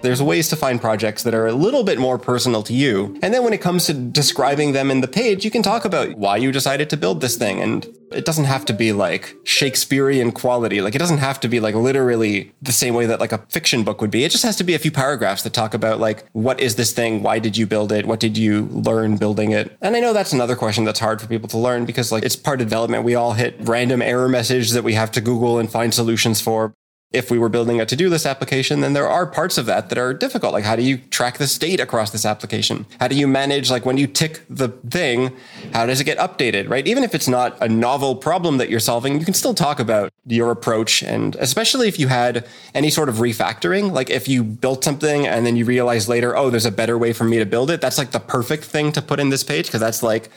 there's 0.05 0.23
ways 0.23 0.49
to 0.51 0.57
find 0.57 0.81
projects 0.81 1.23
that 1.23 1.35
are 1.35 1.47
a 1.47 1.53
little 1.53 1.83
bit 1.83 1.99
more 1.99 2.19
personal 2.19 2.63
to 2.65 2.75
you. 2.75 3.19
And 3.23 3.33
then 3.33 3.43
when 3.43 3.53
it 3.53 3.61
comes 3.61 3.87
to 3.87 3.95
describing 3.95 4.73
them 4.73 4.91
in 4.91 5.01
the 5.01 5.09
page, 5.09 5.45
you 5.45 5.51
can 5.51 5.63
talk 5.63 5.85
about 5.85 6.17
why 6.17 6.37
you 6.37 6.53
decided 6.53 6.91
to 6.91 6.97
build 6.97 7.21
this 7.21 7.37
thing. 7.37 7.61
And 7.61 7.87
it 8.13 8.25
doesn't 8.25 8.45
have 8.45 8.65
to 8.67 8.73
be 8.73 8.93
like 8.93 9.35
Shakespearean 9.45 10.33
quality. 10.33 10.81
Like 10.81 10.95
it 10.95 10.99
doesn't 10.99 11.19
have 11.19 11.41
to 11.41 11.49
be 11.49 11.59
like 11.59 11.75
literally 11.75 12.53
the 12.63 12.71
same 12.71 12.95
way 12.95 13.07
that 13.07 13.19
like 13.19 13.33
a 13.33 13.39
fiction 13.49 13.83
book 13.83 14.01
would 14.01 14.11
be. 14.11 14.25
It 14.25 14.31
just 14.31 14.45
has 14.45 14.57
to 14.57 14.65
be 14.65 14.75
a 14.75 14.79
few 14.79 14.93
paragraphs 14.93 15.43
that 15.43 15.53
talk 15.53 15.75
about 15.75 15.99
like, 15.99 16.29
what 16.33 16.61
is 16.61 16.77
this 16.77 16.93
thing? 16.93 17.23
Why 17.23 17.39
did 17.39 17.57
you 17.57 17.67
build 17.67 17.91
it? 17.91 18.07
What 18.07 18.21
did 18.21 18.37
you 18.37 18.67
learn 18.67 19.17
building 19.17 19.53
it? 19.53 19.77
And 19.81 19.97
I 19.97 20.01
know 20.01 20.13
that's 20.13 20.33
another 20.33 20.55
question 20.55 20.85
that's 20.85 21.01
hard 21.01 21.21
for 21.21 21.27
people 21.27 21.49
to 21.49 21.59
learn 21.59 21.87
because 21.87 22.13
like 22.13 22.25
it's 22.25 22.37
part 22.37 22.61
of 22.61 22.67
development. 22.67 23.05
We 23.05 23.15
all 23.15 23.33
hit 23.33 23.57
random 23.61 24.03
error 24.03 24.29
message 24.29 24.71
that 24.73 24.85
we 24.85 24.95
have 24.95 25.11
to 25.13 25.21
Google 25.21 25.59
and 25.59 25.71
find 25.71 25.93
solutions 25.93 26.41
for 26.41 26.75
if 27.15 27.31
we 27.31 27.39
were 27.39 27.49
building 27.49 27.81
a 27.81 27.87
to-do 27.87 28.09
list 28.09 28.27
application, 28.27 28.81
then 28.81 28.93
there 28.93 29.09
are 29.09 29.27
parts 29.27 29.57
of 29.57 29.67
that 29.67 29.89
that 29.89 29.99
are 29.99 30.13
difficult. 30.13 30.53
Like 30.53 30.65
how 30.65 30.77
do 30.77 30.83
you 30.83 30.99
track 30.99 31.39
the 31.39 31.47
state 31.47 31.81
across 31.81 32.11
this 32.11 32.27
application? 32.27 32.87
How 33.01 33.09
do 33.09 33.15
you 33.15 33.27
manage, 33.27 33.71
like 33.71 33.87
when 33.87 33.97
you 33.97 34.07
tick 34.07 34.43
the 34.51 34.69
thing, 34.69 35.35
how 35.73 35.87
does 35.87 36.01
it 36.01 36.05
get 36.05 36.19
updated, 36.19 36.69
right? 36.69 36.87
Even 36.87 37.05
if 37.05 37.15
it's 37.15 37.29
not 37.29 37.61
a 37.63 37.69
novel 37.69 38.17
problem 38.17 38.59
that 38.59 38.69
you're 38.69 38.81
solving, 38.81 39.19
you 39.19 39.25
can 39.25 39.35
still 39.35 39.55
talk 39.55 39.81
about 39.81 40.13
your 40.27 40.51
approach. 40.51 41.03
And 41.03 41.37
especially 41.37 41.89
if 41.89 41.99
you 41.99 42.09
had 42.09 42.47
any 42.75 42.91
sort 42.91 43.09
of 43.09 43.17
refactoring, 43.17 43.93
like 43.93 44.11
if 44.11 44.29
you 44.29 44.43
built 44.43 44.85
something 44.85 45.27
and 45.27 45.47
then 45.47 45.57
you 45.57 45.65
realize 45.65 46.09
later, 46.09 46.37
oh, 46.37 46.51
there's 46.51 46.67
a 46.67 46.73
better 46.73 46.99
way 46.99 47.13
for 47.13 47.25
me 47.25 47.39
to 47.39 47.47
build 47.47 47.71
it. 47.71 47.81
That's 47.81 47.99
like 47.99 48.11
the 48.11 48.21
perfect 48.21 48.65
thing 48.65 48.93
to 48.93 49.03
put 49.03 49.21
in 49.21 49.29
this 49.29 49.45
page 49.45 49.67
because 49.67 49.81
that's 49.81 50.03
like 50.03 50.31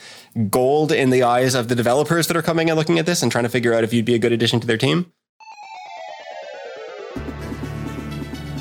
gold 0.50 0.92
in 0.92 1.10
the 1.10 1.22
eyes 1.22 1.54
of 1.54 1.68
the 1.68 1.74
developers 1.74 2.26
that 2.28 2.36
are 2.36 2.42
coming 2.42 2.70
and 2.70 2.78
looking 2.78 2.98
at 2.98 3.06
this 3.06 3.22
and 3.22 3.32
trying 3.32 3.44
to 3.44 3.50
figure 3.50 3.74
out 3.74 3.84
if 3.84 3.92
you'd 3.92 4.04
be 4.04 4.14
a 4.14 4.18
good 4.18 4.32
addition 4.32 4.60
to 4.60 4.66
their 4.66 4.76
team. 4.76 5.10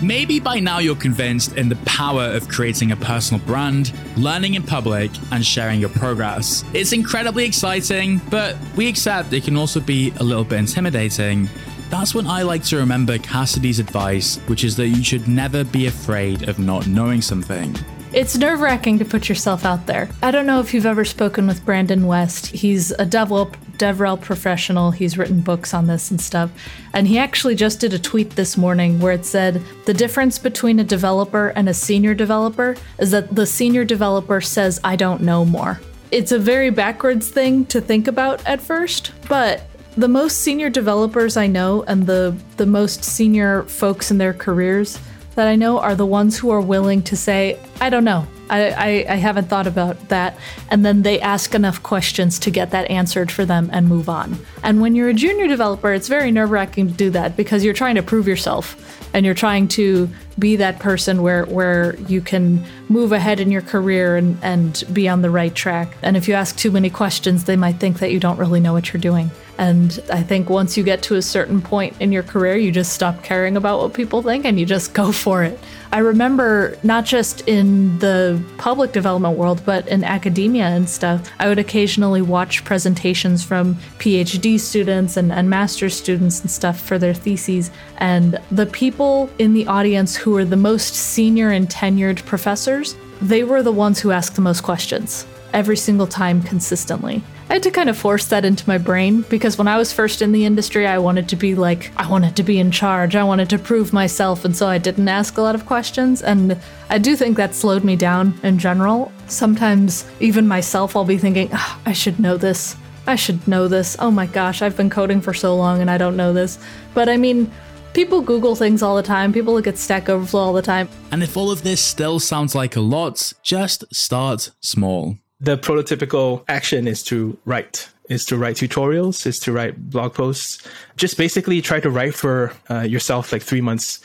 Maybe 0.02 0.40
by 0.40 0.60
now 0.60 0.78
you're 0.78 0.96
convinced 0.96 1.58
in 1.58 1.70
the 1.70 1.76
power 1.78 2.22
of 2.22 2.48
creating 2.48 2.92
a 2.92 2.96
personal 2.96 3.44
brand, 3.48 3.92
learning 4.16 4.54
in 4.54 4.62
public, 4.62 5.10
and 5.32 5.44
sharing 5.44 5.80
your 5.80 5.90
progress. 5.90 6.64
It's 6.74 6.94
incredibly 6.94 7.46
exciting, 7.46 8.22
but 8.30 8.56
we 8.76 8.88
accept 8.88 9.34
it 9.34 9.44
can 9.44 9.58
also 9.58 9.80
be 9.80 10.14
a 10.20 10.24
little 10.24 10.44
bit 10.44 10.60
intimidating. 10.60 11.50
That's 11.90 12.14
when 12.14 12.28
I 12.28 12.44
like 12.44 12.64
to 12.66 12.78
remember 12.78 13.18
Cassidy's 13.18 13.80
advice, 13.80 14.38
which 14.46 14.64
is 14.64 14.76
that 14.76 14.90
you 14.90 15.04
should 15.04 15.28
never 15.28 15.64
be 15.64 15.88
afraid 15.88 16.48
of 16.48 16.60
not 16.60 16.86
knowing 16.86 17.24
something. 17.24 17.76
It's 18.18 18.36
nerve 18.36 18.62
wracking 18.62 18.98
to 18.98 19.06
put 19.06 19.30
yourself 19.30 19.64
out 19.64 19.86
there. 19.86 20.10
I 20.24 20.32
don't 20.32 20.48
know 20.48 20.60
if 20.60 20.74
you've 20.74 20.88
ever 20.88 21.06
spoken 21.06 21.46
with 21.46 21.64
Brandon 21.64 22.08
West. 22.08 22.48
He's 22.48 22.90
a 22.90 23.06
develop, 23.06 23.56
DevRel 23.74 24.20
professional. 24.20 24.90
He's 24.90 25.20
written 25.20 25.42
books 25.42 25.72
on 25.72 25.86
this 25.86 26.10
and 26.10 26.20
stuff. 26.20 26.50
And 26.94 27.08
he 27.08 27.20
actually 27.20 27.54
just 27.54 27.80
did 27.80 27.94
a 27.94 28.00
tweet 28.00 28.32
this 28.32 28.58
morning 28.58 29.00
where 29.00 29.14
it 29.14 29.24
said 29.24 29.62
the 29.86 29.94
difference 29.94 30.40
between 30.40 30.80
a 30.80 30.84
developer 30.84 31.50
and 31.50 31.70
a 31.70 31.76
senior 31.76 32.16
developer 32.16 32.76
is 32.98 33.12
that 33.12 33.36
the 33.36 33.46
senior 33.46 33.86
developer 33.86 34.42
says, 34.42 34.80
I 34.84 34.96
don't 34.96 35.22
know 35.22 35.46
more. 35.46 35.80
It's 36.10 36.32
a 36.32 36.40
very 36.40 36.72
backwards 36.72 37.30
thing 37.30 37.68
to 37.68 37.80
think 37.80 38.08
about 38.08 38.44
at 38.48 38.62
first, 38.62 39.12
but 39.30 39.70
the 39.96 40.08
most 40.08 40.40
senior 40.40 40.72
developers 40.72 41.38
I 41.38 41.46
know 41.46 41.84
and 41.84 42.08
the, 42.08 42.36
the 42.56 42.66
most 42.66 43.04
senior 43.04 43.62
folks 43.66 44.10
in 44.10 44.18
their 44.18 44.34
careers 44.34 44.98
that 45.38 45.48
I 45.48 45.56
know 45.56 45.80
are 45.80 45.96
the 45.96 46.06
ones 46.06 46.36
who 46.36 46.50
are 46.50 46.60
willing 46.60 47.04
to 47.04 47.16
say, 47.16 47.60
I 47.80 47.92
don't 47.92 48.04
know. 48.04 48.26
I, 48.50 48.72
I, 48.72 49.14
I, 49.14 49.16
haven't 49.18 49.50
thought 49.50 49.68
about 49.68 50.08
that. 50.08 50.36
And 50.72 50.84
then 50.84 51.04
they 51.04 51.20
ask 51.20 51.54
enough 51.54 51.84
questions 51.84 52.40
to 52.40 52.50
get 52.50 52.72
that 52.72 52.90
answered 52.90 53.32
for 53.32 53.46
them 53.46 53.70
and 53.72 53.88
move 53.88 54.10
on. 54.10 54.38
And 54.64 54.82
when 54.82 54.96
you're 54.96 55.10
a 55.10 55.14
junior 55.14 55.48
developer, 55.48 55.94
it's 55.94 56.08
very 56.08 56.32
nerve 56.32 56.50
wracking 56.50 56.88
to 56.88 56.94
do 56.94 57.10
that 57.12 57.38
because 57.38 57.64
you're 57.64 57.76
trying 57.76 57.96
to 57.96 58.04
prove 58.04 58.28
yourself 58.28 59.08
and 59.14 59.26
you're 59.26 59.36
trying 59.36 59.68
to 59.70 60.10
be 60.40 60.56
that 60.58 60.80
person 60.80 61.22
where, 61.22 61.46
where 61.46 61.96
you 62.08 62.22
can 62.22 62.64
move 62.90 63.12
ahead 63.12 63.40
in 63.40 63.52
your 63.52 63.62
career 63.62 64.16
and, 64.16 64.38
and 64.42 64.84
be 64.94 65.10
on 65.10 65.22
the 65.22 65.30
right 65.30 65.54
track. 65.54 65.96
And 66.02 66.16
if 66.16 66.28
you 66.28 66.34
ask 66.34 66.56
too 66.56 66.72
many 66.72 66.90
questions, 66.90 67.46
they 67.46 67.56
might 67.56 67.80
think 67.80 68.00
that 68.00 68.12
you 68.12 68.20
don't 68.20 68.38
really 68.38 68.60
know 68.60 68.74
what 68.74 68.94
you're 68.94 69.02
doing. 69.02 69.32
And 69.58 70.00
I 70.12 70.22
think 70.22 70.50
once 70.50 70.78
you 70.78 70.84
get 70.84 71.02
to 71.04 71.16
a 71.16 71.22
certain 71.22 71.62
point 71.62 72.00
in 72.00 72.12
your 72.12 72.24
career, 72.24 72.56
you 72.58 72.72
just 72.72 72.94
stop 72.94 73.24
caring 73.24 73.58
about 73.58 73.80
what 73.80 73.94
people 73.94 74.22
think 74.22 74.46
and 74.46 74.60
you 74.60 74.66
just 74.66 74.94
go 74.94 75.12
for 75.12 75.44
it. 75.44 75.60
I 75.92 76.00
remember 76.00 76.78
not 76.84 77.06
just 77.06 77.48
in 77.48 77.98
the 78.00 78.44
public 78.58 78.92
development 78.92 79.38
world, 79.38 79.62
but 79.66 79.88
in 79.88 80.04
academia 80.04 80.66
and 80.66 80.88
stuff, 80.88 81.28
I 81.40 81.48
would 81.48 81.60
occasionally 81.60 82.22
watch 82.22 82.64
presentations 82.66 83.44
from 83.44 83.76
PhD 83.98 84.60
students 84.60 85.16
and, 85.18 85.32
and 85.32 85.50
master's 85.50 85.96
students 85.96 86.42
and 86.42 86.52
stuff 86.52 86.80
for 86.80 87.00
their 87.00 87.14
theses. 87.14 87.72
And 87.98 88.40
the 88.52 88.66
people 88.66 89.30
in 89.40 89.54
the 89.54 89.66
audience 89.68 90.16
who 90.28 90.34
were 90.34 90.44
the 90.44 90.58
most 90.58 90.94
senior 90.94 91.52
and 91.52 91.70
tenured 91.70 92.26
professors, 92.26 92.98
they 93.22 93.46
were 93.46 93.64
the 93.64 93.72
ones 93.72 93.98
who 93.98 94.12
asked 94.12 94.36
the 94.36 94.42
most 94.42 94.62
questions 94.62 95.26
every 95.54 95.78
single 95.78 96.06
time 96.06 96.44
consistently. 96.44 97.24
I 97.50 97.54
had 97.54 97.64
to 97.64 97.72
kind 97.72 97.90
of 97.90 97.98
force 97.98 98.28
that 98.28 98.44
into 98.44 98.68
my 98.68 98.78
brain 98.78 99.22
because 99.30 99.58
when 99.58 99.70
I 99.70 99.78
was 99.78 99.94
first 99.94 100.22
in 100.22 100.34
the 100.34 100.44
industry, 100.44 100.86
I 100.86 100.98
wanted 100.98 101.30
to 101.30 101.38
be 101.38 101.56
like, 101.56 101.94
I 101.96 102.10
wanted 102.10 102.36
to 102.36 102.44
be 102.44 102.60
in 102.60 102.72
charge. 102.72 103.16
I 103.16 103.24
wanted 103.24 103.50
to 103.52 103.58
prove 103.58 103.94
myself. 103.94 104.44
And 104.44 104.54
so 104.54 104.68
I 104.68 104.80
didn't 104.80 105.08
ask 105.08 105.38
a 105.38 105.42
lot 105.42 105.56
of 105.56 105.66
questions. 105.66 106.22
And 106.22 106.60
I 106.90 106.98
do 106.98 107.16
think 107.16 107.38
that 107.38 107.56
slowed 107.56 107.86
me 107.86 107.96
down 107.96 108.38
in 108.44 108.60
general. 108.60 109.14
Sometimes, 109.28 110.04
even 110.20 110.46
myself, 110.46 110.94
I'll 110.98 111.06
be 111.06 111.18
thinking, 111.18 111.52
oh, 111.54 111.80
I 111.86 111.94
should 111.94 112.20
know 112.20 112.36
this. 112.36 112.76
I 113.08 113.16
should 113.16 113.48
know 113.48 113.70
this. 113.70 113.96
Oh 113.98 114.12
my 114.12 114.26
gosh, 114.26 114.62
I've 114.62 114.76
been 114.76 114.90
coding 114.90 115.22
for 115.22 115.34
so 115.34 115.56
long 115.56 115.80
and 115.80 115.90
I 115.90 115.98
don't 115.98 116.18
know 116.18 116.34
this. 116.34 116.60
But 116.94 117.08
I 117.08 117.16
mean, 117.16 117.50
people 117.98 118.22
Google 118.22 118.56
things 118.56 118.84
all 118.84 118.96
the 118.96 119.02
time. 119.02 119.34
People 119.34 119.56
look 119.56 119.66
at 119.66 119.76
Stack 119.76 120.08
Overflow 120.08 120.40
all 120.40 120.54
the 120.54 120.62
time. 120.62 120.88
And 121.12 121.24
if 121.24 121.36
all 121.36 121.50
of 121.50 121.64
this 121.64 121.82
still 121.84 122.20
sounds 122.20 122.54
like 122.54 122.76
a 122.76 122.80
lot, 122.80 123.34
just 123.42 123.84
start 123.92 124.52
small 124.62 125.18
the 125.40 125.58
prototypical 125.58 126.44
action 126.48 126.88
is 126.88 127.04
to 127.04 127.38
write 127.46 127.90
is 128.10 128.26
to 128.26 128.38
write 128.38 128.56
tutorials 128.56 129.28
is 129.28 129.38
to 129.38 129.52
write 129.52 129.90
blog 129.92 130.14
posts 130.14 130.68
just 130.96 131.16
basically 131.16 131.62
try 131.62 131.80
to 131.80 131.92
write 131.92 132.16
for 132.16 132.52
uh, 132.72 132.80
yourself 132.80 133.32
like 133.32 133.44
three 133.44 133.62
months 133.62 134.00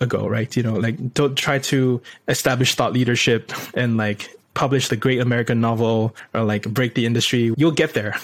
ago 0.00 0.26
right 0.28 0.56
you 0.56 0.62
know 0.62 0.74
like 0.74 1.14
don't 1.14 1.36
try 1.36 1.58
to 1.58 2.02
establish 2.28 2.74
thought 2.74 2.92
leadership 2.92 3.50
and 3.74 3.96
like 3.96 4.28
publish 4.54 4.88
the 4.88 4.96
great 4.96 5.20
american 5.20 5.60
novel 5.60 6.14
or 6.32 6.42
like 6.42 6.62
break 6.72 6.94
the 6.94 7.06
industry 7.06 7.52
you'll 7.56 7.70
get 7.70 7.94
there 7.94 8.14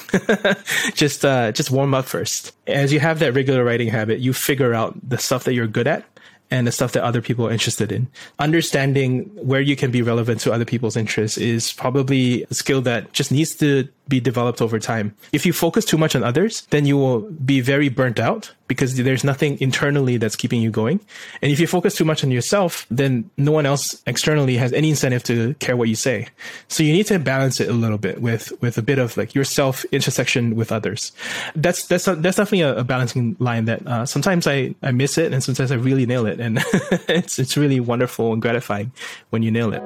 just 0.95 1.25
uh 1.25 1.53
just 1.53 1.71
warm 1.71 1.95
up 1.95 2.05
first 2.05 2.55
as 2.67 2.93
you 2.93 3.01
have 3.01 3.19
that 3.19 3.35
regular 3.35 3.65
writing 3.65 3.89
habit 3.89 4.21
you 4.21 4.33
figure 4.33 4.73
out 4.75 4.97
the 5.09 5.19
stuff 5.19 5.45
that 5.45 5.55
you're 5.55 5.67
good 5.67 5.87
at 5.87 6.05
and 6.51 6.67
the 6.67 6.73
stuff 6.73 6.93
that 6.93 7.05
other 7.05 7.23
people 7.23 7.47
are 7.47 7.53
interested 7.53 7.93
in. 7.93 8.09
Understanding 8.39 9.31
where 9.35 9.61
you 9.61 9.77
can 9.77 9.91
be 9.91 10.03
relevant 10.03 10.41
to 10.41 10.53
other 10.53 10.65
people's 10.65 10.97
interests 10.97 11.39
is 11.39 11.73
probably 11.73 12.45
a 12.51 12.55
skill 12.55 12.83
that 12.83 13.13
just 13.13 13.31
needs 13.31 13.55
to 13.57 13.89
be 14.11 14.21
developed 14.21 14.61
over 14.61 14.79
time. 14.79 15.15
If 15.33 15.47
you 15.47 15.55
focus 15.55 15.87
too 15.87 15.97
much 15.97 16.15
on 16.15 16.23
others, 16.23 16.67
then 16.69 16.85
you 16.85 16.99
will 16.99 17.21
be 17.21 17.63
very 17.63 17.89
burnt 17.89 18.21
out 18.21 18.53
because 18.67 18.95
there's 18.97 19.25
nothing 19.25 19.61
internally 19.61 20.17
that's 20.17 20.37
keeping 20.37 20.61
you 20.61 20.71
going. 20.71 21.01
And 21.43 21.51
if 21.51 21.59
you 21.59 21.67
focus 21.67 21.97
too 21.97 22.05
much 22.05 22.23
on 22.23 22.31
yourself, 22.31 22.87
then 22.91 23.29
no 23.37 23.51
one 23.51 23.67
else 23.67 24.01
externally 24.07 24.57
has 24.59 24.73
any 24.73 24.91
incentive 24.91 25.25
to 25.25 25.55
care 25.55 25.77
what 25.77 25.89
you 25.89 25.97
say. 25.97 26.29
So 26.69 26.83
you 26.83 26.93
need 26.93 27.07
to 27.07 27.19
balance 27.19 27.59
it 27.61 27.69
a 27.69 27.73
little 27.73 27.99
bit 27.99 28.21
with, 28.21 28.53
with 28.61 28.77
a 28.79 28.83
bit 28.83 28.99
of 28.99 29.17
like 29.17 29.35
yourself 29.35 29.85
intersection 29.87 30.55
with 30.55 30.71
others. 30.71 31.13
That's, 31.57 31.87
that's, 31.87 32.05
that's 32.05 32.37
definitely 32.37 32.61
a, 32.61 32.77
a, 32.77 32.85
balancing 32.85 33.37
line 33.39 33.65
that, 33.65 33.87
uh, 33.87 34.07
sometimes 34.07 34.47
I, 34.47 34.75
I 34.83 34.93
miss 34.93 35.17
it 35.19 35.33
and 35.33 35.43
sometimes 35.43 35.73
I 35.73 35.77
really 35.77 36.07
nail 36.07 36.27
it. 36.27 36.39
And 36.39 36.59
it's, 37.09 37.39
it's 37.39 37.57
really 37.57 37.81
wonderful 37.81 38.33
and 38.33 38.43
gratifying 38.43 38.93
when 39.31 39.43
you 39.43 39.51
nail 39.51 39.73
it. 39.73 39.83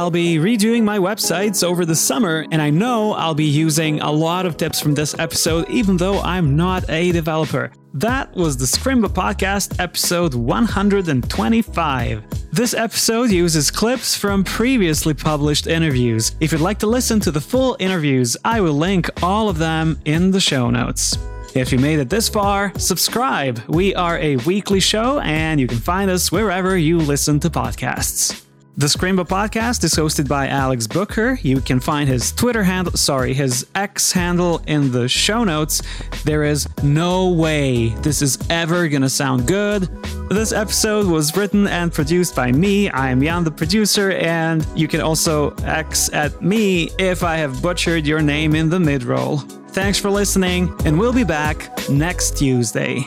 I'll 0.00 0.10
be 0.10 0.38
redoing 0.38 0.82
my 0.82 0.96
websites 0.96 1.62
over 1.62 1.84
the 1.84 1.94
summer, 1.94 2.46
and 2.50 2.62
I 2.62 2.70
know 2.70 3.12
I'll 3.12 3.34
be 3.34 3.44
using 3.44 4.00
a 4.00 4.10
lot 4.10 4.46
of 4.46 4.56
tips 4.56 4.80
from 4.80 4.94
this 4.94 5.14
episode, 5.18 5.68
even 5.68 5.98
though 5.98 6.20
I'm 6.20 6.56
not 6.56 6.88
a 6.88 7.12
developer. 7.12 7.70
That 7.92 8.34
was 8.34 8.56
the 8.56 8.64
Scrimba 8.64 9.08
Podcast, 9.08 9.78
episode 9.78 10.32
125. 10.32 12.24
This 12.50 12.72
episode 12.72 13.30
uses 13.30 13.70
clips 13.70 14.16
from 14.16 14.42
previously 14.42 15.12
published 15.12 15.66
interviews. 15.66 16.34
If 16.40 16.52
you'd 16.52 16.62
like 16.62 16.78
to 16.78 16.86
listen 16.86 17.20
to 17.20 17.30
the 17.30 17.38
full 17.38 17.76
interviews, 17.78 18.38
I 18.42 18.62
will 18.62 18.72
link 18.72 19.10
all 19.22 19.50
of 19.50 19.58
them 19.58 20.00
in 20.06 20.30
the 20.30 20.40
show 20.40 20.70
notes. 20.70 21.18
If 21.54 21.72
you 21.72 21.78
made 21.78 21.98
it 21.98 22.08
this 22.08 22.26
far, 22.26 22.72
subscribe. 22.78 23.60
We 23.68 23.94
are 23.94 24.16
a 24.16 24.36
weekly 24.36 24.80
show, 24.80 25.20
and 25.20 25.60
you 25.60 25.66
can 25.66 25.76
find 25.76 26.10
us 26.10 26.32
wherever 26.32 26.74
you 26.78 26.96
listen 26.96 27.38
to 27.40 27.50
podcasts. 27.50 28.46
The 28.76 28.86
Scrimba 28.86 29.26
podcast 29.26 29.84
is 29.84 29.94
hosted 29.94 30.26
by 30.26 30.48
Alex 30.48 30.86
Booker. 30.86 31.38
You 31.42 31.60
can 31.60 31.80
find 31.80 32.08
his 32.08 32.32
Twitter 32.32 32.62
handle, 32.62 32.92
sorry, 32.94 33.34
his 33.34 33.66
X 33.74 34.12
handle 34.12 34.62
in 34.66 34.90
the 34.90 35.06
show 35.08 35.44
notes. 35.44 35.82
There 36.24 36.44
is 36.44 36.66
no 36.82 37.30
way 37.30 37.88
this 37.88 38.22
is 38.22 38.38
ever 38.48 38.88
gonna 38.88 39.10
sound 39.10 39.46
good. 39.46 39.82
This 40.30 40.52
episode 40.52 41.06
was 41.06 41.36
written 41.36 41.66
and 41.66 41.92
produced 41.92 42.34
by 42.34 42.52
me. 42.52 42.88
I 42.88 43.10
am 43.10 43.20
Jan, 43.20 43.44
the 43.44 43.50
producer, 43.50 44.12
and 44.12 44.66
you 44.74 44.88
can 44.88 45.00
also 45.00 45.50
X 45.64 46.08
at 46.14 46.40
me 46.40 46.90
if 46.98 47.22
I 47.22 47.36
have 47.36 47.60
butchered 47.60 48.06
your 48.06 48.22
name 48.22 48.54
in 48.54 48.70
the 48.70 48.80
mid 48.80 49.02
roll. 49.02 49.38
Thanks 49.72 49.98
for 49.98 50.10
listening, 50.10 50.74
and 50.84 50.98
we'll 50.98 51.12
be 51.12 51.24
back 51.24 51.70
next 51.90 52.38
Tuesday. 52.38 53.04